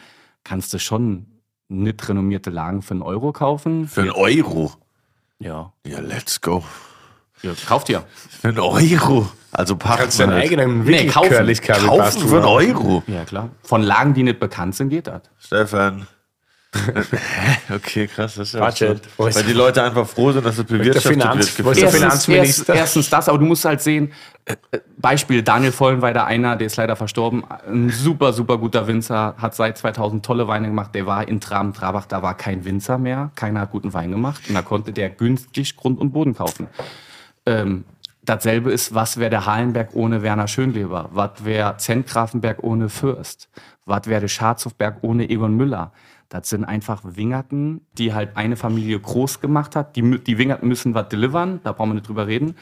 [0.45, 1.27] kannst du schon
[1.68, 3.89] nicht renommierte Lagen für einen Euro kaufen.
[3.89, 4.72] Für einen Euro.
[5.39, 5.72] Ja.
[5.87, 6.62] Ja, let's go.
[7.43, 8.05] ja kauft ihr.
[8.29, 9.29] Für einen Euro.
[9.51, 10.45] Also pachten Kannst deinen halt.
[10.45, 11.31] eigenen Nee, kaufen.
[11.31, 12.51] Kaufen für einen ja.
[12.51, 13.03] Euro.
[13.07, 13.51] Ja, klar.
[13.62, 15.22] Von Lagen, die nicht bekannt sind, geht das.
[15.39, 16.07] Stefan.
[17.75, 18.35] okay, krass.
[18.35, 19.01] Das ist ja Budget.
[19.16, 21.75] Weil die Leute einfach froh sind, dass es bewirtschaftet Finanz- wird.
[21.75, 21.91] gefühlt.
[21.91, 22.75] Finanzminister?
[22.75, 24.12] Erstens, erstens das, aber du musst halt sehen,
[24.45, 29.35] äh, äh, Beispiel Daniel Vollenweider, einer, der ist leider verstorben, ein super, super guter Winzer,
[29.39, 33.31] hat seit 2000 tolle Weine gemacht, der war in Traben-Trabach, da war kein Winzer mehr,
[33.35, 36.68] keiner hat guten Wein gemacht und da konnte der günstig Grund und Boden kaufen.
[37.47, 37.85] Ähm,
[38.22, 41.11] dasselbe ist, was wäre der Hallenberg ohne Werner Schönleber?
[41.12, 43.49] Was wäre Zentgrafenberg ohne Fürst?
[43.87, 45.93] Was wäre der Scharzhofberg ohne Egon Müller?
[46.35, 49.95] Das sind einfach Wingerten, die halt eine Familie groß gemacht hat.
[49.95, 52.57] Die, die Wingerten müssen was delivern, da brauchen wir nicht drüber reden.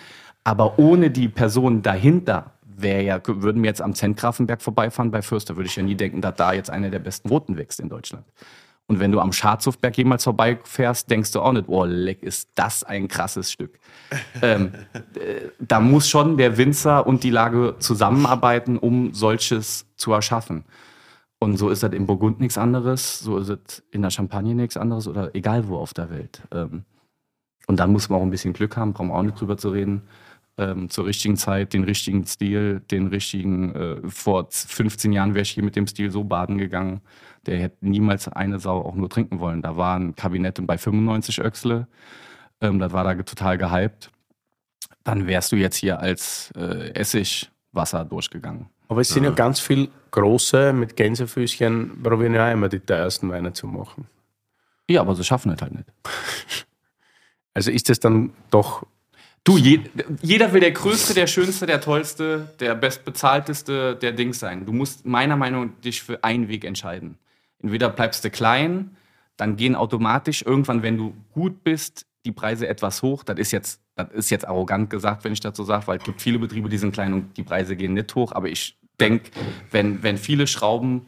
[0.45, 5.49] Aber ohne die Person dahinter wäre ja, würden wir jetzt am Zentgrafenberg vorbeifahren bei Fürst,
[5.49, 7.89] da würde ich ja nie denken, dass da jetzt einer der besten Roten wächst in
[7.89, 8.27] Deutschland.
[8.89, 12.85] Und wenn du am Scharzhofberg jemals vorbeifährst, denkst du auch nicht, oh, leck, ist das
[12.85, 13.79] ein krasses Stück.
[14.43, 14.73] ähm,
[15.14, 20.66] äh, da muss schon der Winzer und die Lage zusammenarbeiten, um solches zu erschaffen.
[21.43, 24.76] Und so ist das im Burgund nichts anderes, so ist es in der Champagne nichts
[24.76, 26.43] anderes oder egal wo auf der Welt.
[26.53, 26.84] Ähm,
[27.66, 29.70] und dann muss man auch ein bisschen Glück haben, brauchen wir auch nicht drüber zu
[29.70, 30.03] reden.
[30.59, 35.51] ähm, zur richtigen Zeit, den richtigen Stil, den richtigen, äh, vor 15 Jahren wäre ich
[35.53, 37.01] hier mit dem Stil so baden gegangen,
[37.47, 39.62] der hätte niemals eine Sau auch nur trinken wollen.
[39.62, 41.88] Da waren Kabinette bei 95 Öchsle,
[42.61, 44.11] ähm, das war da total gehypt.
[45.05, 48.66] Dann wärst du jetzt hier als äh, Essigwasser durchgegangen.
[48.88, 53.31] Aber es sind ja, ja ganz viele große mit Gänsefüßchen, probieren ja immer die teuersten
[53.31, 54.07] Weine zu machen.
[54.89, 55.89] Ja, aber sie schaffen es halt nicht.
[57.55, 58.87] Also ist das dann doch.
[59.45, 59.81] Du, je,
[60.23, 64.65] jeder will der Größte, der Schönste, der Tollste, der Bestbezahlteste der Dings sein.
[64.65, 67.19] Du musst meiner Meinung nach dich für einen Weg entscheiden.
[67.63, 68.97] Entweder bleibst du klein,
[69.37, 73.23] dann gehen automatisch irgendwann, wenn du gut bist, die Preise etwas hoch.
[73.23, 76.23] Das ist jetzt, das ist jetzt arrogant gesagt, wenn ich dazu sage, weil es gibt
[76.23, 78.33] viele Betriebe, die sind klein und die Preise gehen nicht hoch.
[78.33, 79.30] Aber ich denke,
[79.70, 81.07] wenn, wenn viele Schrauben,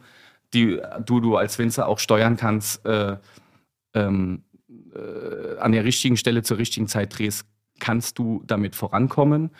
[0.53, 3.17] die du, du als Winzer auch steuern kannst, äh,
[3.93, 4.43] ähm,
[4.93, 7.45] äh, an der richtigen Stelle zur richtigen Zeit drehst,
[7.79, 9.51] kannst du damit vorankommen.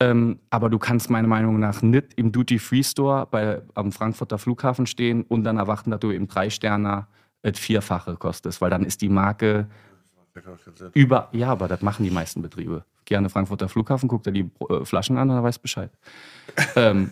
[0.00, 5.42] Ähm, aber du kannst meiner Meinung nach nicht im Duty-Free-Store am Frankfurter Flughafen stehen und
[5.42, 7.08] dann erwarten, dass du im Drei-Sterner
[7.42, 9.68] das Vierfache kostest, weil dann ist die Marke
[10.94, 11.28] über.
[11.32, 12.84] Ja, aber das machen die meisten Betriebe.
[13.06, 15.90] Gerne Frankfurter Flughafen, guckt er die äh, Flaschen an und er weiß Bescheid.
[16.76, 17.10] ähm,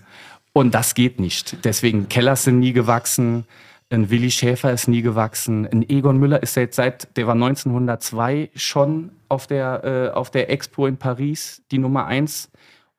[0.57, 1.67] und das geht nicht.
[1.67, 3.45] Deswegen Kellers sind nie gewachsen.
[3.91, 5.67] Ein Willi Schäfer ist nie gewachsen.
[5.67, 10.49] Ein Egon Müller ist jetzt seit, der war 1902 schon auf der, äh, auf der
[10.49, 12.51] Expo in Paris die Nummer eins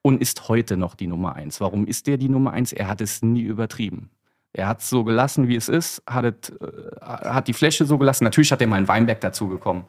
[0.04, 1.60] und ist heute noch die Nummer eins.
[1.60, 2.74] Warum ist der die Nummer eins?
[2.74, 4.12] Er hat es nie übertrieben.
[4.54, 8.24] Er hat es so gelassen, wie es ist, hat, äh, hat die Fläche so gelassen.
[8.24, 9.86] Natürlich hat er mal ein Weinberg dazu bekommen.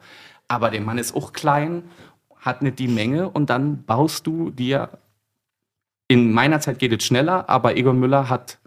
[0.47, 1.83] Aber der Mann ist auch klein,
[2.35, 4.89] hat nicht die Menge und dann baust du dir.
[6.09, 8.59] In meiner Zeit geht es schneller, aber Egon Müller hat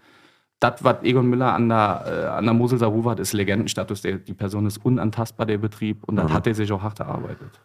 [0.60, 4.00] das, was Egon Müller an der, äh, an der Moselser Ruhe hat, ist Legendenstatus.
[4.02, 6.04] Der, die Person ist unantastbar, der Betrieb.
[6.04, 6.34] Und dann mhm.
[6.34, 7.60] hat er sich auch hart erarbeitet.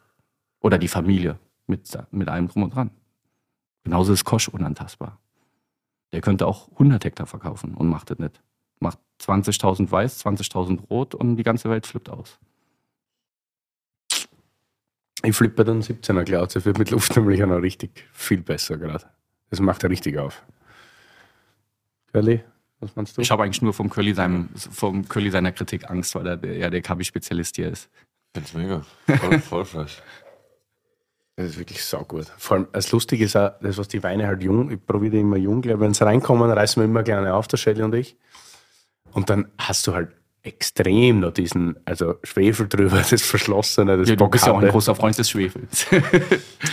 [0.62, 2.90] Oder die Familie mit, mit allem drum und dran.
[3.84, 5.20] Genauso ist Kosch unantastbar.
[6.12, 8.42] Der könnte auch 100 Hektar verkaufen und macht das nicht.
[8.80, 12.40] Macht 20.000 weiß, 20.000 rot und die ganze Welt flippt aus.
[15.22, 16.56] Ich flippe dann 17er Cloud.
[16.56, 19.06] Das wird mit Luft nämlich auch noch richtig viel besser gerade.
[19.50, 20.44] Das macht er richtig auf.
[22.12, 22.44] Curly,
[22.80, 23.22] was meinst du?
[23.22, 26.70] Ich habe eigentlich nur vom Curly, seinem, vom Curly seiner Kritik Angst, weil er ja
[26.70, 27.90] der Kabi-Spezialist hier ist.
[28.36, 29.20] Ich finde es mega.
[29.20, 30.02] Voll, voll fresh.
[31.36, 32.26] Das ist wirklich saugut.
[32.38, 35.20] Vor allem, das Lustige ist auch, das, was die Weine halt jung, ich probiere die
[35.20, 38.18] immer jung, wenn sie reinkommen, reißen wir immer gerne auf, der Shelly und ich.
[39.12, 40.10] Und dann hast du halt
[40.48, 44.70] extrem noch diesen, also Schwefel drüber, das Verschlossene, das ja, Du bist ja auch ein
[44.70, 45.86] großer Freund des Schwefels.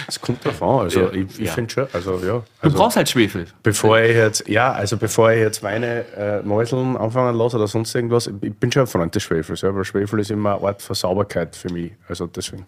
[0.09, 1.53] Es kommt drauf an, also ja, ich, ich ja.
[1.53, 2.43] finde schon, also ja.
[2.61, 3.47] Also, du brauchst halt Schwefel.
[3.63, 7.95] Bevor ich jetzt, ja, also bevor ich jetzt Weine äh, Mäuseln anfangen lasse oder sonst
[7.95, 10.83] irgendwas, ich bin schon ein Freund des Schwefels, ja, weil Schwefel ist immer eine Art
[10.83, 12.67] von Sauberkeit für mich, also deswegen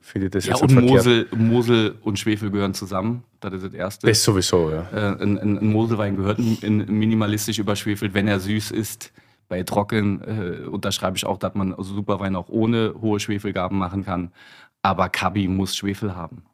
[0.00, 3.22] finde ich das ja, jetzt und Mosel, Mosel und Schwefel gehören zusammen.
[3.40, 4.06] Das ist das Erste.
[4.06, 4.88] Das sowieso, ja.
[4.92, 9.12] Äh, ein, ein, ein Moselwein gehört in, minimalistisch überschwefelt, wenn er süß ist
[9.50, 14.04] bei Trocken äh, unterschreibe ich auch, dass man also Superwein auch ohne hohe Schwefelgaben machen
[14.04, 14.32] kann.
[14.80, 16.44] Aber Kabi muss Schwefel haben.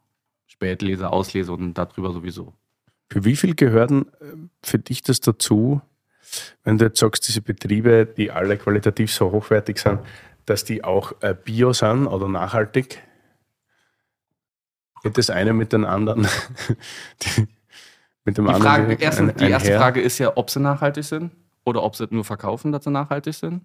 [0.47, 2.53] Spätlese, Auslese und darüber sowieso.
[3.09, 5.79] Für wie viel gehören äh, für dich das dazu,
[6.63, 9.99] wenn du jetzt sagst, diese Betriebe, die alle qualitativ so hochwertig sind,
[10.47, 13.03] dass die auch äh, bio sind oder nachhaltig?
[15.03, 16.27] Geht das eine mit den anderen?
[17.21, 17.47] die,
[18.25, 21.03] mit dem die, Frage, anderen erste, ein, die erste Frage ist ja, ob sie nachhaltig
[21.03, 21.31] sind
[21.67, 23.61] oder ob sie nur verkaufen, dass sie nachhaltig sind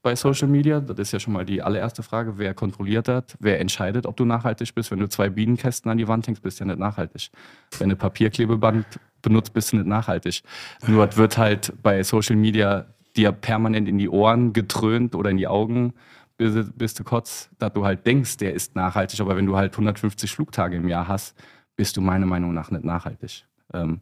[0.00, 0.80] bei Social Media.
[0.80, 2.38] Das ist ja schon mal die allererste Frage.
[2.38, 3.24] Wer kontrolliert das?
[3.40, 4.90] Wer entscheidet, ob du nachhaltig bist?
[4.90, 7.30] Wenn du zwei Bienenkästen an die Wand hängst, bist du ja nicht nachhaltig.
[7.78, 8.86] Wenn du Papierklebeband
[9.20, 10.42] benutzt, bist du nicht nachhaltig.
[10.86, 15.36] Nur es wird halt bei Social Media dir permanent in die Ohren getrönt oder in
[15.36, 15.92] die Augen,
[16.38, 19.20] bis, bis du kotzt, dass du halt denkst, der ist nachhaltig.
[19.20, 21.36] Aber wenn du halt 150 Flugtage im Jahr hast,
[21.76, 23.44] bist du meiner Meinung nach nicht nachhaltig.
[23.74, 24.00] Ähm,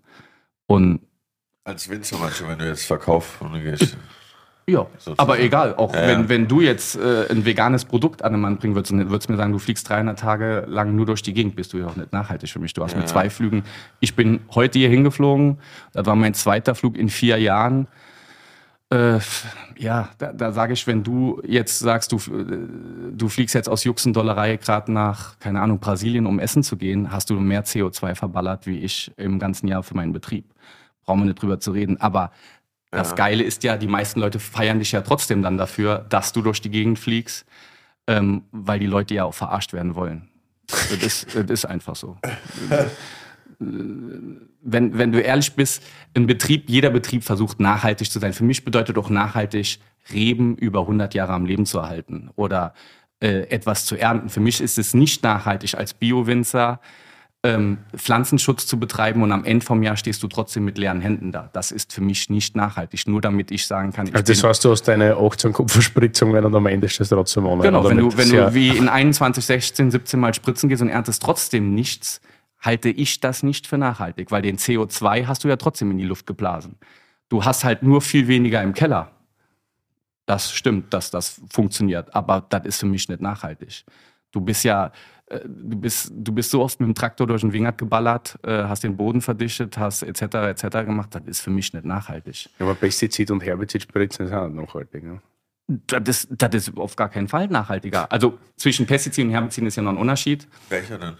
[0.66, 1.00] und
[1.64, 3.96] als Winzer manchmal, wenn du jetzt verkaufst und du gehst.
[4.66, 5.18] Ja, sozusagen.
[5.18, 8.56] aber egal, auch ja, wenn, wenn du jetzt äh, ein veganes Produkt an den Mann
[8.56, 11.54] bringen würdest und würdest mir sagen, du fliegst 300 Tage lang nur durch die Gegend,
[11.54, 12.72] bist du ja auch nicht nachhaltig für mich.
[12.72, 12.98] Du hast ja.
[12.98, 13.64] mit zwei Flügen,
[14.00, 15.58] ich bin heute hier hingeflogen,
[15.92, 17.88] das war mein zweiter Flug in vier Jahren.
[18.88, 19.18] Äh,
[19.76, 23.84] ja, da, da sage ich, wenn du jetzt sagst, du, äh, du fliegst jetzt aus
[23.84, 28.66] Juxendollerei gerade nach, keine Ahnung, Brasilien, um essen zu gehen, hast du mehr CO2 verballert
[28.66, 30.46] wie ich im ganzen Jahr für meinen Betrieb
[31.04, 32.00] brauchen wir nicht drüber zu reden.
[32.00, 32.32] Aber
[32.92, 32.98] ja.
[32.98, 36.42] das Geile ist ja, die meisten Leute feiern dich ja trotzdem dann dafür, dass du
[36.42, 37.46] durch die Gegend fliegst,
[38.06, 40.28] ähm, weil die Leute ja auch verarscht werden wollen.
[40.66, 42.16] Das ist, das ist einfach so.
[43.58, 45.82] wenn, wenn du ehrlich bist,
[46.14, 48.32] ein Betrieb, jeder Betrieb versucht nachhaltig zu sein.
[48.32, 49.78] Für mich bedeutet auch nachhaltig,
[50.12, 52.74] Reben über 100 Jahre am Leben zu erhalten oder
[53.20, 54.28] äh, etwas zu ernten.
[54.28, 56.80] Für mich ist es nicht nachhaltig als Bio-Winzer
[57.44, 61.30] ähm, Pflanzenschutz zu betreiben und am Ende vom Jahr stehst du trotzdem mit leeren Händen
[61.30, 61.50] da.
[61.52, 64.64] Das ist für mich nicht nachhaltig, nur damit ich sagen kann, ich Also das heißt,
[64.64, 67.62] du hast deine 18 Kupferspritzungen und am Ende stehst du trotzdem ohne.
[67.62, 71.22] Genau, wenn du, wenn du wie in 21, 16, 17 Mal spritzen gehst und erntest
[71.22, 72.22] trotzdem nichts,
[72.60, 76.04] halte ich das nicht für nachhaltig, weil den CO2 hast du ja trotzdem in die
[76.04, 76.76] Luft geblasen.
[77.28, 79.10] Du hast halt nur viel weniger im Keller.
[80.24, 83.84] Das stimmt, dass das funktioniert, aber das ist für mich nicht nachhaltig.
[84.32, 84.92] Du bist ja,
[85.44, 88.84] du bist, du bist so oft mit dem Traktor durch den Wingert geballert, äh, hast
[88.84, 90.22] den Boden verdichtet, hast etc.
[90.22, 90.62] etc.
[90.84, 92.44] gemacht, das ist für mich nicht nachhaltig.
[92.58, 95.02] Ja, aber Pestizid und Herbizidspritzen ist auch nicht nachhaltig.
[95.04, 95.20] Ne?
[95.86, 98.10] Das, ist- das ist auf gar keinen Fall nachhaltiger.
[98.12, 100.46] Also zwischen Pestizid und Herbizid ist ja noch ein Unterschied.
[100.68, 101.14] Welcher denn?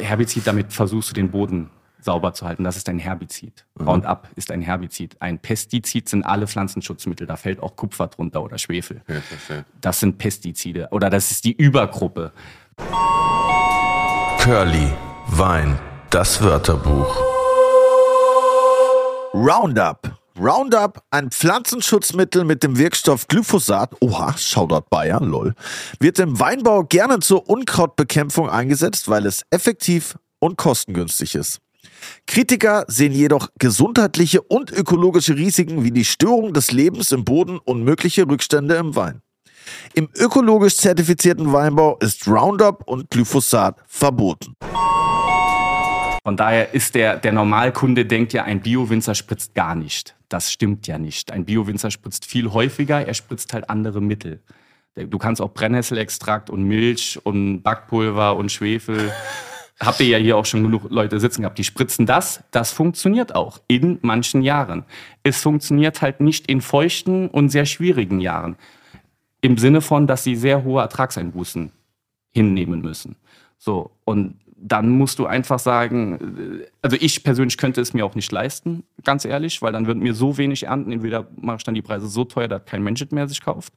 [0.00, 1.68] Herbizid, damit versuchst du den Boden
[2.02, 2.64] sauber zu halten.
[2.64, 3.66] Das ist ein Herbizid.
[3.78, 5.20] Roundup ist ein Herbizid.
[5.20, 7.26] Ein Pestizid sind alle Pflanzenschutzmittel.
[7.26, 9.02] Da fällt auch Kupfer drunter oder Schwefel.
[9.06, 9.66] Ja, verstehe.
[9.82, 10.88] Das sind Pestizide.
[10.92, 12.32] Oder das ist die Übergruppe.
[14.42, 14.90] Curly,
[15.26, 17.14] Wein, das Wörterbuch.
[19.34, 20.18] Roundup.
[20.38, 25.54] Roundup, ein Pflanzenschutzmittel mit dem Wirkstoff Glyphosat, oha, Shoutout Bayer, lol,
[25.98, 31.58] wird im Weinbau gerne zur Unkrautbekämpfung eingesetzt, weil es effektiv und kostengünstig ist.
[32.26, 37.84] Kritiker sehen jedoch gesundheitliche und ökologische Risiken wie die Störung des Lebens im Boden und
[37.84, 39.20] mögliche Rückstände im Wein.
[39.94, 44.54] Im ökologisch zertifizierten Weinbau ist Roundup und Glyphosat verboten.
[46.22, 50.14] Von daher ist der, der Normalkunde denkt ja, ein Bio-Winzer spritzt gar nicht.
[50.28, 51.32] Das stimmt ja nicht.
[51.32, 54.40] Ein Bio-Winzer spritzt viel häufiger, er spritzt halt andere Mittel.
[54.94, 59.12] Du kannst auch Brennnesselextrakt und Milch und Backpulver und Schwefel.
[59.80, 62.44] Habt ihr ja hier auch schon genug Leute sitzen gehabt, die spritzen das.
[62.50, 64.84] Das funktioniert auch in manchen Jahren.
[65.22, 68.56] Es funktioniert halt nicht in feuchten und sehr schwierigen Jahren.
[69.40, 71.72] Im Sinne von, dass sie sehr hohe Ertragseinbußen
[72.30, 73.16] hinnehmen müssen.
[73.58, 78.14] So, und dann musst du einfach sagen, äh, also ich persönlich könnte es mir auch
[78.14, 81.74] nicht leisten, ganz ehrlich, weil dann würden mir so wenig ernten, entweder mache ich dann
[81.74, 83.72] die Preise so teuer, dass kein Mensch mehr sich kauft,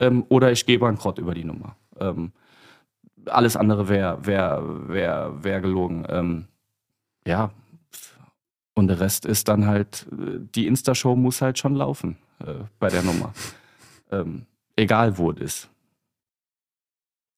[0.00, 1.76] ähm, oder ich gehe bankrott über die Nummer.
[2.00, 2.32] Ähm,
[3.26, 6.06] alles andere wäre wär, wär, wär gelogen.
[6.08, 6.46] Ähm,
[7.26, 7.50] ja,
[8.74, 12.88] und der Rest ist dann halt, äh, die Insta-Show muss halt schon laufen äh, bei
[12.88, 13.32] der Nummer.
[14.10, 14.46] Ähm,
[14.78, 15.70] egal wo es ist.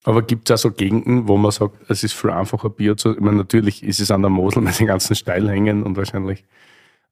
[0.05, 3.13] Aber gibt es auch so Gegenden, wo man sagt, es ist viel einfacher Bier zu.
[3.13, 6.45] Ich meine, natürlich ist es an der Mosel mit den ganzen Steilhängen und wahrscheinlich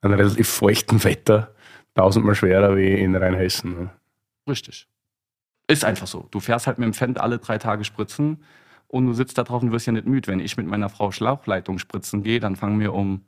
[0.01, 1.55] einem relativ feuchten Wetter
[1.95, 3.75] tausendmal schwerer wie in Rheinhessen.
[3.75, 3.91] Ne?
[4.49, 4.87] Richtig.
[5.67, 6.29] Ist einfach so.
[6.31, 8.43] Du fährst halt mit dem Fendt alle drei Tage spritzen
[8.87, 10.29] und du sitzt da drauf und wirst ja nicht müde.
[10.29, 13.23] Wenn ich mit meiner Frau Schlauchleitung spritzen gehe, dann fangen wir um,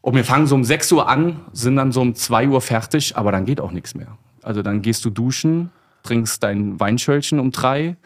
[0.00, 3.16] und wir fangen so um 6 Uhr an, sind dann so um 2 Uhr fertig,
[3.16, 4.16] aber dann geht auch nichts mehr.
[4.42, 5.70] Also dann gehst du duschen,
[6.02, 7.96] trinkst dein Weinschöllchen um drei,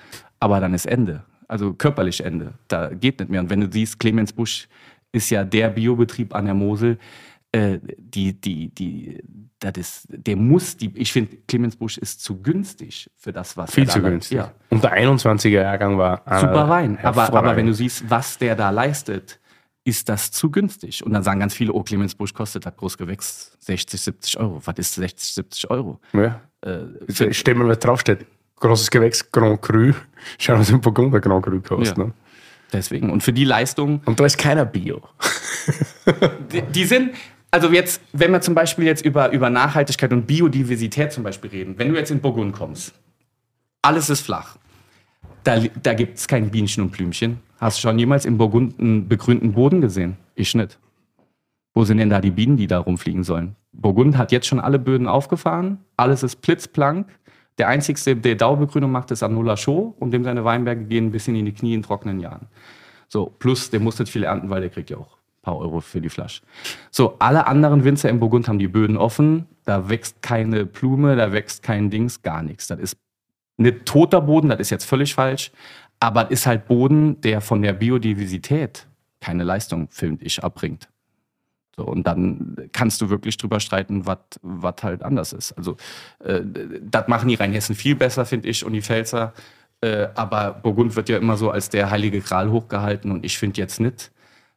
[0.40, 1.24] aber dann ist Ende.
[1.48, 2.54] Also körperlich Ende.
[2.68, 3.40] Da geht nicht mehr.
[3.40, 4.68] Und wenn du siehst, Clemens Busch
[5.12, 6.98] ist ja der Biobetrieb an der Mosel,
[7.52, 9.22] äh, die, die, die,
[9.58, 13.72] das ist, der muss, die, ich finde, Clemens Busch ist zu günstig für das, was
[13.72, 14.38] Viel er da zu günstig.
[14.38, 16.98] Ja, Und der 21er Jahrgang war einer super Wein.
[17.02, 19.38] Aber, aber wenn du siehst, was der da leistet,
[19.84, 21.04] ist das zu günstig.
[21.04, 24.60] Und dann sagen ganz viele, oh, Clemens Busch kostet das Großgewächs 60, 70 Euro.
[24.64, 26.00] Was ist 60, 70 Euro?
[26.12, 26.40] Ja.
[26.60, 28.26] Äh, für, Stell mal, was draufsteht.
[28.60, 29.92] Großes Gewächs, Grand Cru.
[30.38, 31.98] Schauen wir uns im Burgunder Grand Cru kostet.
[31.98, 32.04] Ja.
[32.04, 32.12] Ne?
[32.72, 33.10] deswegen.
[33.10, 35.02] Und für die Leistung, Und da ist keiner Bio.
[36.52, 37.14] die, die sind,
[37.50, 41.74] also jetzt, wenn wir zum Beispiel jetzt über, über Nachhaltigkeit und Biodiversität zum Beispiel reden,
[41.78, 42.92] wenn du jetzt in Burgund kommst,
[43.82, 44.56] alles ist flach.
[45.44, 47.40] Da, da gibt es kein Bienchen und Blümchen.
[47.62, 50.16] Hast du schon jemals in Burgund einen begrünten Boden gesehen?
[50.34, 50.80] Ich nicht.
[51.74, 53.54] Wo sind denn da die Bienen, die da rumfliegen sollen?
[53.70, 55.78] Burgund hat jetzt schon alle Böden aufgefahren.
[55.96, 57.06] Alles ist blitzblank.
[57.58, 61.36] Der einzigste, der Daubegrünung macht, ist Anola Show und dem seine Weinberge gehen ein bisschen
[61.36, 62.48] in die Knie in trockenen Jahren.
[63.06, 65.78] So, plus der muss nicht viel ernten, weil der kriegt ja auch ein paar Euro
[65.78, 66.42] für die Flasche.
[66.90, 69.46] So, alle anderen Winzer im Burgund haben die Böden offen.
[69.64, 72.66] Da wächst keine Blume, da wächst kein Dings, gar nichts.
[72.66, 72.96] Das ist
[73.56, 75.52] nicht toter Boden, das ist jetzt völlig falsch.
[76.02, 78.88] Aber es ist halt Boden, der von der Biodiversität
[79.20, 80.88] keine Leistung, finde ich, abbringt.
[81.76, 85.52] So, und dann kannst du wirklich drüber streiten, was halt anders ist.
[85.52, 85.76] Also,
[86.18, 86.40] äh,
[86.82, 89.32] das machen die Rheinhessen viel besser, finde ich, und die Pfälzer.
[89.80, 93.60] Äh, aber Burgund wird ja immer so als der heilige Gral hochgehalten und ich finde
[93.60, 94.10] jetzt nicht,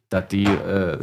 [0.10, 0.98] dass die äh,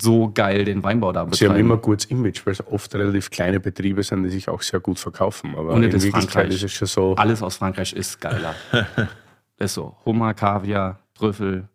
[0.00, 1.36] so geil den Weinbau da betreiben.
[1.36, 4.62] Sie haben immer gutes Image, weil es oft relativ kleine Betriebe sind, die sich auch
[4.62, 5.54] sehr gut verkaufen.
[5.56, 6.54] Aber Und in das Wirklichkeit Frankreich.
[6.54, 7.14] ist es schon so.
[7.16, 8.54] Alles aus Frankreich ist geiler.
[9.58, 9.96] ist so.
[10.04, 11.68] Hummer, Kaviar, Trüffel,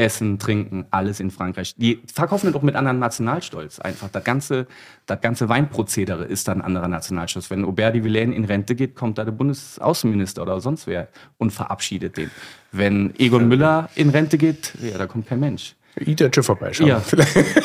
[0.00, 1.74] Essen, Trinken, alles in Frankreich.
[1.76, 4.08] Die verkaufen das auch mit anderen Nationalstolz einfach.
[4.08, 4.66] Das ganze,
[5.04, 7.50] das ganze Weinprozedere ist dann anderer Nationalstolz.
[7.50, 11.52] Wenn Aubert de Villaine in Rente geht, kommt da der Bundesaußenminister oder sonst wer und
[11.52, 12.30] verabschiedet den.
[12.72, 15.74] Wenn Egon Müller in Rente geht, ja, da kommt kein Mensch.
[16.34, 16.88] Schon vorbeischauen.
[16.88, 17.02] Ja.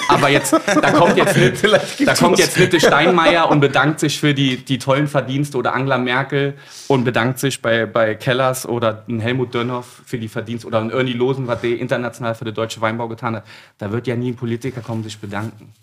[0.09, 4.33] Aber jetzt, da kommt jetzt nicht, da kommt jetzt der Steinmeier und bedankt sich für
[4.33, 6.55] die, die tollen Verdienste oder Angela Merkel
[6.87, 11.47] und bedankt sich bei, bei Kellers oder Helmut Dönhoff für die Verdienste oder Ernie Losen,
[11.47, 13.45] was der international für den deutschen Weinbau getan hat.
[13.77, 15.73] Da wird ja nie ein Politiker kommen, sich bedanken.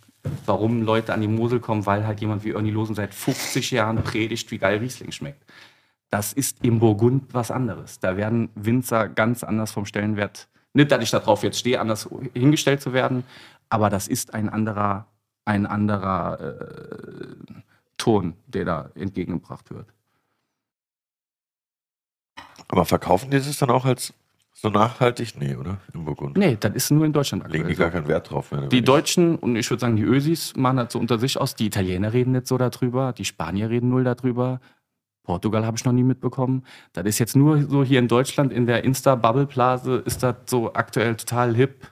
[0.46, 4.02] Warum Leute an die Mosel kommen, weil halt jemand wie Ernie Losen seit 50 Jahren
[4.02, 5.42] predigt, wie geil Riesling schmeckt.
[6.10, 7.98] Das ist im Burgund was anderes.
[7.98, 12.80] Da werden Winzer ganz anders vom Stellenwert nicht, dass ich darauf jetzt stehe, anders hingestellt
[12.80, 13.24] zu werden,
[13.68, 15.06] aber das ist ein anderer,
[15.44, 17.62] ein anderer äh,
[17.96, 19.86] Ton, der da entgegengebracht wird.
[22.68, 24.14] Aber verkaufen die es dann auch als
[24.54, 25.34] so nachhaltig?
[25.38, 25.78] Nee, oder?
[25.92, 26.36] Im Burgund.
[26.36, 27.90] Nee, das ist nur in Deutschland Legen die aktuell.
[27.90, 28.68] gar keinen Wert drauf mehr.
[28.68, 31.54] Die Deutschen und ich würde sagen, die Ösis machen das so unter sich aus.
[31.54, 34.60] Die Italiener reden nicht so darüber, die Spanier reden null darüber.
[35.24, 36.64] Portugal habe ich noch nie mitbekommen.
[36.92, 41.14] Das ist jetzt nur so hier in Deutschland in der Insta-Bubble-Blase ist das so aktuell
[41.14, 41.86] total hip,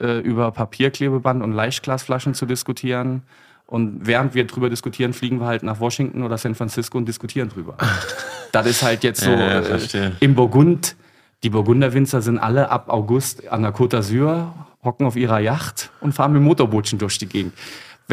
[0.00, 3.22] äh, über Papierklebeband und Leichtglasflaschen zu diskutieren.
[3.66, 7.48] Und während wir drüber diskutieren, fliegen wir halt nach Washington oder San Francisco und diskutieren
[7.48, 7.76] drüber.
[8.52, 10.96] das ist halt jetzt so Ja, ja, äh, im Burgund.
[11.42, 14.52] Die Burgunderwinzer sind alle ab August an der Côte d'Azur,
[14.84, 17.54] hocken auf ihrer Yacht und fahren mit Motorbootchen durch die Gegend.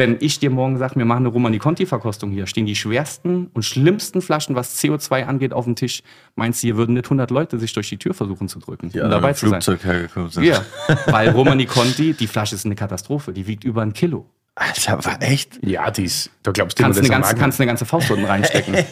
[0.00, 3.66] Wenn ich dir morgen sage, wir machen eine Romani Conti-Verkostung hier, stehen die schwersten und
[3.66, 6.02] schlimmsten Flaschen, was CO2 angeht, auf dem Tisch.
[6.36, 8.98] Meinst du, hier würden nicht 100 Leute sich durch die Tür versuchen zu drücken, die
[8.98, 9.60] um alle dabei zu sein?
[9.60, 10.44] Flugzeug hergekommen sind.
[10.44, 10.64] Ja,
[11.06, 13.34] weil Romani Conti, die Flasche ist eine Katastrophe.
[13.34, 14.24] Die wiegt über ein Kilo.
[14.54, 15.58] Alter, war echt?
[15.62, 18.76] Ja, die ist, da glaubst du Kannst eine, ganze, kannst eine ganze Faust unten reinstecken.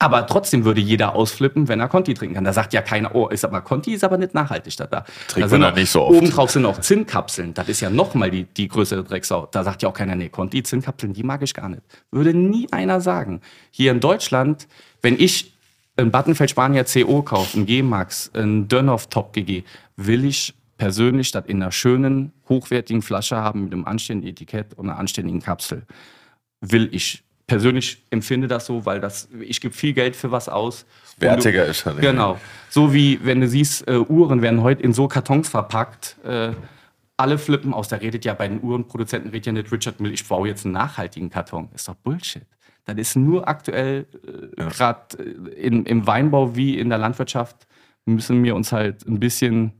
[0.00, 2.44] Aber trotzdem würde jeder ausflippen, wenn er Conti trinken kann.
[2.44, 4.76] Da sagt ja keiner, oh, ist aber Conti ist aber nicht nachhaltig.
[4.76, 6.16] Da, da, Trinkt man da nicht so oft.
[6.16, 7.52] Obendrauf sind auch Zinnkapseln.
[7.52, 9.48] Das ist ja nochmal die, die größere Drecksau.
[9.50, 11.82] Da sagt ja auch keiner, nee, Conti, Zinnkapseln, die mag ich gar nicht.
[12.12, 13.40] Würde nie einer sagen.
[13.72, 14.68] Hier in Deutschland,
[15.02, 15.52] wenn ich
[15.96, 19.64] ein Battenfeld Spanier CO kaufe, ein G-Max, ein Dönhoff Top GG,
[19.96, 24.88] will ich persönlich das in einer schönen, hochwertigen Flasche haben mit einem anständigen Etikett und
[24.88, 25.84] einer anständigen Kapsel
[26.60, 27.24] will ich.
[27.48, 30.86] Persönlich empfinde das so, weil das, ich gebe viel Geld für was aus.
[31.18, 32.00] Wertiger du, ist halt.
[32.00, 32.38] Genau.
[32.68, 36.18] So wie, wenn du siehst, äh, Uhren werden heute in so Kartons verpackt.
[36.24, 36.52] Äh,
[37.16, 37.88] alle flippen aus.
[37.88, 40.74] Da redet ja bei den Uhrenproduzenten, redet ja nicht Richard Mill, ich baue jetzt einen
[40.74, 41.70] nachhaltigen Karton.
[41.74, 42.46] Ist doch Bullshit.
[42.84, 44.06] Das ist nur aktuell,
[44.56, 45.18] äh, gerade
[45.56, 47.66] äh, im Weinbau wie in der Landwirtschaft,
[48.04, 49.72] müssen wir uns halt ein bisschen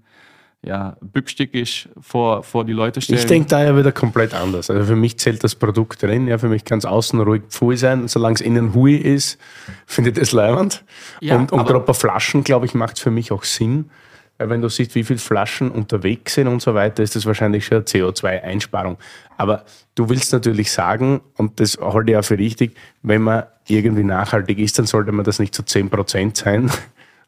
[0.65, 3.19] ja, bückstickig vor, vor die Leute stellen.
[3.19, 4.71] Ich denke da ja wieder komplett anders.
[4.71, 6.27] Also für mich zählt das Produkt drin.
[6.27, 8.09] Ja, für mich kann es außen ruhig pfui sein.
[8.09, 9.39] Solange es innen hui ist,
[9.87, 10.85] finde ich das leibend.
[11.21, 13.91] Ja, und und gerade bei Flaschen, glaube ich, macht es für mich auch Sinn.
[14.37, 17.67] Weil wenn du siehst, wie viele Flaschen unterwegs sind und so weiter, ist das wahrscheinlich
[17.67, 18.97] schon eine CO2-Einsparung.
[19.37, 19.65] Aber
[19.97, 24.59] du willst natürlich sagen, und das halte ich auch für richtig, wenn man irgendwie nachhaltig
[24.59, 26.71] ist, dann sollte man das nicht zu 10% sein.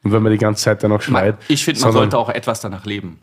[0.02, 1.36] Und wenn man die ganze Zeit dann auch schreit.
[1.48, 3.20] ich finde, man sollte auch etwas danach leben.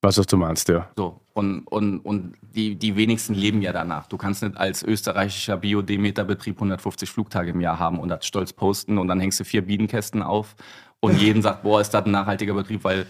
[0.00, 0.88] Was, was du meinst, ja.
[0.96, 4.08] So, und, und, und die, die wenigsten leben ja danach.
[4.08, 8.98] Du kannst nicht als österreichischer Bio-Demeter-Betrieb 150 Flugtage im Jahr haben und das stolz posten
[8.98, 10.56] und dann hängst du vier Bienenkästen auf
[10.98, 13.06] und jeden sagt, boah, ist das ein nachhaltiger Betrieb, weil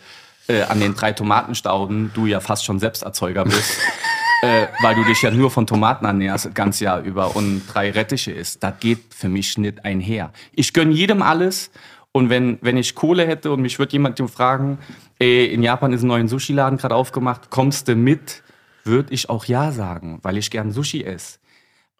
[0.48, 3.78] äh, an den drei Tomatenstauden du ja fast schon Selbsterzeuger bist.
[4.42, 7.90] äh, weil du dich ja nur von Tomaten ernährst, das ganze Jahr über und drei
[7.90, 8.62] Rettiche isst.
[8.62, 10.32] Das geht für mich nicht einher.
[10.52, 11.70] Ich gönn jedem alles.
[12.12, 14.78] Und wenn, wenn ich Kohle hätte und mich würde jemand fragen,
[15.18, 18.42] ey, in Japan ist ein neuer Sushi-Laden gerade aufgemacht, kommst du mit?
[18.84, 21.38] Würde ich auch ja sagen, weil ich gern Sushi esse.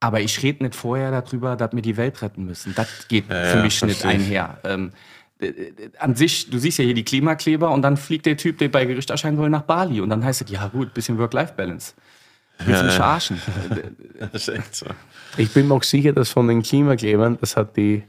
[0.01, 2.74] Aber ich rede nicht vorher darüber, dass wir die Welt retten müssen.
[2.74, 4.26] Das geht für ja, mich nicht verstehe ich.
[4.26, 4.59] einher.
[4.64, 4.90] Ähm,
[5.40, 8.59] äh, äh, an sich, du siehst ja hier die Klimakleber und dann fliegt der Typ,
[8.59, 10.01] der bei Gericht erscheinen soll, nach Bali.
[10.01, 11.94] Und dann heißt es, ja gut, bisschen Work-Life-Balance.
[12.64, 13.40] Willst du mich verarschen?
[14.18, 14.86] Das ist echt so.
[15.36, 18.05] Ich bin mir auch sicher, dass von den Klimaklebern, das hat die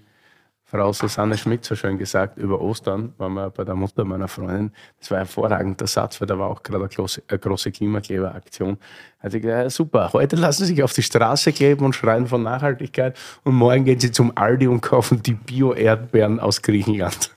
[0.74, 4.72] Frau Susanne Schmidt so schön gesagt, über Ostern waren wir bei der Mutter meiner Freundin.
[5.00, 8.80] Das war ein hervorragender Satz, weil da war auch gerade eine große, eine große Klimakleberaktion.
[9.20, 12.26] Hat sie gesagt, ja, super, heute lassen sie sich auf die Straße kleben und schreien
[12.26, 17.30] von Nachhaltigkeit und morgen gehen sie zum Aldi und kaufen die Bio-Erdbeeren aus Griechenland.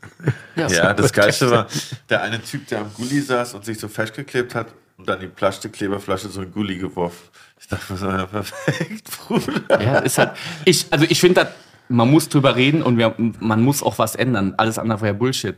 [0.55, 1.67] Ja, das Geilste war
[2.09, 5.27] der eine Typ, der am Gully saß und sich so festgeklebt hat und dann die
[5.27, 7.29] Plastikkleberflasche so in Gully geworfen.
[7.61, 9.83] Ich dachte mir so, ja, perfekt, Bruder.
[9.83, 10.33] Ja, ist halt,
[10.65, 11.49] ich, also ich finde,
[11.89, 14.55] man muss drüber reden und wir, man muss auch was ändern.
[14.57, 15.57] Alles andere wäre Bullshit.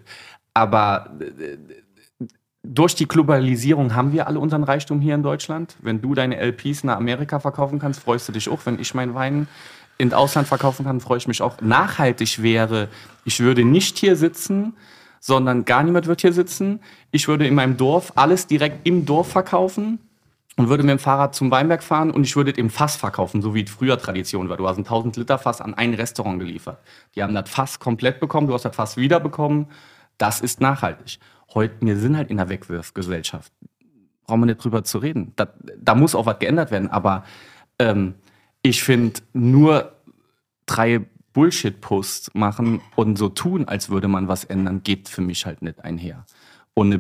[0.55, 1.57] Aber äh,
[2.63, 5.77] durch die Globalisierung haben wir alle unseren Reichtum hier in Deutschland.
[5.81, 8.61] Wenn du deine LPs nach Amerika verkaufen kannst, freust du dich auch.
[8.65, 9.49] Wenn ich meinen Wein
[9.97, 11.61] ins Ausland verkaufen kann, freue ich mich auch.
[11.61, 12.89] Nachhaltig wäre,
[13.25, 14.77] ich würde nicht hier sitzen,
[15.21, 16.81] sondern gar niemand wird hier sitzen.
[17.11, 19.99] Ich würde in meinem Dorf alles direkt im Dorf verkaufen
[20.59, 23.55] und würde mit dem Fahrrad zum Weinberg fahren und ich würde im Fass verkaufen, so
[23.55, 24.57] wie es früher Tradition war.
[24.57, 26.81] Du hast ein 1000 Liter Fass an ein Restaurant geliefert.
[27.15, 29.69] Die haben das Fass komplett bekommen, du hast das Fass wieder bekommen.
[30.19, 31.21] Das ist nachhaltig.
[31.55, 33.53] Heute, wir sind halt in einer Wegwurfgesellschaft.
[34.27, 35.33] Brauchen wir nicht drüber zu reden.
[35.37, 35.47] Da,
[35.79, 36.91] da muss auch was geändert werden.
[36.91, 37.23] Aber
[37.79, 38.17] ähm,
[38.61, 39.93] ich finde, nur
[40.67, 45.63] drei Bullshit-Posts machen und so tun, als würde man was ändern, geht für mich halt
[45.63, 46.27] nicht einher.
[46.75, 46.99] Und eine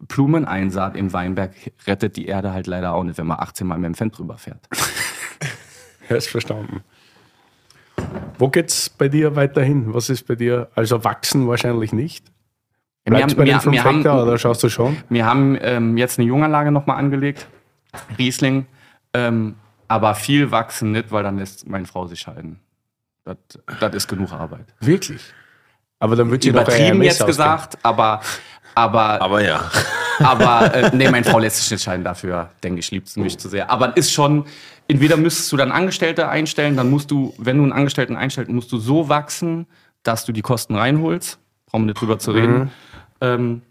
[0.00, 1.52] Bio-Blumeneinsaat im Weinberg
[1.86, 4.38] rettet die Erde halt leider auch nicht, wenn man 18 Mal mit dem Fan drüber
[4.38, 4.68] fährt.
[6.08, 6.84] Ja, ist verstanden.
[8.38, 9.92] Wo geht's bei dir weiterhin?
[9.92, 10.70] Was ist bei dir?
[10.76, 12.26] Also wachsen wahrscheinlich nicht.
[13.02, 14.96] Wir Bleibst haben- bei den wir- 5 wir haben- oder schaust du schon?
[15.08, 17.48] Wir haben ähm, jetzt eine Junganlage nochmal angelegt,
[18.18, 18.66] Riesling,
[19.14, 19.56] ähm,
[19.88, 22.60] aber viel wachsen nicht, weil dann lässt meine Frau sich scheiden.
[23.24, 23.38] Das,
[23.80, 24.66] das ist genug Arbeit.
[24.78, 25.22] Wirklich?
[25.98, 27.26] Aber dann wird sie doch Übertrieben jetzt ausgehen.
[27.26, 28.20] gesagt, aber,
[28.76, 29.70] aber, Aber ja.
[30.18, 33.38] aber äh, nee, meine Frau lässt sich nicht scheiden dafür, denke ich, liebt sie mich
[33.38, 33.70] zu sehr.
[33.70, 34.44] Aber es ist schon,
[34.86, 38.70] entweder müsstest du dann Angestellte einstellen, dann musst du, wenn du einen Angestellten einstellst, musst
[38.70, 39.66] du so wachsen,
[40.02, 41.38] dass du die Kosten reinholst.
[41.66, 42.70] Brauchen wir nicht drüber zu reden.
[43.22, 43.62] Ähm,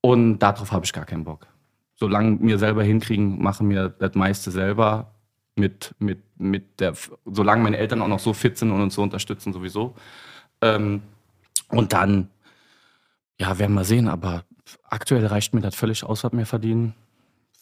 [0.00, 1.46] und darauf habe ich gar keinen Bock.
[1.94, 5.14] Solange wir selber hinkriegen, machen wir das meiste selber.
[5.54, 6.94] Mit, mit, mit der,
[7.26, 9.94] solange meine Eltern auch noch so fit sind und uns so unterstützen, sowieso.
[10.62, 11.02] Ähm,
[11.68, 12.28] und dann,
[13.40, 14.44] ja, werden wir sehen, aber
[14.84, 16.94] aktuell reicht mir das völlig aus, was wir verdienen.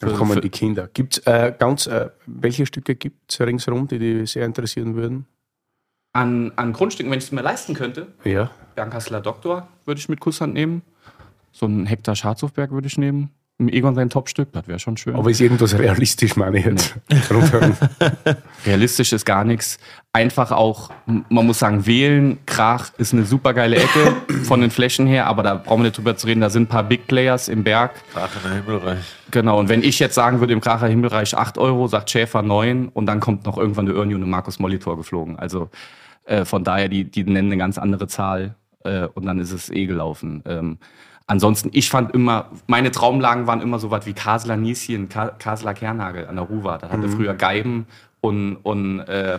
[0.01, 0.89] Dann kommen die Kinder.
[0.89, 5.27] Gibt's äh, ganz, äh, welche Stücke gibt es ringsherum, die dich sehr interessieren würden?
[6.13, 8.51] An, an Grundstücken, wenn ich es mir leisten könnte, Ja.
[8.75, 10.83] Bernkasseler Doktor würde ich mit Kusshand nehmen.
[11.53, 13.31] So ein Hektar Schatzhofberg würde ich nehmen.
[13.69, 15.15] Egon sein Topstück, das wäre schon schön.
[15.15, 16.97] Aber ist irgendwas realistisch, meine ich jetzt?
[18.67, 19.79] Realistisch ist gar nichts.
[20.13, 24.15] Einfach auch, man muss sagen, wählen, Krach ist eine super geile Ecke
[24.45, 26.41] von den Flächen her, aber da brauchen wir nicht drüber zu reden.
[26.41, 27.93] Da sind ein paar Big Players im Berg.
[28.15, 29.05] Der Himmelreich.
[29.31, 32.89] Genau, und wenn ich jetzt sagen würde, im Kracher Himmelreich 8 Euro, sagt Schäfer 9
[32.89, 35.39] und dann kommt noch irgendwann der Ernie und der Markus Molitor geflogen.
[35.39, 35.71] Also
[36.25, 39.71] äh, von daher, die, die nennen eine ganz andere Zahl äh, und dann ist es
[39.71, 40.43] eh gelaufen.
[40.47, 40.79] Ähm,
[41.31, 45.75] ansonsten, ich fand immer, meine Traumlagen waren immer so was wie Kasler Nieschen, Ka Kasler
[45.75, 46.77] Kernhagel an der Ruwa.
[46.77, 47.87] Das hatte früher Geiben
[48.21, 49.39] und, und äh,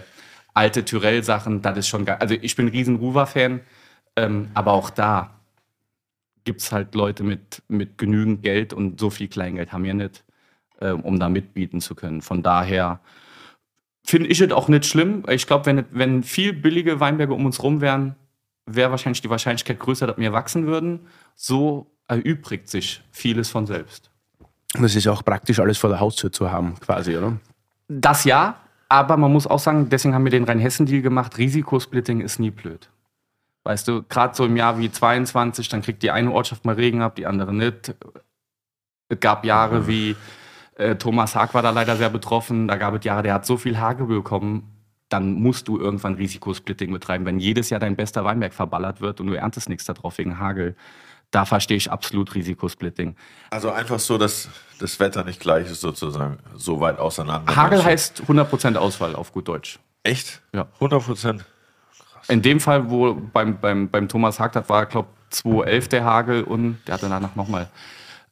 [0.54, 1.62] alte Tyrell-Sachen.
[1.62, 2.18] Das ist schon geil.
[2.20, 3.60] Also ich bin ein riesen Ruwa-Fan,
[4.16, 5.32] ähm, aber auch da
[6.46, 10.24] gibt es halt Leute mit, mit genügend Geld und so viel Kleingeld haben wir nicht,
[10.80, 12.22] ähm, um da mitbieten zu können.
[12.22, 13.02] Von daher
[14.06, 15.24] finde ich es auch nicht schlimm.
[15.28, 18.16] Ich glaube, wenn, wenn viel billige Weinberge um uns rum wären,
[18.76, 21.08] wäre wahrscheinlich die Wahrscheinlichkeit größer, dass wir wachsen würden.
[21.36, 24.10] So erübrigt sich vieles von selbst.
[24.74, 27.38] Das ist auch praktisch alles vor der Haustür zu haben, quasi, oder?
[27.88, 28.56] Das ja,
[28.88, 31.38] aber man muss auch sagen, deswegen haben wir den Rheinhessen-Deal gemacht.
[31.38, 32.90] Risikosplitting ist nie blöd.
[33.64, 37.02] Weißt du, gerade so im Jahr wie 22, dann kriegt die eine Ortschaft mal Regen
[37.02, 37.94] ab, die andere nicht.
[39.10, 40.16] Es gab Jahre wie
[40.76, 42.68] äh, Thomas Haag war da leider sehr betroffen.
[42.68, 44.71] Da gab es Jahre, der hat so viel Hagel bekommen.
[45.12, 47.26] Dann musst du irgendwann Risikosplitting betreiben.
[47.26, 50.76] Wenn jedes Jahr dein bester Weinberg verballert wird und du erntest nichts darauf wegen Hagel,
[51.32, 53.16] da verstehe ich absolut Risikosplitting.
[53.50, 56.40] Also einfach so, dass das Wetter nicht gleich ist, sozusagen.
[56.56, 57.56] So weit auseinander.
[57.56, 59.80] Hagel heißt 100% Ausfall auf gut Deutsch.
[60.04, 60.42] Echt?
[60.54, 60.68] Ja.
[60.76, 61.46] 100 Prozent.
[62.28, 66.04] In dem Fall, wo beim, beim, beim Thomas Haag, das war, glaube ich, 211 der
[66.06, 67.70] Hagel und der hatte danach nochmal.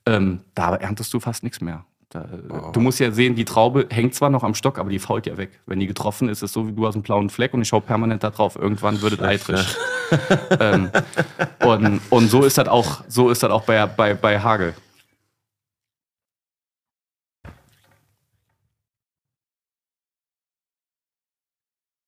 [0.05, 1.85] Ähm, da erntest du fast nichts mehr.
[2.09, 2.21] Da,
[2.73, 5.37] Du musst ja sehen, die Traube hängt zwar noch am Stock, aber die fault ja
[5.37, 5.51] weg.
[5.67, 7.67] Wenn die getroffen ist, ist es so wie du hast einen blauen Fleck und ich
[7.67, 8.55] schaue permanent da drauf.
[8.55, 9.77] Irgendwann wird es eitrig.
[10.59, 10.89] ähm,
[11.63, 14.73] und, und so ist das auch, so ist das auch bei, bei, bei Hagel.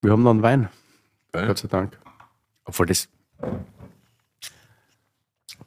[0.01, 0.69] Wir haben noch einen Wein,
[1.31, 1.45] Geil.
[1.45, 1.99] Gott sei Dank.
[2.65, 3.07] Obwohl das,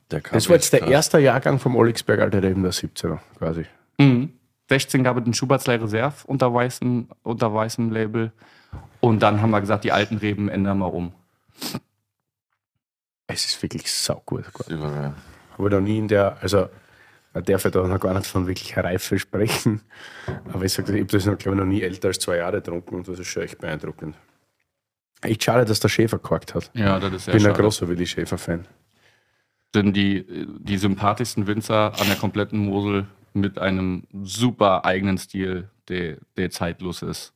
[0.09, 3.67] das war jetzt der erste Jahrgang vom Oligsberg, Alter, der eben der 17er, quasi.
[3.99, 4.33] Mhm.
[4.69, 8.33] 16 gab es den Schubertslei Reserve unter weißem, unter weißem Label.
[9.01, 11.13] Und dann haben wir gesagt, die alten Reben ändern wir um.
[13.27, 14.45] Es ist wirklich saugut.
[14.69, 15.15] Überall.
[15.57, 16.69] Aber noch nie in der, also
[17.33, 19.81] man darf ja da noch gar nicht von wirklich Reife sprechen.
[20.53, 22.57] Aber ich sage, ich habe das noch, glaube ich, noch nie älter als zwei Jahre
[22.59, 24.17] getrunken und das ist schon echt beeindruckend.
[25.23, 26.71] Echt schade, dass der Schäfer gekorkt hat.
[26.75, 27.55] Ja, das ist Ich bin schade.
[27.55, 28.67] ein großer Willi Schäfer-Fan.
[29.75, 36.17] Denn die, die sympathischsten Winzer an der kompletten Mosel mit einem super eigenen Stil, der,
[36.37, 37.33] der zeitlos ist.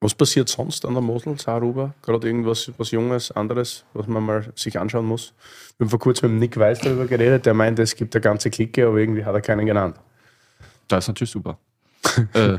[0.00, 1.94] Was passiert sonst an der Mosel, Saarruber?
[2.02, 5.32] Gerade irgendwas was Junges, anderes, was man mal sich anschauen muss?
[5.78, 8.50] Wir haben vor kurzem mit Nick Weiß darüber geredet, der meinte, es gibt eine ganze
[8.50, 9.96] Clique, aber irgendwie hat er keinen genannt.
[10.86, 11.58] Das ist natürlich super.
[12.34, 12.58] äh,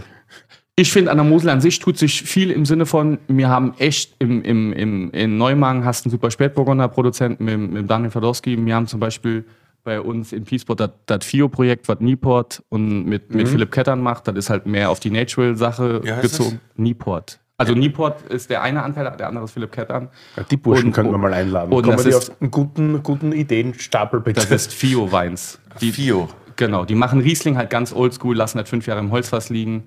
[0.80, 3.74] Ich finde, an der Mosel an sich tut sich viel im Sinne von, wir haben
[3.80, 8.64] echt im, im, im, in Neumagen hast einen super Spätburgunder Produzenten mit, mit Daniel Fadowski.
[8.64, 9.44] Wir haben zum Beispiel
[9.84, 14.28] bei uns in Peaceport das, das FIO-Projekt, was Nieport und mit, mit Philipp Kettern macht.
[14.28, 16.60] Das ist halt mehr auf die Natural-Sache gezogen.
[16.76, 17.40] Nieport.
[17.60, 20.10] Also Nieport ist der eine Anteil, der andere ist Philipp Kettern.
[20.36, 21.72] Ja, die Burschen Und- könnten wir mal einladen.
[21.74, 24.42] und Kommen das die ist- auf einen guten, guten Ideenstapel bitte.
[24.42, 25.60] Das ist FIO-Weins.
[25.82, 26.30] Die- Fio.
[26.56, 29.84] Genau, die machen Riesling halt ganz oldschool, lassen halt fünf Jahre im Holzfass liegen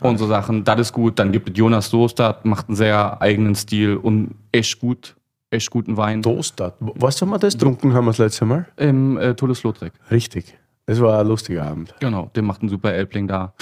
[0.00, 0.62] und so Sachen.
[0.64, 1.18] Das ist gut.
[1.18, 5.16] Dann gibt es Jonas Soester, macht einen sehr eigenen Stil und echt gut,
[5.54, 6.22] echt guten Wein.
[6.22, 6.74] Toaster.
[6.80, 8.66] Weißt du, wann wir das getrunken haben das letzte Mal?
[8.76, 9.92] Im äh, Todeslotreck.
[10.10, 10.56] Richtig.
[10.86, 11.94] Das war ein lustiger Abend.
[12.00, 13.54] Genau, der macht einen super Elbling da.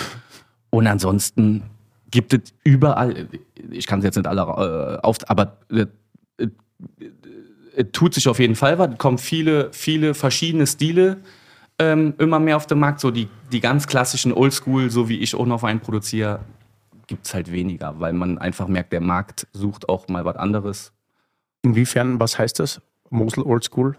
[0.71, 1.63] Und ansonsten
[2.11, 3.29] gibt es überall,
[3.71, 5.87] ich kann es jetzt nicht alle äh, auf, aber äh,
[6.39, 6.49] äh,
[7.77, 8.99] äh, tut sich auf jeden Fall was.
[8.99, 11.19] Kommen viele, viele verschiedene Stile
[11.79, 13.01] ähm, immer mehr auf den Markt.
[13.01, 16.41] So die, die ganz klassischen Oldschool, so wie ich auch noch Wein produziere,
[17.07, 20.93] gibt es halt weniger, weil man einfach merkt, der Markt sucht auch mal was anderes.
[21.63, 22.81] Inwiefern, was heißt das?
[23.11, 23.97] Mosel Old School?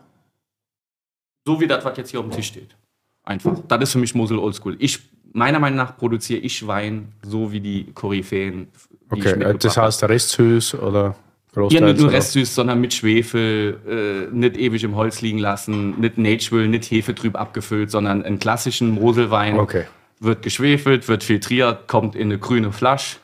[1.46, 2.76] So wie das, was jetzt hier auf dem Tisch steht.
[3.24, 3.58] Einfach.
[3.68, 4.76] Das ist für mich Mosel Oldschool.
[4.80, 5.00] Ich,
[5.32, 8.68] meiner Meinung nach produziere ich Wein so wie die Koryphäen.
[9.14, 11.14] die Okay, äh, das heißt restsüß oder Ja,
[11.54, 11.84] großteils?
[11.84, 16.68] nicht nur restsüß, sondern mit Schwefel, äh, nicht ewig im Holz liegen lassen, nicht Natural,
[16.68, 19.58] nicht hefetrüb abgefüllt, sondern einen klassischen Moselwein.
[19.58, 19.86] Okay.
[20.20, 23.18] Wird geschwefelt, wird filtriert, kommt in eine grüne Flasche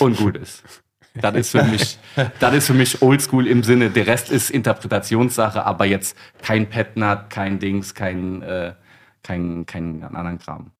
[0.00, 0.62] und gut ist.
[1.20, 1.98] Das ist für mich,
[2.40, 3.90] das ist für mich oldschool im Sinne.
[3.90, 8.74] Der Rest ist Interpretationssache, aber jetzt kein Petnat, kein Dings, kein, äh,
[9.22, 10.70] kein, kein anderen Kram.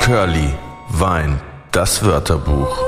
[0.00, 0.54] Curly,
[0.90, 1.40] Wein,
[1.72, 2.78] das Wörterbuch.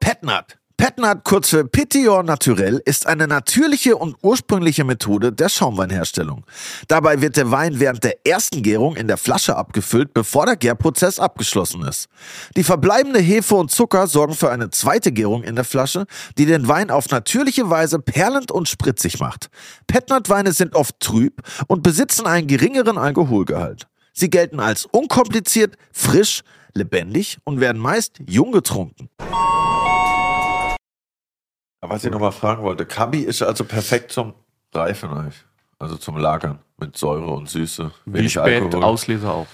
[0.00, 0.57] Petnat.
[0.98, 6.44] Petnat, kurz für Petillon Naturel, ist eine natürliche und ursprüngliche Methode der Schaumweinherstellung.
[6.88, 11.20] Dabei wird der Wein während der ersten Gärung in der Flasche abgefüllt, bevor der Gärprozess
[11.20, 12.08] abgeschlossen ist.
[12.56, 16.04] Die verbleibende Hefe und Zucker sorgen für eine zweite Gärung in der Flasche,
[16.36, 19.50] die den Wein auf natürliche Weise perlend und spritzig macht.
[19.86, 23.86] Petnat-Weine sind oft trüb und besitzen einen geringeren Alkoholgehalt.
[24.14, 26.42] Sie gelten als unkompliziert, frisch,
[26.74, 29.08] lebendig und werden meist jung getrunken.
[31.80, 34.34] Aber was ich nochmal fragen wollte, Kabi ist also perfekt zum
[34.74, 35.44] Reifen eigentlich.
[35.78, 37.92] Also zum Lagern mit Säure und Süße.
[38.04, 38.84] Wie Wenig spät Alkohol.
[38.84, 39.46] Auslese auch.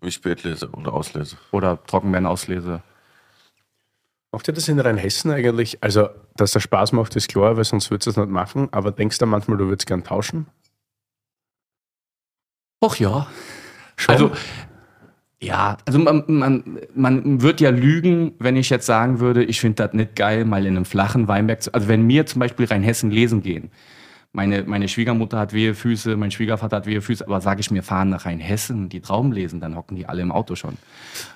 [0.00, 1.36] Wie Spätlese und Auslese.
[1.50, 2.82] Oder Trockenbeerenauslese.
[4.30, 5.82] Macht ihr das in Rheinhessen eigentlich?
[5.82, 8.68] Also, dass der Spaß macht, ist klar, weil sonst würdest du es nicht machen.
[8.72, 10.46] Aber denkst du manchmal, du würdest gern tauschen?
[12.82, 13.26] Och ja.
[13.96, 14.14] Schon?
[14.14, 14.32] Also,
[15.40, 19.84] ja, also man, man, man wird ja lügen, wenn ich jetzt sagen würde, ich finde
[19.84, 21.72] das nicht geil, mal in einem flachen Weinberg zu.
[21.72, 23.70] Also, wenn wir zum Beispiel Rheinhessen lesen gehen,
[24.38, 27.82] meine, meine Schwiegermutter hat wehe Füße, mein Schwiegervater hat wehe Füße, aber sage ich mir,
[27.82, 30.76] fahren nach Rheinhessen, die Trauben lesen, dann hocken die alle im Auto schon.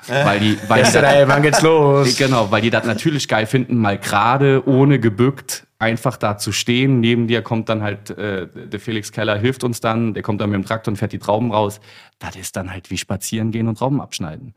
[0.06, 2.16] Weil die, weil die das- wann geht's los?
[2.22, 7.00] Genau, weil die das natürlich geil finden, mal gerade, ohne gebückt, einfach da zu stehen.
[7.00, 10.50] Neben dir kommt dann halt, äh, der Felix Keller hilft uns dann, der kommt dann
[10.50, 11.80] mit dem Traktor und fährt die Trauben raus.
[12.20, 14.54] Das ist dann halt wie spazieren gehen und Trauben abschneiden.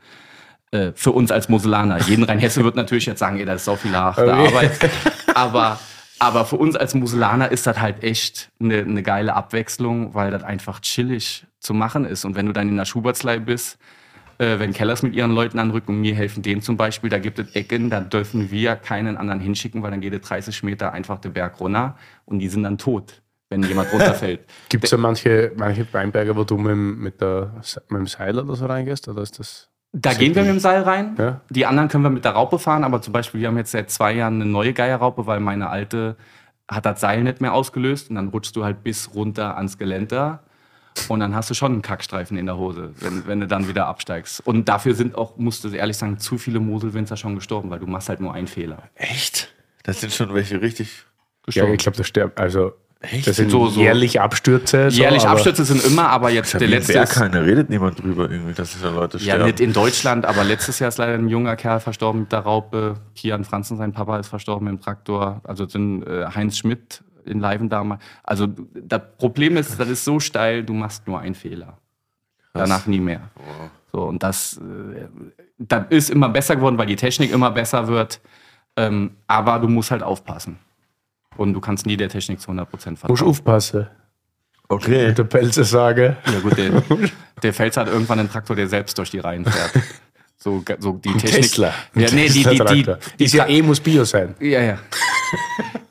[0.69, 1.99] Äh, für uns als Moselaner.
[2.01, 4.47] Jeden Rheinhesse wird natürlich jetzt sagen, ey, das ist so viel harte Okay.
[4.47, 4.89] Arbeit.
[5.34, 5.80] Aber,
[6.19, 10.43] aber für uns als Moselaner ist das halt echt eine, eine geile Abwechslung, weil das
[10.43, 12.25] einfach chillig zu machen ist.
[12.25, 13.77] Und wenn du dann in der Schubertslei bist,
[14.37, 17.39] äh, wenn Kellers mit ihren Leuten anrücken und mir helfen denen zum Beispiel, da gibt
[17.39, 21.19] es Ecken, da dürfen wir keinen anderen hinschicken, weil dann geht es 30 Meter einfach
[21.19, 24.41] den Berg runter und die sind dann tot, wenn jemand runterfällt.
[24.69, 28.55] Gibt es da manche, manche Weinberge, wo du mit, mit, der, mit dem Seil oder
[28.55, 29.07] so reingehst?
[29.07, 29.69] Oder ist das.
[29.97, 31.15] Da gehen wir mit dem Seil rein.
[31.17, 31.41] Ja.
[31.49, 33.89] Die anderen können wir mit der Raupe fahren, aber zum Beispiel, wir haben jetzt seit
[33.89, 36.17] zwei Jahren eine neue Geierraupe, weil meine alte
[36.67, 40.41] hat das Seil nicht mehr ausgelöst und dann rutschst du halt bis runter ans Geländer
[41.07, 43.88] und dann hast du schon einen Kackstreifen in der Hose, wenn, wenn du dann wieder
[43.88, 44.45] absteigst.
[44.45, 47.88] Und dafür sind auch, musst du ehrlich sagen, zu viele Moselwinzer schon gestorben, weil du
[47.88, 48.84] machst halt nur einen Fehler.
[48.95, 49.53] Echt?
[49.84, 51.05] Das sind schon welche richtig.
[51.49, 52.39] Ja, ich glaube, das stirbt.
[52.39, 52.73] Also,
[53.26, 53.80] das sind So, so.
[53.80, 54.89] jährlich Abstürze.
[54.89, 58.30] so, Jährlich Abstürze sind immer, aber jetzt der letzte Wer ist, keine redet niemand drüber
[58.31, 59.45] irgendwie, dass diese Leute Ja, sterben.
[59.45, 62.95] nicht in Deutschland, aber letztes Jahr ist leider ein junger Kerl verstorben mit der Raupe.
[63.15, 65.41] Kian Franzen, sein Papa, ist verstorben im Traktor.
[65.43, 68.01] Also sind äh, Heinz Schmidt in Leiven damals.
[68.23, 71.77] Also das Problem ist, das ist so steil, du machst nur einen Fehler.
[72.53, 73.30] Danach nie mehr.
[73.91, 75.07] So, und das, äh,
[75.57, 78.22] das ist immer besser geworden, weil die Technik immer besser wird.
[78.77, 80.57] Ähm, aber du musst halt aufpassen.
[81.38, 83.30] Und du kannst nie der Technik zu 100% Musst vertrauen.
[83.30, 83.88] aufpassen.
[84.68, 85.07] Okay.
[85.07, 86.18] Mit der Pelze sage.
[86.26, 86.82] Ja gut, der,
[87.44, 89.84] der Pfälzer hat irgendwann einen Traktor, der selbst durch die Reihen fährt.
[90.38, 91.41] So, so die Technik.
[91.41, 91.74] Tesla.
[91.95, 94.36] Ja, nee, die, die, die, die, Ist ja eh, muss Bio sein.
[94.40, 94.80] ja, ja.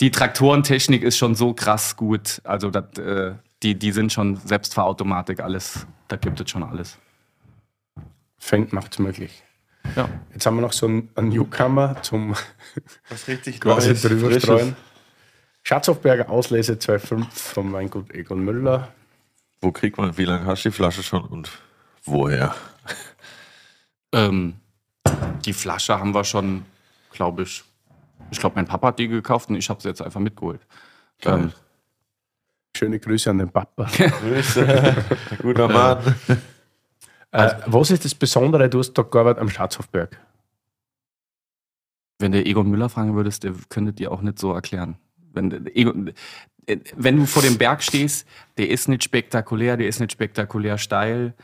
[0.01, 2.41] Die Traktorentechnik ist schon so krass gut.
[2.45, 5.87] Also dat, äh, die, die sind schon selbst für Automatik alles.
[6.09, 6.99] Da gibt es schon alles.
[8.71, 9.43] macht es möglich.
[9.97, 10.09] Ja.
[10.33, 12.35] Jetzt haben wir noch so einen, Newcomer zum
[13.09, 14.77] Was richtig quasi Neues, drüber streuen.
[15.67, 18.93] Schatzhofberger Auslese 2.5 vom Weingut Egon Müller.
[19.63, 21.51] Wo kriegt man, wie lange hast du die Flasche schon und
[22.05, 22.55] woher?
[24.13, 24.55] Ähm,
[25.47, 26.67] die Flasche haben wir schon,
[27.13, 27.65] glaube ich.
[28.31, 30.61] Ich glaube, mein Papa hat die gekauft und ich habe sie jetzt einfach mitgeholt.
[31.23, 31.53] Ähm,
[32.77, 33.85] Schöne Grüße an den Papa.
[34.21, 34.95] Grüße.
[35.43, 36.15] Guter Mann.
[37.31, 38.69] äh, was ist das Besondere?
[38.69, 40.21] Du hast da gearbeitet am Schatzhofberg.
[42.19, 44.99] wenn der Egon Müller fragen würdest, der könnte dir auch nicht so erklären.
[45.35, 46.13] Wenn,
[46.67, 50.79] äh, wenn du vor dem Berg stehst, der ist nicht spektakulär, der ist nicht spektakulär
[50.79, 51.35] steil.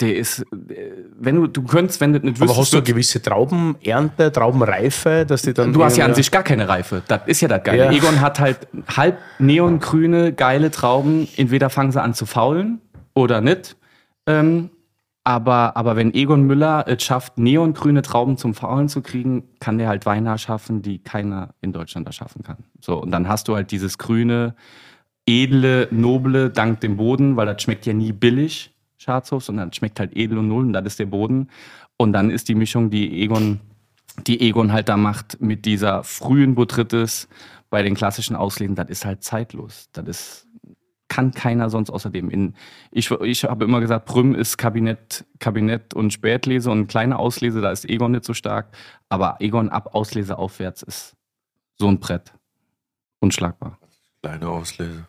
[0.00, 3.20] Der ist, äh, wenn du, du könntest, wenn du nicht Aber hast du eine gewisse
[3.20, 5.72] Traubenernte, Traubenreife, dass die dann.
[5.72, 7.02] Du hast ja an sich gar keine Reife.
[7.08, 7.86] Das ist ja das Geile.
[7.86, 7.90] Ja.
[7.90, 11.28] Egon hat halt halb neongrüne, geile Trauben.
[11.36, 12.80] Entweder fangen sie an zu faulen
[13.14, 13.76] oder nicht.
[14.26, 14.70] Ähm,
[15.28, 19.86] aber, aber wenn Egon Müller es schafft, neongrüne Trauben zum Faulen zu kriegen, kann der
[19.86, 22.56] halt Weine erschaffen, die keiner in Deutschland erschaffen kann.
[22.80, 24.54] So, und dann hast du halt dieses grüne,
[25.26, 30.00] edle, noble, dank dem Boden, weil das schmeckt ja nie billig, Schatzhof, sondern es schmeckt
[30.00, 31.48] halt edel und null und das ist der Boden.
[31.98, 33.60] Und dann ist die Mischung, die Egon
[34.26, 37.28] die Egon halt da macht mit dieser frühen Botrytis
[37.70, 39.90] bei den klassischen Auslesen, das ist halt zeitlos.
[39.92, 40.46] Das ist,
[41.08, 42.30] kann keiner sonst außerdem.
[42.30, 42.54] In,
[42.90, 47.70] ich, ich habe immer gesagt, Prüm ist Kabinett, Kabinett und Spätlese und kleine Auslese, da
[47.70, 48.68] ist Egon nicht so stark.
[49.08, 51.16] Aber Egon ab Auslese aufwärts ist
[51.76, 52.32] so ein Brett.
[53.20, 53.78] Unschlagbar.
[54.22, 55.04] Kleine Auslese.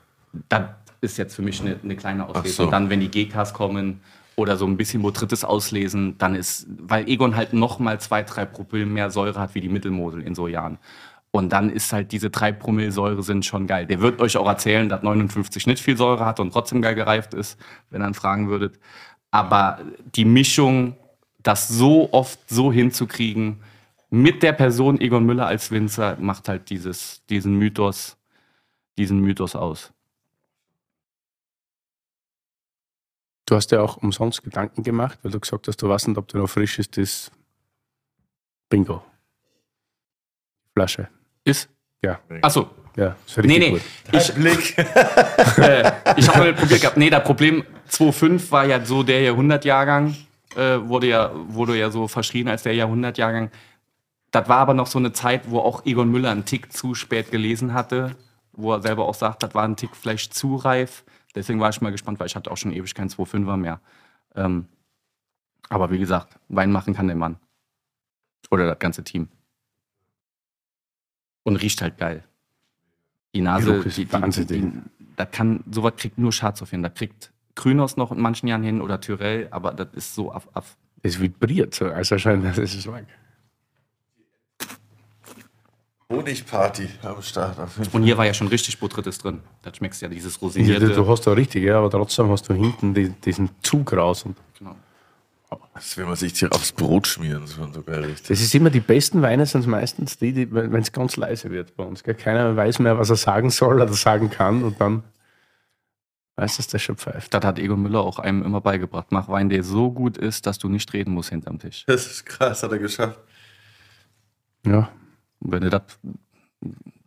[0.48, 0.70] Das
[1.02, 2.56] ist jetzt für mich eine, eine kleine Auslese.
[2.56, 2.64] So.
[2.64, 4.02] Und dann, wenn die GKs kommen
[4.36, 8.46] oder so ein bisschen Botrytis auslesen, dann ist, weil Egon halt noch mal zwei, drei
[8.46, 10.78] Promille mehr Säure hat wie die Mittelmosel in so Jahren.
[11.32, 13.86] Und dann ist halt diese drei Promille Säure sind schon geil.
[13.86, 17.34] Der wird euch auch erzählen, dass 59 nicht viel Säure hat und trotzdem geil gereift
[17.34, 18.80] ist, wenn ihr dann fragen würdet.
[19.30, 19.80] Aber
[20.16, 20.98] die Mischung,
[21.44, 23.62] das so oft so hinzukriegen,
[24.10, 28.18] mit der Person Egon Müller als Winzer, macht halt dieses, diesen Mythos,
[28.98, 29.94] diesen Mythos aus.
[33.46, 36.28] Du hast ja auch umsonst Gedanken gemacht, weil du gesagt hast, du weißt nicht, ob
[36.28, 37.32] du noch frisch ist, das
[38.70, 39.04] Bingo.
[40.74, 41.10] Flasche.
[41.50, 41.70] Ist?
[42.04, 42.20] Ja.
[42.42, 43.70] Achso, Ja, ist nee, richtig nee.
[43.72, 43.82] gut.
[44.12, 44.78] Ich, Blick.
[45.58, 46.98] äh, ich habe mal probiert gehabt.
[46.98, 50.16] Nee, das Problem 2.5 war ja so der Jahrhundertjahrgang,
[50.56, 53.52] äh, wurde, ja, wurde ja so verschrien als der Jahrhundertjahrgang.
[54.32, 57.32] Das war aber noch so eine Zeit, wo auch Egon Müller einen Tick zu spät
[57.32, 58.16] gelesen hatte,
[58.54, 61.04] wo er selber auch sagt, das war ein Tick vielleicht zu reif.
[61.36, 63.82] Deswegen war ich mal gespannt, weil ich hatte auch schon ewig keinen 2.5er mehr.
[64.36, 64.68] Ähm,
[65.70, 67.38] aber wie gesagt, Wein machen kann der Mann.
[68.52, 69.30] Oder das ganze Team.
[71.44, 72.24] Und riecht halt geil.
[73.34, 74.48] Die Nase, die, die, wahnsinnig.
[74.48, 74.72] die,
[75.16, 76.84] das kann, sowas kriegt nur Schatzhof hin.
[76.84, 80.48] Das kriegt Grünhaus noch in manchen Jahren hin oder Tyrell, aber das ist so auf,
[80.54, 83.06] auf Es vibriert so, also scheint das ist stark.
[86.12, 87.60] Honigparty am Start.
[87.60, 88.00] Auf jeden Fall.
[88.00, 89.42] Und hier war ja schon richtig Botrytis drin.
[89.62, 90.88] Da schmeckst du ja dieses Ja, rosinierte.
[90.88, 94.24] du, du hast da richtig, ja, aber trotzdem hast du hinten die, diesen Zug raus.
[94.24, 94.76] Und genau.
[95.74, 98.28] Das will man sich hier aufs Brot schmieren, das war sogar richtig.
[98.28, 101.76] das ist immer die besten Weine, sind meistens die, die wenn es ganz leise wird
[101.76, 102.04] bei uns.
[102.04, 102.16] Gell?
[102.16, 105.04] Keiner weiß mehr, was er sagen soll oder sagen kann und dann
[106.36, 107.34] weiß es der schon pfeift.
[107.34, 109.08] Das hat Egon Müller auch einem immer beigebracht.
[109.10, 111.84] Mach Wein, der so gut ist, dass du nicht reden musst hinterm Tisch.
[111.88, 113.20] Das ist krass, hat er geschafft.
[114.66, 114.90] Ja,
[115.40, 115.84] wenn du das.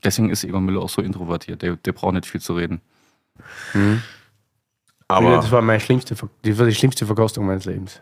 [0.03, 1.63] Deswegen ist Egon Müller auch so introvertiert.
[1.63, 2.81] Der, der braucht nicht viel zu reden.
[5.07, 8.01] Aber das war, meine schlimmste, das war die schlimmste Verkostung meines Lebens.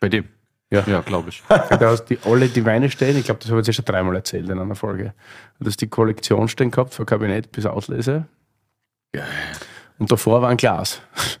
[0.00, 0.24] Bei dem?
[0.70, 0.84] Ja.
[0.86, 1.42] Ja, glaube ich.
[1.48, 4.16] Da hast die alle die Weine stehen, ich glaube, das habe ich jetzt schon dreimal
[4.16, 5.14] erzählt in einer Folge.
[5.60, 8.26] Du hast die Kollektion stehen gehabt, von Kabinett bis Auslese.
[9.98, 11.00] Und davor war ein Glas.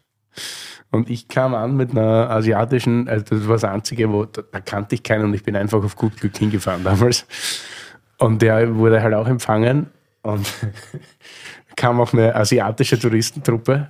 [0.92, 4.60] Und ich kam an mit einer asiatischen, also das war das Einzige, wo da, da
[4.60, 7.26] kannte ich keinen und ich bin einfach auf gut Glück hingefahren damals.
[8.18, 9.90] Und der wurde halt auch empfangen
[10.22, 10.46] und
[11.76, 13.88] kam auch eine asiatische Touristentruppe.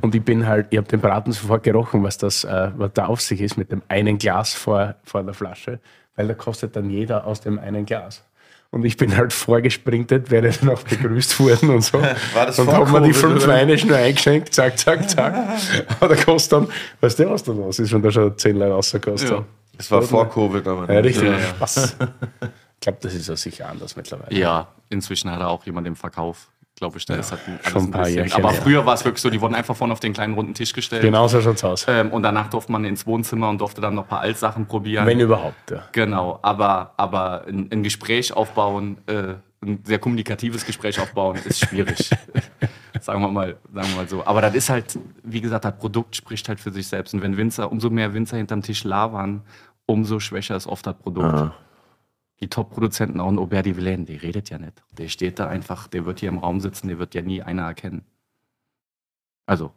[0.00, 3.06] Und ich bin halt, ich habe den Braten sofort gerochen, was das, äh, was da
[3.06, 5.80] auf sich ist mit dem einen Glas vor, vor der Flasche,
[6.16, 8.22] weil da kostet dann jeder aus dem einen Glas.
[8.70, 12.00] Und ich bin halt vorgesprintet, werde dann auch begrüßt worden und so.
[12.34, 13.46] War das und vor haben mir die fünf?
[13.46, 15.34] Weine schnell eingeschenkt, zack, zack, zack.
[16.00, 16.68] Aber da kostet dann,
[17.00, 19.36] weißt du, was da los ist, wenn da schon zehn Leute rausgekostet Ja.
[19.36, 19.46] haben?
[19.78, 21.24] es war vor Covid, aber Ja, richtig.
[21.28, 21.38] Ja, ja.
[21.40, 21.96] Spaß.
[22.40, 24.36] Ich glaube, das ist ja sicher anders mittlerweile.
[24.36, 26.48] Ja, inzwischen hat er auch jemand im Verkauf.
[26.78, 28.62] Glaube ich, da ist halt alles schon ein paar bisschen- Jährchen Aber her.
[28.62, 31.02] früher war es wirklich so, die wurden einfach vorne auf den kleinen runden Tisch gestellt.
[31.02, 31.84] Genau so schaut's aus.
[31.88, 35.06] Ähm, und danach durfte man ins Wohnzimmer und durfte dann noch ein paar Altsachen probieren.
[35.06, 35.82] Wenn überhaupt, ja.
[35.92, 42.10] Genau, aber, aber ein, ein Gespräch aufbauen, äh, ein sehr kommunikatives Gespräch aufbauen, ist schwierig.
[43.00, 44.24] Sagen wir mal, sagen wir mal so.
[44.26, 47.14] Aber das ist halt, wie gesagt, das Produkt spricht halt für sich selbst.
[47.14, 49.42] Und wenn Winzer, umso mehr Winzer hinterm Tisch labern,
[49.86, 51.26] umso schwächer ist oft das Produkt.
[51.34, 51.54] Ah.
[52.40, 54.82] Die Top-Produzenten, auch ein Aubert de Villaine, der redet ja nicht.
[54.92, 57.64] Der steht da einfach, der wird hier im Raum sitzen, der wird ja nie einer
[57.64, 58.04] erkennen.
[59.46, 59.72] Also,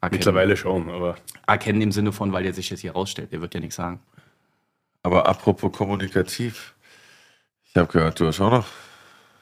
[0.00, 0.18] erkennen.
[0.18, 1.16] Mittlerweile schon, aber
[1.46, 4.00] Erkennen im Sinne von, weil der sich jetzt hier rausstellt, der wird ja nichts sagen.
[5.02, 6.74] Aber apropos kommunikativ.
[7.64, 8.66] Ich habe gehört, du hast auch noch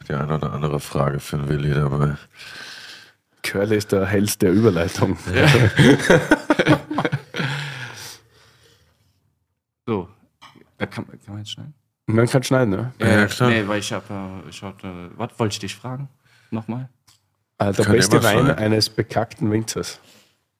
[0.09, 2.17] die eine oder andere Frage für den Willi dabei.
[3.43, 5.17] Curly ist der Held der Überleitung.
[9.87, 10.09] So,
[10.79, 11.75] da kann, kann man jetzt schneiden?
[12.07, 12.93] Man kann schneiden, ne?
[12.99, 13.51] Ja, klar.
[13.51, 14.05] Nee, weil ich habe,
[14.47, 16.09] äh, ich hab, äh, was wollte ich dich fragen?
[16.51, 16.89] Nochmal?
[17.59, 18.59] Äh, der Kann beste Wein sein.
[18.59, 20.01] eines bekackten Winzers.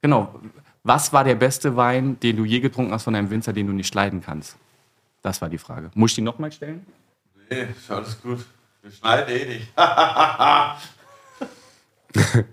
[0.01, 0.41] Genau.
[0.83, 3.73] Was war der beste Wein, den du je getrunken hast von einem Winzer, den du
[3.73, 4.57] nicht leiden kannst?
[5.23, 5.91] Das war die Frage.
[5.95, 6.85] Muss ich die nochmal stellen?
[7.51, 8.45] Nee, ist alles gut.
[8.83, 9.69] Wir schneiden eh nicht.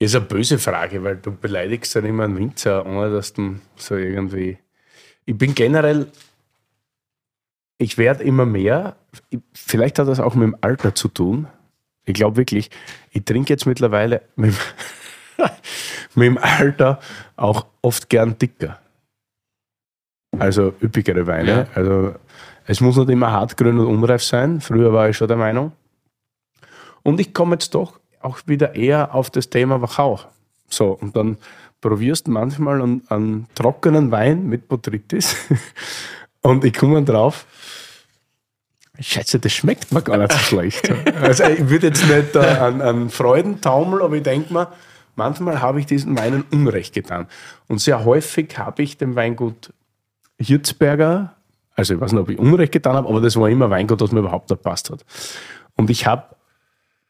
[0.00, 3.94] Ist eine böse Frage, weil du beleidigst dann immer einen Winzer, ohne dass du so
[3.94, 4.58] irgendwie.
[5.26, 6.10] Ich bin generell.
[7.82, 8.96] Ich werde immer mehr.
[9.30, 11.46] Ich- Vielleicht hat das auch mit dem Alter zu tun.
[12.04, 12.70] Ich glaube wirklich,
[13.10, 15.48] ich trinke jetzt mittlerweile mit, dem-
[16.14, 17.00] mit dem Alter
[17.36, 18.78] auch oft gern dicker.
[20.38, 21.50] Also üppigere Weine.
[21.50, 21.66] Ja.
[21.74, 22.14] Also
[22.66, 24.60] es muss nicht immer hartgrün und unreif sein.
[24.60, 25.72] Früher war ich schon der Meinung.
[27.02, 30.20] Und ich komme jetzt doch auch wieder eher auf das Thema Wachau.
[30.68, 31.36] So, und dann
[31.80, 35.36] probierst du manchmal einen, einen trockenen Wein mit Botrytis
[36.42, 37.44] und ich komme drauf,
[39.00, 40.92] Scheiße, das schmeckt mir gar nicht so schlecht.
[41.22, 44.68] Also ich würde jetzt nicht äh, an, an Freudentaumel, aber ich denke mir,
[45.16, 47.26] manchmal habe ich diesen Weinen Unrecht getan.
[47.68, 49.72] Und sehr häufig habe ich dem Weingut
[50.38, 51.34] Hirzberger,
[51.74, 54.12] also ich weiß nicht, ob ich Unrecht getan habe, aber das war immer Weingut, das
[54.12, 55.04] mir überhaupt nicht passt hat.
[55.74, 56.24] Und ich habe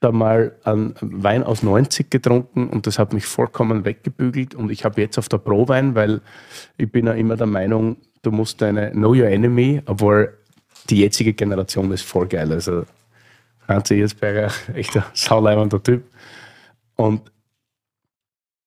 [0.02, 4.84] da mal einen Wein aus 90 getrunken und das hat mich vollkommen weggebügelt und ich
[4.84, 6.20] habe jetzt auf der Pro-Wein, weil
[6.76, 10.38] ich bin ja immer der Meinung, du musst deine Know Your Enemy, obwohl
[10.90, 12.50] die jetzige Generation ist voll geil.
[12.52, 12.84] Also
[13.66, 16.04] Franzi Hirzberger, echter sauleibender Typ.
[16.96, 17.30] Und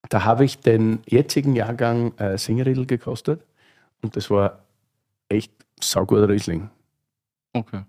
[0.09, 3.41] da habe ich den jetzigen Jahrgang äh, Singeriedl gekostet
[4.01, 4.63] und das war
[5.29, 6.69] echt sauguter Riesling.
[7.53, 7.83] Okay.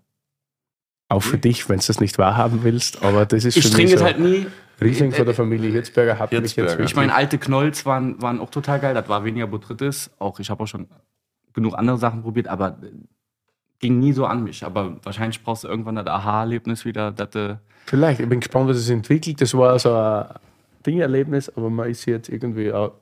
[1.09, 3.93] Auch für dich, wenn du das nicht wahrhaben willst, aber das ist Ich für mich
[3.93, 4.05] so.
[4.05, 4.47] halt nie.
[4.81, 6.85] Riesling von der Familie Hirzberger hat mich jetzt Hirzberger.
[6.85, 8.95] Ich meine, alte Knolls waren, waren auch total geil.
[8.95, 10.11] Das war weniger Botrytis.
[10.19, 10.89] Auch ich habe auch schon
[11.55, 12.91] genug andere Sachen probiert, aber äh,
[13.79, 14.65] ging nie so an mich.
[14.65, 17.13] Aber wahrscheinlich brauchst du irgendwann das Aha-Erlebnis wieder.
[17.13, 19.41] Dass, äh, Vielleicht, ich bin gespannt, was es entwickelt.
[19.41, 20.27] Das war so ein
[20.85, 22.93] Dingerlebnis, aber man ist jetzt irgendwie auch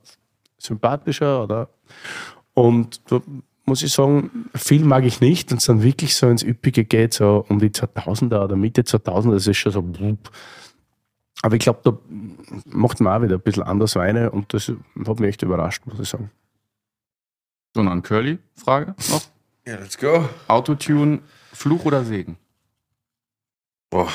[0.57, 1.69] sympathischer oder.
[2.53, 3.21] Und da
[3.65, 5.51] muss ich sagen, viel mag ich nicht.
[5.51, 9.33] Und es dann wirklich so ins Üppige geht, so um die 2000er oder Mitte 2000er,
[9.33, 9.83] das ist schon so.
[9.83, 10.31] wupp.
[11.41, 11.97] Aber ich glaube, da
[12.65, 14.71] macht man auch wieder ein bisschen anders Weine und das
[15.05, 16.31] hat mich echt überrascht, muss ich sagen.
[17.75, 19.21] so eine Curly-Frage noch.
[19.67, 20.29] Ja, let's go.
[20.47, 21.21] Autotune,
[21.51, 22.37] Fluch oder Segen?
[23.89, 24.11] Boah.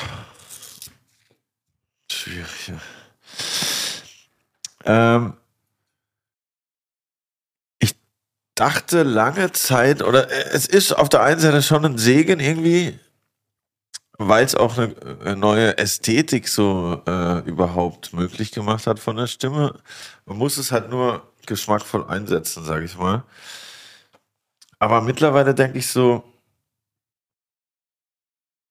[2.09, 2.79] Schwierig, ja.
[4.85, 5.33] Ähm,
[7.79, 7.95] ich
[8.55, 12.97] dachte lange Zeit, oder äh, es ist auf der einen Seite schon ein Segen irgendwie,
[14.17, 19.27] weil es auch eine, eine neue Ästhetik so äh, überhaupt möglich gemacht hat von der
[19.27, 19.81] Stimme.
[20.25, 23.23] Man muss es halt nur geschmackvoll einsetzen, sage ich mal.
[24.81, 26.23] Aber mittlerweile denke ich so,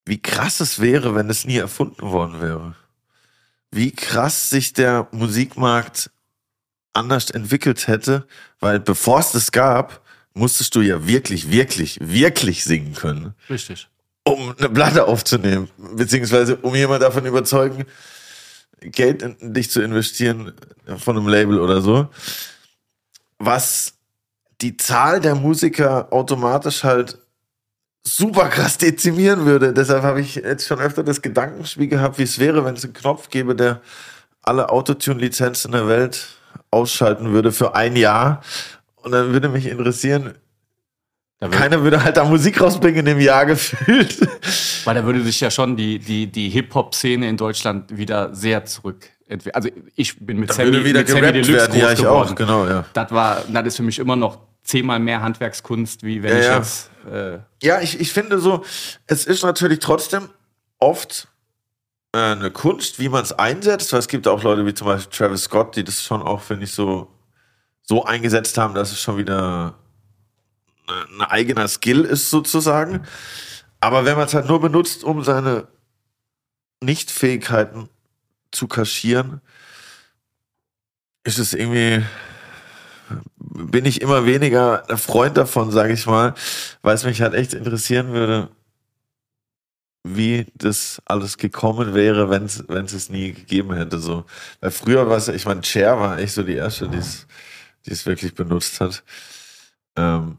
[0.05, 2.75] wie krass es wäre, wenn es nie erfunden worden wäre.
[3.71, 6.11] Wie krass sich der Musikmarkt
[6.95, 8.27] anders entwickelt hätte,
[8.59, 10.05] weil bevor es das gab,
[10.35, 13.89] musstest du ja wirklich, wirklich, wirklich singen können, Richtig.
[14.25, 17.85] um eine Platte aufzunehmen, beziehungsweise um jemand davon überzeugen,
[18.81, 20.55] Geld in dich zu investieren
[20.99, 22.09] von einem Label oder so.
[23.39, 23.95] Was
[24.63, 27.19] die Zahl der Musiker automatisch halt
[28.07, 29.73] super krass dezimieren würde.
[29.73, 32.95] Deshalb habe ich jetzt schon öfter das Gedankenspiel gehabt, wie es wäre, wenn es einen
[32.95, 33.81] Knopf gäbe, der
[34.43, 36.29] alle Autotune-Lizenzen der Welt
[36.71, 38.43] ausschalten würde für ein Jahr.
[38.97, 40.35] Und dann würde mich interessieren,
[41.41, 44.19] Da würde, keiner würde halt da Musik rausbringen in dem Jahr gefühlt.
[44.85, 49.11] weil da würde sich ja schon die, die, die Hip-Hop-Szene in Deutschland wieder sehr zurück.
[49.53, 51.73] Also ich bin mit Dann Sammy, würde wieder mit Sammy Deluxe werden.
[51.73, 52.31] groß Ja, ich geworden.
[52.31, 52.85] auch, genau, ja.
[52.95, 56.45] Das war, das ist für mich immer noch zehnmal mehr Handwerkskunst, wie wenn Ja, ich
[56.47, 56.57] ja.
[56.59, 56.91] jetzt.
[57.11, 58.65] Äh, Ja, ich, ich finde so,
[59.07, 60.29] es ist natürlich trotzdem
[60.79, 61.29] oft
[62.15, 65.17] äh, eine Kunst, wie man es einsetzt, weil es gibt auch Leute wie zum Beispiel
[65.17, 67.11] Travis Scott, die das schon auch, finde ich, so,
[67.83, 69.75] so eingesetzt haben, dass es schon wieder
[70.87, 73.07] ein eigener Skill ist, sozusagen.
[73.81, 75.69] Aber wenn man es halt nur benutzt, um seine
[76.83, 77.89] Nichtfähigkeiten
[78.51, 79.41] zu kaschieren,
[81.25, 82.03] ist es irgendwie,
[83.39, 86.35] bin ich immer weniger Freund davon, sage ich mal,
[86.83, 88.49] weil es mich halt echt interessieren würde,
[90.03, 93.99] wie das alles gekommen wäre, wenn es es nie gegeben hätte.
[93.99, 94.25] So.
[94.61, 97.27] Weil früher war es, ich meine, Cher war echt so die erste, die es
[97.87, 99.03] die es wirklich benutzt hat.
[99.97, 100.39] Ähm,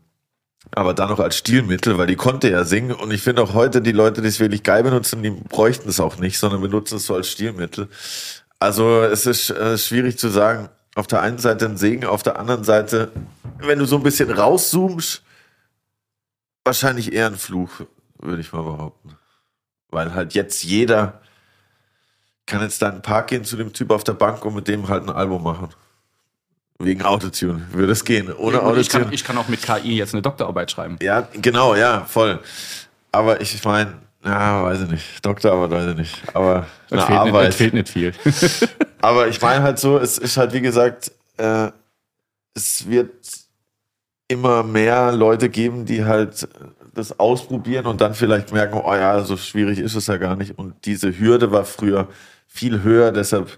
[0.73, 2.93] aber dann noch als Stilmittel, weil die konnte ja singen.
[2.93, 5.99] Und ich finde auch heute, die Leute, die es wirklich geil benutzen, die bräuchten es
[5.99, 7.89] auch nicht, sondern benutzen es so als Stilmittel.
[8.59, 10.69] Also es ist äh, schwierig zu sagen.
[10.95, 13.11] Auf der einen Seite ein Segen, auf der anderen Seite,
[13.59, 15.23] wenn du so ein bisschen rauszoomst,
[16.65, 17.69] wahrscheinlich eher ein Fluch,
[18.19, 19.17] würde ich mal behaupten.
[19.89, 21.21] Weil halt jetzt jeder
[22.45, 24.67] kann jetzt da in den Park gehen zu dem Typ auf der Bank und mit
[24.67, 25.69] dem halt ein Album machen.
[26.79, 28.33] Wegen Autotune würde es gehen.
[28.33, 29.03] Ohne ich, Autotune.
[29.03, 30.97] kann, ich kann auch mit KI jetzt eine Doktorarbeit schreiben.
[31.01, 32.39] Ja, genau, ja, voll.
[33.11, 35.25] Aber ich meine, ja, weiß ich nicht.
[35.25, 36.35] Doktorarbeit weiß ich nicht.
[36.35, 37.49] Aber eine Es fehlt, nicht, Arbeit.
[37.49, 38.13] es fehlt nicht viel.
[39.01, 41.71] Aber ich meine halt so, es ist halt wie gesagt, äh,
[42.53, 43.11] es wird
[44.27, 46.47] immer mehr Leute geben, die halt
[46.93, 50.57] das ausprobieren und dann vielleicht merken, oh ja, so schwierig ist es ja gar nicht.
[50.57, 52.07] Und diese Hürde war früher
[52.47, 53.57] viel höher, deshalb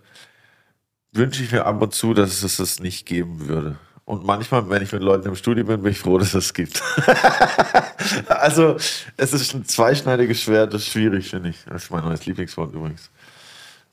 [1.12, 3.76] wünsche ich mir ab und zu, dass es das nicht geben würde.
[4.06, 6.82] Und manchmal, wenn ich mit Leuten im Studio bin, bin ich froh, dass es gibt.
[8.28, 8.76] also,
[9.16, 11.64] es ist ein zweischneidiges Schwert, das ist schwierig, finde ich.
[11.66, 13.10] Das ist mein neues Lieblingswort übrigens.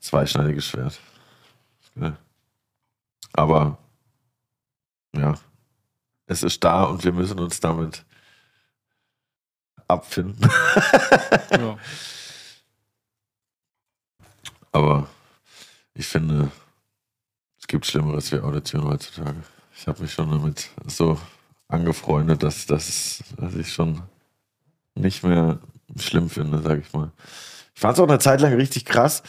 [0.01, 0.99] Zweischneidiges Schwert.
[1.95, 2.16] Ja.
[3.32, 3.78] Aber,
[5.15, 5.35] ja,
[6.27, 8.05] es ist da und wir müssen uns damit
[9.87, 10.51] abfinden.
[11.53, 11.78] ja.
[14.73, 15.09] Aber
[15.95, 16.51] ich finde,
[17.59, 19.43] es gibt Schlimmeres wie Audition heutzutage.
[19.81, 21.19] Ich habe mich schon damit so
[21.66, 24.02] angefreundet, dass, dass, dass ich schon
[24.94, 25.59] nicht mehr
[25.97, 27.12] schlimm finde, sage ich mal.
[27.74, 29.23] Ich fand es auch eine Zeit lang richtig krass,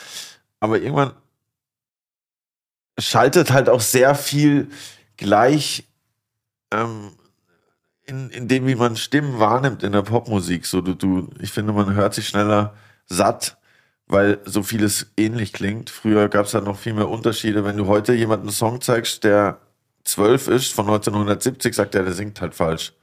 [0.59, 1.13] aber irgendwann
[2.99, 4.69] schaltet halt auch sehr viel
[5.15, 5.87] gleich
[6.73, 7.11] ähm,
[8.03, 10.65] in, in dem, wie man Stimmen wahrnimmt in der Popmusik.
[10.65, 12.75] So, du, du, ich finde, man hört sich schneller
[13.05, 13.57] satt,
[14.05, 15.89] weil so vieles ähnlich klingt.
[15.89, 17.63] Früher gab es halt noch viel mehr Unterschiede.
[17.63, 19.61] Wenn du heute jemanden einen Song zeigst, der
[20.03, 22.93] zwölf ist, von 1970, sagt er, der singt halt falsch.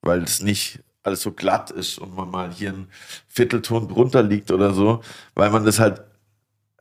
[0.00, 2.88] Weil es nicht alles so glatt ist und man mal hier einen
[3.28, 5.02] Viertelton drunter liegt oder so,
[5.34, 6.02] weil man das halt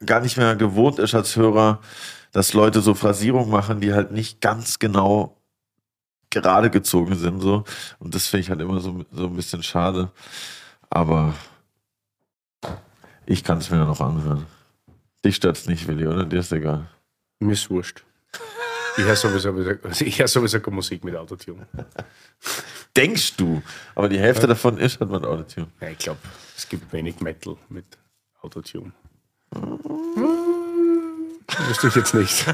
[0.06, 1.80] gar nicht mehr gewohnt ist als Hörer,
[2.32, 5.38] dass Leute so Phrasierungen machen, die halt nicht ganz genau
[6.30, 7.42] gerade gezogen sind.
[7.42, 7.64] So.
[8.00, 10.12] Und das finde ich halt immer so, so ein bisschen schade.
[10.90, 11.34] Aber
[13.26, 14.46] ich kann es mir noch anhören.
[15.26, 16.26] Dich stört es nicht, Willi, oder?
[16.26, 16.88] Dir ist egal.
[17.40, 18.04] Mir ist wurscht.
[18.98, 19.50] Ich höre sowieso,
[19.84, 21.68] also ich höre sowieso keine Musik mit Autotune.
[22.96, 23.62] Denkst du?
[23.96, 25.68] Aber die Hälfte davon ist halt mit Autotune.
[25.82, 26.20] Ja, ich glaube,
[26.56, 27.86] es gibt wenig Metal mit
[28.42, 28.92] Autotune.
[31.68, 32.46] Wüsste ich jetzt nicht.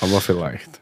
[0.00, 0.80] Aber vielleicht.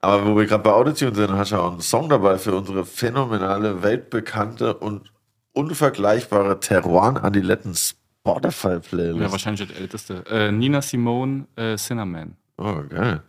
[0.00, 2.84] Aber wo wir gerade bei Autotune sind, hast du auch einen Song dabei für unsere
[2.84, 5.12] phänomenale, weltbekannte und
[5.52, 9.20] unvergleichbare Teruan Adiletten Spotify-Playlist.
[9.20, 10.24] ja, wahrscheinlich das älteste.
[10.28, 12.36] Äh, Nina Simone, äh, Cinnamon.
[12.58, 13.22] Oh, geil.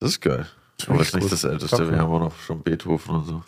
[0.00, 0.46] Das ist geil.
[0.86, 1.90] Aber das ist nicht das Älteste.
[1.90, 3.42] Wir haben auch noch schon Beethoven und so.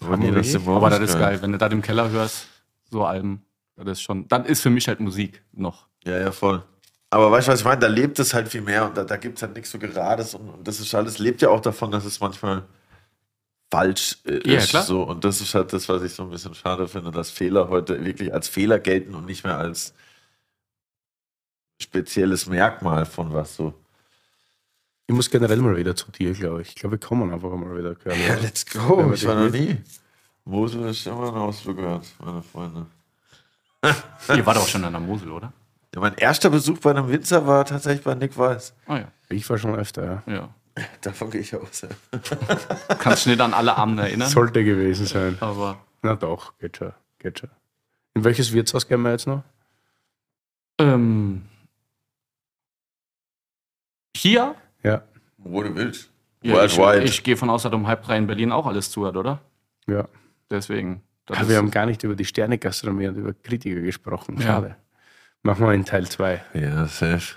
[0.00, 0.50] Aber Nina nicht?
[0.50, 1.40] Simone Aber das ist geil.
[1.42, 2.48] Wenn du das im Keller hörst,
[2.90, 3.44] so Alben,
[3.76, 5.86] das ist schon, das ist für mich halt Musik noch.
[6.04, 6.62] Ja, ja, voll.
[7.10, 7.80] Aber weißt du, was ich meine?
[7.80, 10.34] Da lebt es halt viel mehr und da, da gibt es halt nichts so Gerades
[10.34, 12.64] und, und das ist alles, lebt ja auch davon, dass es manchmal
[13.70, 14.70] falsch äh, Ja, ist.
[14.70, 14.82] klar.
[14.82, 15.02] So.
[15.04, 18.04] Und das ist halt das, was ich so ein bisschen schade finde, dass Fehler heute
[18.04, 19.94] wirklich als Fehler gelten und nicht mehr als
[21.80, 23.74] spezielles Merkmal von was so.
[25.10, 26.68] Ich muss generell mal wieder zu dir, glaube ich.
[26.68, 27.94] Ich glaube, wir kommen einfach mal wieder.
[27.94, 28.20] Körner.
[28.26, 29.10] Ja, let's go.
[29.14, 29.78] Ich war noch nie.
[30.44, 32.86] Mosel ist immer ein Ausflug gehört, meine Freunde.
[34.28, 35.52] Ihr wart auch schon an der Mosel, oder?
[35.94, 38.74] Ja, mein erster Besuch bei einem Winzer war tatsächlich bei Nick Weiß.
[38.86, 39.12] Ah ja.
[39.30, 40.32] Ich war schon öfter, ja.
[40.34, 40.48] ja.
[41.00, 41.80] Davon gehe ich aus.
[41.82, 41.88] Ja.
[42.98, 44.28] Kannst du nicht an alle Abende erinnern.
[44.28, 45.38] Sollte gewesen sein.
[45.40, 46.92] Aber Na doch, geht schon.
[47.18, 47.50] Geht schon.
[48.14, 49.42] In welches Wirtshaus gehen wir jetzt noch?
[50.80, 51.46] ähm,
[54.14, 54.54] hier?
[54.82, 55.02] Ja.
[55.38, 56.10] Wo du willst.
[56.42, 57.04] Ja, ich, Worldwide.
[57.04, 59.40] ich gehe von aus, dass um halb drei in Berlin auch alles zuhört, oder?
[59.86, 60.06] Ja.
[60.50, 61.02] Deswegen.
[61.30, 64.36] ist- wir haben gar nicht über die Sternegastronomie und über Kritiker gesprochen.
[64.38, 64.42] Ja.
[64.46, 64.76] Schade.
[65.42, 66.42] Machen wir in Teil 2.
[66.54, 67.36] Ja, safe.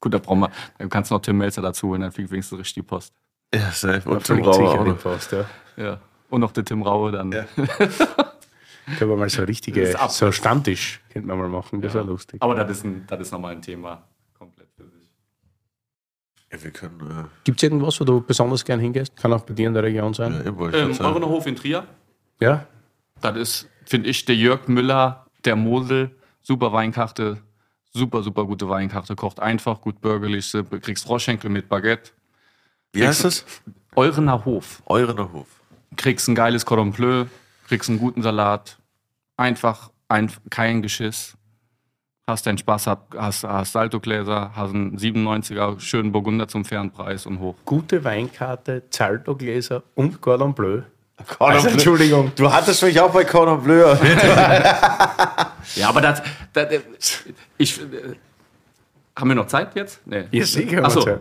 [0.00, 2.58] Gut, da brauchen wir, dann kannst du noch Tim Melzer dazu holen, dann fliegt wenigstens
[2.58, 3.12] richtig die Post.
[3.54, 4.08] Ja, safe.
[4.08, 4.98] Und Tim Rauer sicher auch.
[5.02, 5.44] Post, ja.
[5.76, 6.00] Ja.
[6.30, 7.32] Und noch der Tim Raue dann.
[7.32, 7.44] Ja.
[8.98, 11.80] Können wir mal so richtige, so Stammtisch, könnte man mal machen.
[11.80, 12.42] Das wäre lustig.
[12.42, 14.02] Aber das ist, ein, das ist nochmal ein Thema.
[16.52, 17.28] Ja, wir können.
[17.44, 19.16] Gibt es irgendwas, wo du besonders gern hingehst?
[19.16, 20.32] Kann auch bei dir in der Region Äh, sein.
[20.32, 21.04] ja, Ähm, schon sagen.
[21.12, 21.86] Eurener Hof in Trier.
[22.40, 22.66] Ja?
[23.20, 26.10] Das ist, finde ich, der Jörg Müller, der Mosel,
[26.42, 27.38] super Weinkarte,
[27.92, 29.16] Super, super gute Weinkarte.
[29.16, 30.52] Kocht einfach, gut bürgerlich.
[30.80, 32.12] Kriegst Froschschenkel mit Baguette.
[32.92, 33.44] Wie heißt das?
[33.96, 34.80] Eurener Hof.
[34.86, 35.48] Eurener Hof.
[35.96, 37.24] Kriegst ein geiles Cordon Bleu,
[37.66, 38.78] kriegst einen guten Salat.
[39.36, 41.34] Einfach, ein, kein Geschiss.
[42.26, 47.26] Hast deinen Spaß, hast, hast, hast Saltogläser, hast einen 97er schönen Burgunder zum fairen Preis
[47.26, 47.56] und hoch.
[47.64, 50.82] Gute Weinkarte, Zalto-Gläser und Cordon Bleu.
[51.26, 51.72] Cordon Also, Bleu.
[51.72, 52.32] Entschuldigung.
[52.36, 53.96] Du hattest mich auch bei Cordon Bleu.
[55.76, 56.22] Ja, aber das,
[56.52, 57.22] das
[57.58, 57.80] ich,
[59.16, 60.00] haben wir noch Zeit jetzt?
[60.06, 60.24] Nee.
[60.30, 61.18] Ja, sicher, Achso,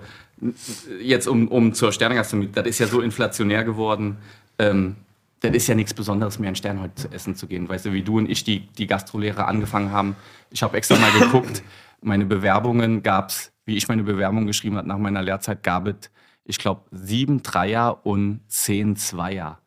[1.01, 4.17] jetzt um, um zur Sternengastronomie, das ist ja so inflationär geworden.
[4.57, 4.95] Ähm,
[5.41, 7.67] das ist ja nichts Besonderes mehr, einen Stern heute zu essen zu gehen.
[7.69, 10.15] Weißt du, wie du und ich die, die Gastrolehre angefangen haben.
[10.51, 11.63] Ich habe extra mal geguckt,
[12.01, 16.11] meine Bewerbungen gab es, wie ich meine Bewerbung geschrieben habe nach meiner Lehrzeit, gab es,
[16.43, 19.59] ich glaube, sieben Dreier und zehn Zweier.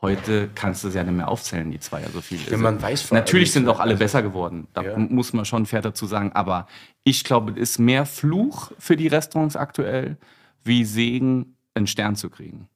[0.00, 2.38] Heute kannst du es ja nicht mehr aufzählen, die Zweier, so viel.
[2.50, 4.66] Ja, man weiß vor allem Natürlich sind auch alle also- besser geworden.
[4.74, 4.98] Da Ja.
[4.98, 6.32] muss man schon fair dazu sagen.
[6.32, 6.66] Aber
[7.04, 10.18] ich glaube, es ist mehr Fluch für die Restaurants aktuell,
[10.62, 12.68] wie Segen, einen Stern zu kriegen.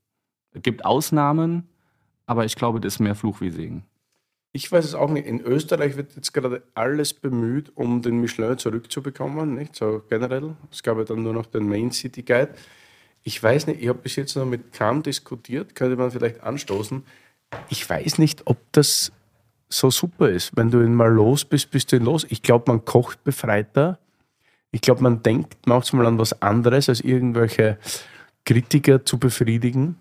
[0.52, 1.68] Es gibt Ausnahmen,
[2.28, 3.82] aber ich glaube, das ist mehr Fluch wie Segen.
[4.52, 5.26] Ich weiß es auch nicht.
[5.26, 9.74] In Österreich wird jetzt gerade alles bemüht, um den Michelin zurückzubekommen, nicht?
[9.74, 10.54] So generell.
[10.70, 12.54] Es gab ja dann nur noch den Main City Guide.
[13.24, 17.02] Ich weiß nicht, ich habe bis jetzt noch mit Kam diskutiert, könnte man vielleicht anstoßen.
[17.70, 19.10] Ich weiß nicht, ob das
[19.70, 20.56] so super ist.
[20.56, 22.26] Wenn du ihn mal los bist, bist du ihn los.
[22.28, 23.98] Ich glaube, man kocht befreiter.
[24.70, 27.78] Ich glaube, man denkt manchmal an was anderes, als irgendwelche
[28.44, 29.96] Kritiker zu befriedigen.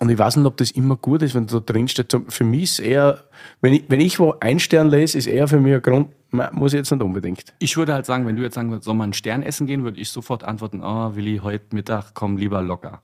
[0.00, 2.16] Und ich weiß nicht, ob das immer gut ist, wenn da drin steht.
[2.28, 3.24] Für mich ist eher,
[3.60, 6.72] wenn ich, wenn ich wo ein Stern lese, ist eher für mich ein Grund, muss
[6.72, 7.52] ich jetzt nicht unbedingt.
[7.58, 9.82] Ich würde halt sagen, wenn du jetzt sagen würdest, soll man einen Stern essen gehen,
[9.82, 13.02] würde ich sofort antworten, oh, Willi, heute Mittag komm lieber locker.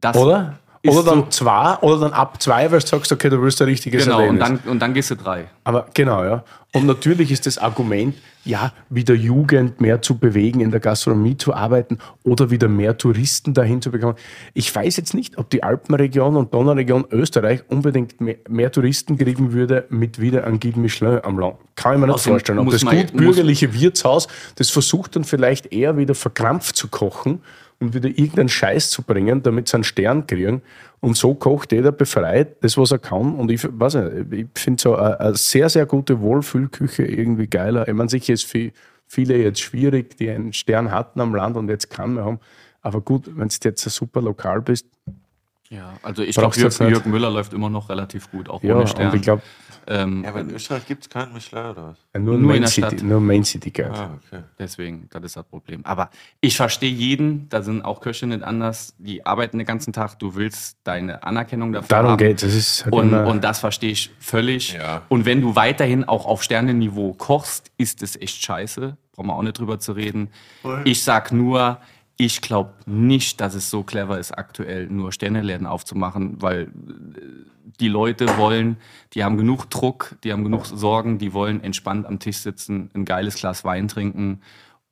[0.00, 0.58] Das Oder?
[0.84, 3.68] Oder dann so- zwei, oder dann ab zwei, weil du sagst, okay, du willst ein
[3.68, 4.60] richtiges Genau, und Erlebnis.
[4.64, 5.44] dann, und dann gehst du drei.
[5.62, 6.42] Aber genau, ja.
[6.74, 11.54] Und natürlich ist das Argument, ja, wieder Jugend mehr zu bewegen, in der Gastronomie zu
[11.54, 14.16] arbeiten oder wieder mehr Touristen dahin zu bekommen.
[14.54, 19.52] Ich weiß jetzt nicht, ob die Alpenregion und Donauregion Österreich unbedingt mehr, mehr Touristen kriegen
[19.52, 21.56] würde mit wieder einem Guide Michelin am Land.
[21.76, 22.64] Kann ich mir nicht Außerdem vorstellen.
[22.64, 24.26] Muss das gut bürgerliche Wirtshaus,
[24.56, 27.42] das versucht dann vielleicht eher wieder verkrampft zu kochen
[27.80, 30.62] und wieder irgendeinen Scheiß zu bringen, damit sie einen Stern kriegen.
[31.00, 33.34] Und so kocht jeder befreit, das, was er kann.
[33.34, 37.88] Und ich weiß nicht, ich finde so eine, eine sehr, sehr gute Wohlfühlküche irgendwie geiler.
[37.88, 38.70] Ich meine, sicher ist für
[39.08, 42.38] viele jetzt schwierig, die einen Stern hatten am Land und jetzt kann mehr haben.
[42.82, 44.86] Aber gut, wenn du jetzt ein super Lokal bist,
[45.70, 46.80] Ja, also ich glaube, nicht.
[46.80, 49.16] Jürg Müller läuft immer noch relativ gut, auch ja, ohne und Stern.
[49.16, 49.42] ich glaube,
[49.86, 52.22] ähm, Ja, aber in Österreich gibt es keinen Michelin oder was?
[52.22, 53.02] nur, Nur Main in der City, Stadt.
[53.02, 53.90] nur Main City Guide.
[53.92, 54.42] Ah, okay.
[54.58, 55.84] Deswegen, das ist das Problem.
[55.84, 56.10] Aber
[56.40, 60.34] ich verstehe jeden, da sind auch Köche nicht anders, die arbeiten den ganzen Tag, du
[60.34, 62.18] willst deine Anerkennung dafür Darum haben.
[62.18, 62.54] geht es.
[62.54, 64.74] ist halt Und, und das verstehe ich völlig.
[64.74, 65.02] Ja.
[65.08, 68.96] Und wenn du weiterhin auch auf Sternenniveau kochst, ist es echt scheiße.
[69.12, 70.30] Brauchen wir auch nicht drüber zu reden.
[70.84, 71.78] Ich sag nur,
[72.16, 76.68] ich glaube nicht, dass es so clever ist, aktuell nur Sterneläden aufzumachen, weil äh,
[77.80, 78.76] die Leute wollen,
[79.14, 83.04] die haben genug Druck, die haben genug Sorgen, die wollen entspannt am Tisch sitzen, ein
[83.04, 84.40] geiles Glas Wein trinken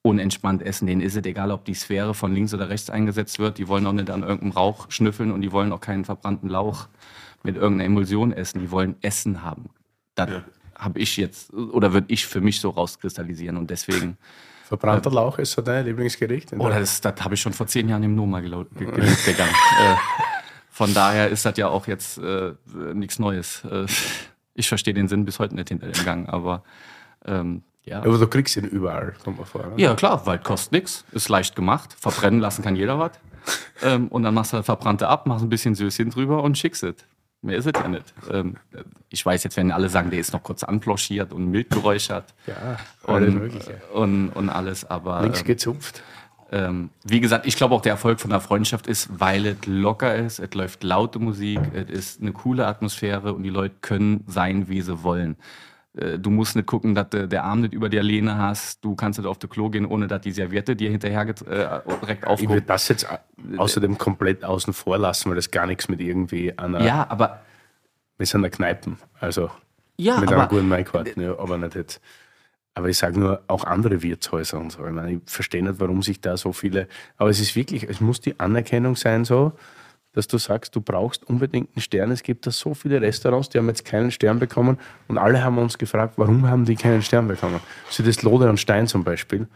[0.03, 0.87] und entspannt essen.
[0.87, 3.59] Denen ist es egal, ob die Sphäre von links oder rechts eingesetzt wird.
[3.59, 6.89] Die wollen auch nicht an irgendeinem Rauch schnüffeln und die wollen auch keinen verbrannten Lauch
[7.43, 8.61] mit irgendeiner Emulsion essen.
[8.61, 9.71] Die wollen Essen haben.
[10.15, 10.31] Das
[10.75, 14.17] habe ich jetzt, oder würde ich für mich so rauskristallisieren und deswegen.
[14.65, 16.53] Verbrannter Lauch ist so dein Lieblingsgericht?
[16.57, 19.45] Oh, das, das habe ich schon vor zehn Jahren im Noma gelo- ge geliebt, Digga.
[19.45, 19.97] äh,
[20.81, 22.53] von daher ist das ja auch jetzt äh,
[22.95, 23.63] nichts Neues.
[23.71, 23.85] Äh,
[24.55, 26.63] ich verstehe den Sinn bis heute nicht hinter dem Gang, aber
[27.27, 27.99] ähm, ja.
[27.99, 29.67] Aber du kriegst ihn überall, kommt mal vor.
[29.67, 29.73] Ne?
[29.77, 31.95] Ja, klar, weil kostet nichts, ist leicht gemacht.
[32.01, 33.13] Verbrennen lassen kann jeder was.
[33.83, 36.97] Ähm, und dann machst du Verbrannte ab, machst ein bisschen Söschen drüber und schickst es.
[37.41, 38.05] Mehr ist es ja nicht.
[38.31, 38.57] Ähm,
[39.09, 42.77] ich weiß jetzt, wenn alle sagen, der ist noch kurz anploschiert und mild geräuchert Ja,
[43.07, 43.81] alles und, Mögliche.
[43.95, 46.03] und, und alles, aber Links ähm, gezupft.
[46.51, 50.15] Ähm, wie gesagt, ich glaube auch der Erfolg von der Freundschaft ist, weil es locker
[50.17, 54.69] ist, es läuft laute Musik, es ist eine coole Atmosphäre und die Leute können sein,
[54.69, 55.37] wie sie wollen.
[55.97, 58.85] Äh, Du musst nicht gucken, dass du der Arm nicht über der Lehne hast.
[58.85, 62.23] Du kannst nicht auf das Klo gehen, ohne dass die Serviette dir hinterher äh, direkt
[62.25, 62.51] Ich aufguckt.
[62.53, 63.19] würde das jetzt au-
[63.57, 66.81] außerdem komplett außen vor lassen, weil das gar nichts mit irgendwie einer.
[66.83, 67.41] Ja, aber
[68.19, 68.99] Wir sind der Kneipen.
[69.19, 69.51] Also
[69.97, 72.01] Ja, mit aber- einer guten Maikarte, ja, aber nicht jetzt.
[72.75, 74.87] Aber ich sage nur, auch andere Wirtshäuser und so.
[74.87, 76.87] Ich, meine, ich verstehe nicht, warum sich da so viele.
[77.17, 79.53] Aber es ist wirklich, es muss die Anerkennung sein, so,
[80.13, 82.11] dass du sagst, du brauchst unbedingt einen Stern.
[82.11, 84.79] Es gibt da so viele Restaurants, die haben jetzt keinen Stern bekommen
[85.09, 87.61] und alle haben uns gefragt, warum haben die keinen Stern bekommen?
[87.91, 89.47] So das Lode und Stein zum Beispiel.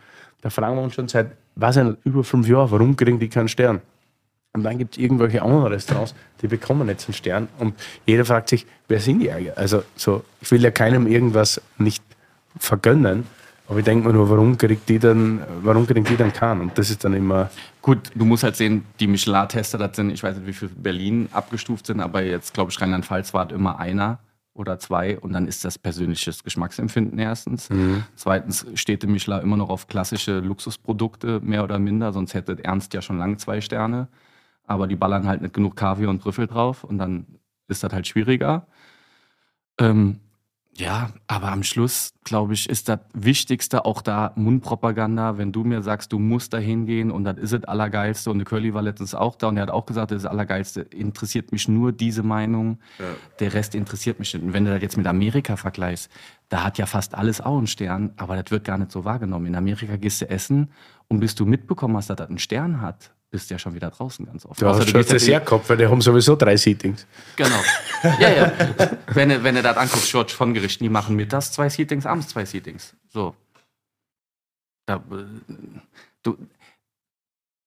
[0.43, 3.49] Da fragen wir uns schon seit, weiß ich über fünf Jahren, warum kriegen die keinen
[3.49, 3.81] Stern?
[4.53, 7.49] Und dann gibt es irgendwelche anderen Restaurants, die bekommen jetzt einen Stern.
[7.59, 7.75] Und
[8.07, 9.59] jeder fragt sich, wer sind die eigentlich?
[9.59, 12.05] Also so, ich will ja keinem irgendwas nicht
[12.59, 13.27] vergönnen,
[13.67, 16.61] Aber ich denke mir nur, warum kriegt die dann, warum kriegt die dann keinen?
[16.61, 17.51] Und das ist dann immer,
[17.85, 21.29] Gut, du musst halt sehen, die Michelin-Tester, das sind, ich weiß nicht, wie viel Berlin
[21.33, 24.21] abgestuft sind, aber jetzt, glaube ich, Rheinland-Pfalz war immer einer
[24.55, 27.69] oder zwei und dann ist das persönliches Geschmacksempfinden erstens.
[28.17, 32.95] Zweitens steht der Michelin immer noch auf klassische Luxusprodukte, mehr oder minder, sonst hätte Ernst
[32.95, 34.09] ja schon lange zwei Sterne.
[34.67, 37.27] Aber die ballern halt nicht genug Kaviar und Trüffel drauf und dann
[37.69, 38.67] ist das halt schwieriger.
[39.79, 40.21] Ähm,
[40.77, 45.39] ja, aber am Schluss, glaube ich, ist das Wichtigste auch da Mundpropaganda.
[45.39, 48.45] Wenn du mir sagst, du musst da hingehen und das ist das Allergeilste und der
[48.45, 51.53] Curly war letztens auch da und er hat auch gesagt, das ist das Allergeilste, interessiert
[51.53, 52.79] mich nur diese Meinung.
[53.39, 54.43] Der Rest interessiert mich nicht.
[54.43, 56.11] Und wenn du das jetzt mit Amerika vergleichst,
[56.49, 59.47] da hat ja fast alles auch einen Stern, aber das wird gar nicht so wahrgenommen.
[59.47, 60.71] In Amerika gehst du essen
[61.07, 64.25] und bis du mitbekommen hast, dass das einen Stern hat, bist ja schon wieder draußen
[64.25, 64.63] ganz oft.
[64.63, 67.05] hast du du gehst das sehr gehabt, weil die haben sowieso drei Seatings.
[67.35, 67.59] Genau.
[68.21, 68.53] Ja, ja.
[69.09, 72.29] wenn du, wenn du das anguckst, George von Gerichten, die machen mittags zwei Seatings, abends
[72.29, 72.95] zwei Seatings.
[73.09, 73.35] So.
[74.87, 75.25] Da, äh,
[76.23, 76.39] du,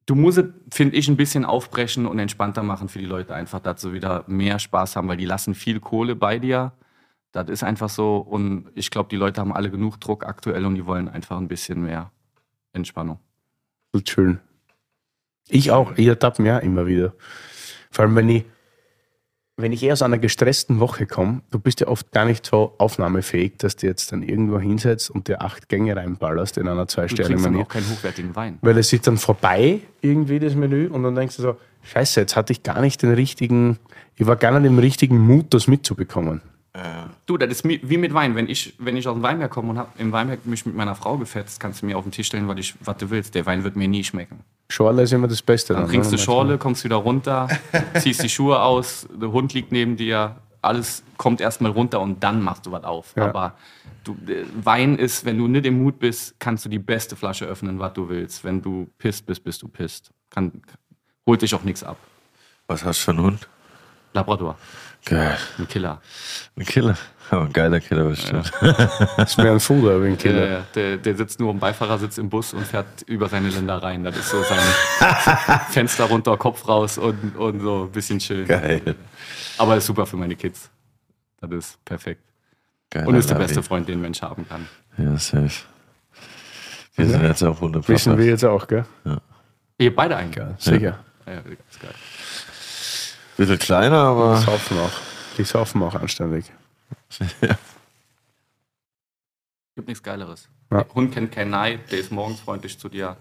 [0.05, 3.59] du musst es, finde ich, ein bisschen aufbrechen und entspannter machen für die Leute, einfach,
[3.59, 6.71] dass sie wieder mehr Spaß haben, weil die lassen viel Kohle bei dir.
[7.33, 8.19] Das ist einfach so.
[8.19, 11.49] Und ich glaube, die Leute haben alle genug Druck aktuell und die wollen einfach ein
[11.49, 12.09] bisschen mehr
[12.71, 13.19] Entspannung.
[14.05, 14.39] Schön.
[15.49, 15.93] Ich auch.
[15.97, 17.13] Ich ertappe mir auch immer wieder.
[17.91, 18.45] Vor allem, wenn ich,
[19.55, 22.75] wenn ich eher aus einer gestressten Woche komme, du bist ja oft gar nicht so
[22.77, 26.93] aufnahmefähig, dass du jetzt dann irgendwo hinsetzt und dir acht Gänge reinballerst in einer Du
[26.93, 27.63] trinkst dann Zwei-Sterne-Menü.
[27.63, 28.59] auch keinen hochwertigen Wein.
[28.61, 32.35] Weil es ist dann vorbei, irgendwie das Menü, und dann denkst du so, scheiße, jetzt
[32.35, 33.79] hatte ich gar nicht den richtigen,
[34.15, 36.41] ich war gar nicht im richtigen Mut, das mitzubekommen.
[37.25, 38.35] Du, das ist wie mit Wein.
[38.35, 40.93] Wenn ich, wenn ich aus dem Weinberg komme und hab im Weinberg mich mit meiner
[40.93, 43.33] Frau gefetzt, kannst du mir auf den Tisch stellen, was, ich, was du willst.
[43.33, 44.41] Der Wein wird mir nie schmecken.
[44.69, 45.73] Schorle ist immer das Beste.
[45.73, 46.21] Dann Dann, trinkst du ne?
[46.21, 47.47] Schorle, kommst wieder runter,
[47.99, 52.41] ziehst die Schuhe aus, der Hund liegt neben dir, alles kommt erstmal runter und dann
[52.41, 53.13] machst du was auf.
[53.15, 53.29] Ja.
[53.29, 53.53] Aber
[54.03, 57.45] du, äh, Wein ist, wenn du nicht im Mut bist, kannst du die beste Flasche
[57.45, 58.43] öffnen, was du willst.
[58.43, 60.11] Wenn du pisst bist, bist du pisst.
[60.29, 60.61] Kann,
[61.25, 61.97] holt dich auch nichts ab.
[62.67, 63.47] Was hast du für einen Hund?
[64.13, 64.57] Labrador,
[65.05, 65.37] Geil.
[65.57, 66.01] ein Killer.
[66.57, 66.97] Ein Killer.
[67.29, 68.51] Aber ein geiler Killer bestimmt.
[68.61, 70.47] Das ist mehr ein Fuder wie ein Killer.
[70.47, 74.03] Der, der, der sitzt nur am Beifahrersitz im Bus und fährt über seine Ländereien.
[74.03, 74.59] Das ist so sein
[75.69, 78.45] Fenster runter, Kopf raus und, und so ein bisschen chill.
[78.45, 78.95] Geil.
[79.57, 80.69] Aber ist super für meine Kids.
[81.41, 82.21] Das ist perfekt.
[82.89, 84.67] Geiler Und ist der beste Freund, den ein Mensch haben kann.
[84.97, 85.65] Ja, safe.
[86.95, 87.85] Wir sind jetzt auch Hunde.
[87.87, 88.85] Wissen wir jetzt auch, gell?
[89.77, 90.37] Ihr beide eigentlich.
[90.37, 90.55] Ja.
[90.57, 90.99] Sicher.
[91.27, 91.91] Ja, ist geil.
[93.37, 94.37] Bisschen kleiner, aber.
[94.37, 94.91] Saufen auch.
[95.37, 96.51] Die saufen auch anständig.
[99.75, 100.47] Gibt nichts Geileres.
[100.71, 100.83] Ja.
[100.83, 103.15] Der Hund kennt keinen Neid, der ist morgens freundlich zu dir.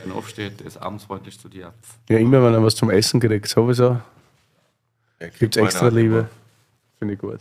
[0.00, 1.72] Wenn er aufsteht, der ist abends freundlich zu dir.
[2.08, 4.00] Ja, immer wenn er was zum Essen kriegt, sowieso
[5.38, 6.28] gibt es extra Liebe.
[6.98, 7.40] Finde ich gut.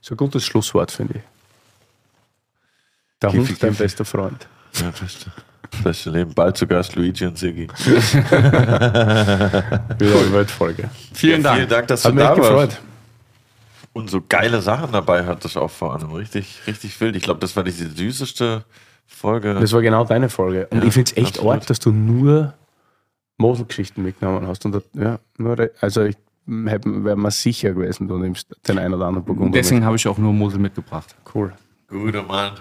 [0.00, 1.22] So ein gutes Schlusswort, finde ich.
[3.22, 3.82] Der Hund, dein Kiffi.
[3.82, 4.46] bester Freund.
[4.74, 5.30] Ja, beste.
[5.82, 6.32] Beste Leben.
[6.34, 7.68] Bald zu Gast Luigi und Siggi.
[7.68, 8.30] Wieder
[9.98, 10.88] eine Weltfolge.
[11.12, 11.56] Vielen Ja, Dank.
[11.56, 12.40] Vielen Dank, dass Hat du mich da warst.
[12.40, 12.80] gefreut.
[13.94, 16.10] Und so geile Sachen dabei hattest auch vor allem.
[16.12, 17.16] Richtig, richtig wild.
[17.16, 18.64] Ich glaube, das war die süßeste
[19.06, 19.54] Folge.
[19.54, 20.66] Das war genau deine Folge.
[20.70, 22.54] Und Ja, ich finde es echt arg, dass du nur
[23.38, 24.64] Moselgeschichten mitgenommen hast.
[24.66, 26.16] Und das, ja, nur, also ich
[26.46, 30.18] wäre mir sicher gewesen, du nimmst den einen oder anderen Burgunder Deswegen habe ich auch
[30.18, 31.14] nur Mosel mitgebracht.
[31.24, 31.34] mit.
[31.34, 31.52] Cool.
[31.88, 32.52] Guter Mann.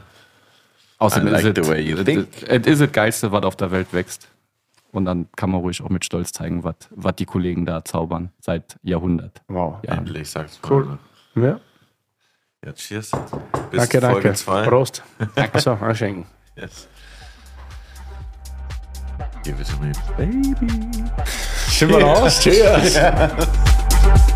[0.99, 4.29] Außerdem like ist es- es ist das Geilste, was auf der Welt wächst.
[4.91, 8.77] Und dann kann man ruhig auch mit Stolz zeigen, was die Kollegen da zaubern seit
[8.83, 9.41] Jahrhundert.
[9.47, 9.79] Wow.
[9.83, 9.95] Ja.
[9.95, 10.71] Endlich, sag's mal.
[10.71, 10.97] Cool.
[11.35, 11.59] Ja.
[12.65, 13.11] Ja, cheers.
[13.71, 14.33] Bis Danke, Folge danke.
[14.33, 14.63] zwei.
[14.65, 15.03] Prost.
[15.59, 16.25] So, anschenken.
[16.55, 16.87] Yes.
[19.43, 21.03] Give it to me, baby.
[21.67, 22.39] Sind wir raus?
[22.43, 22.97] Cheers.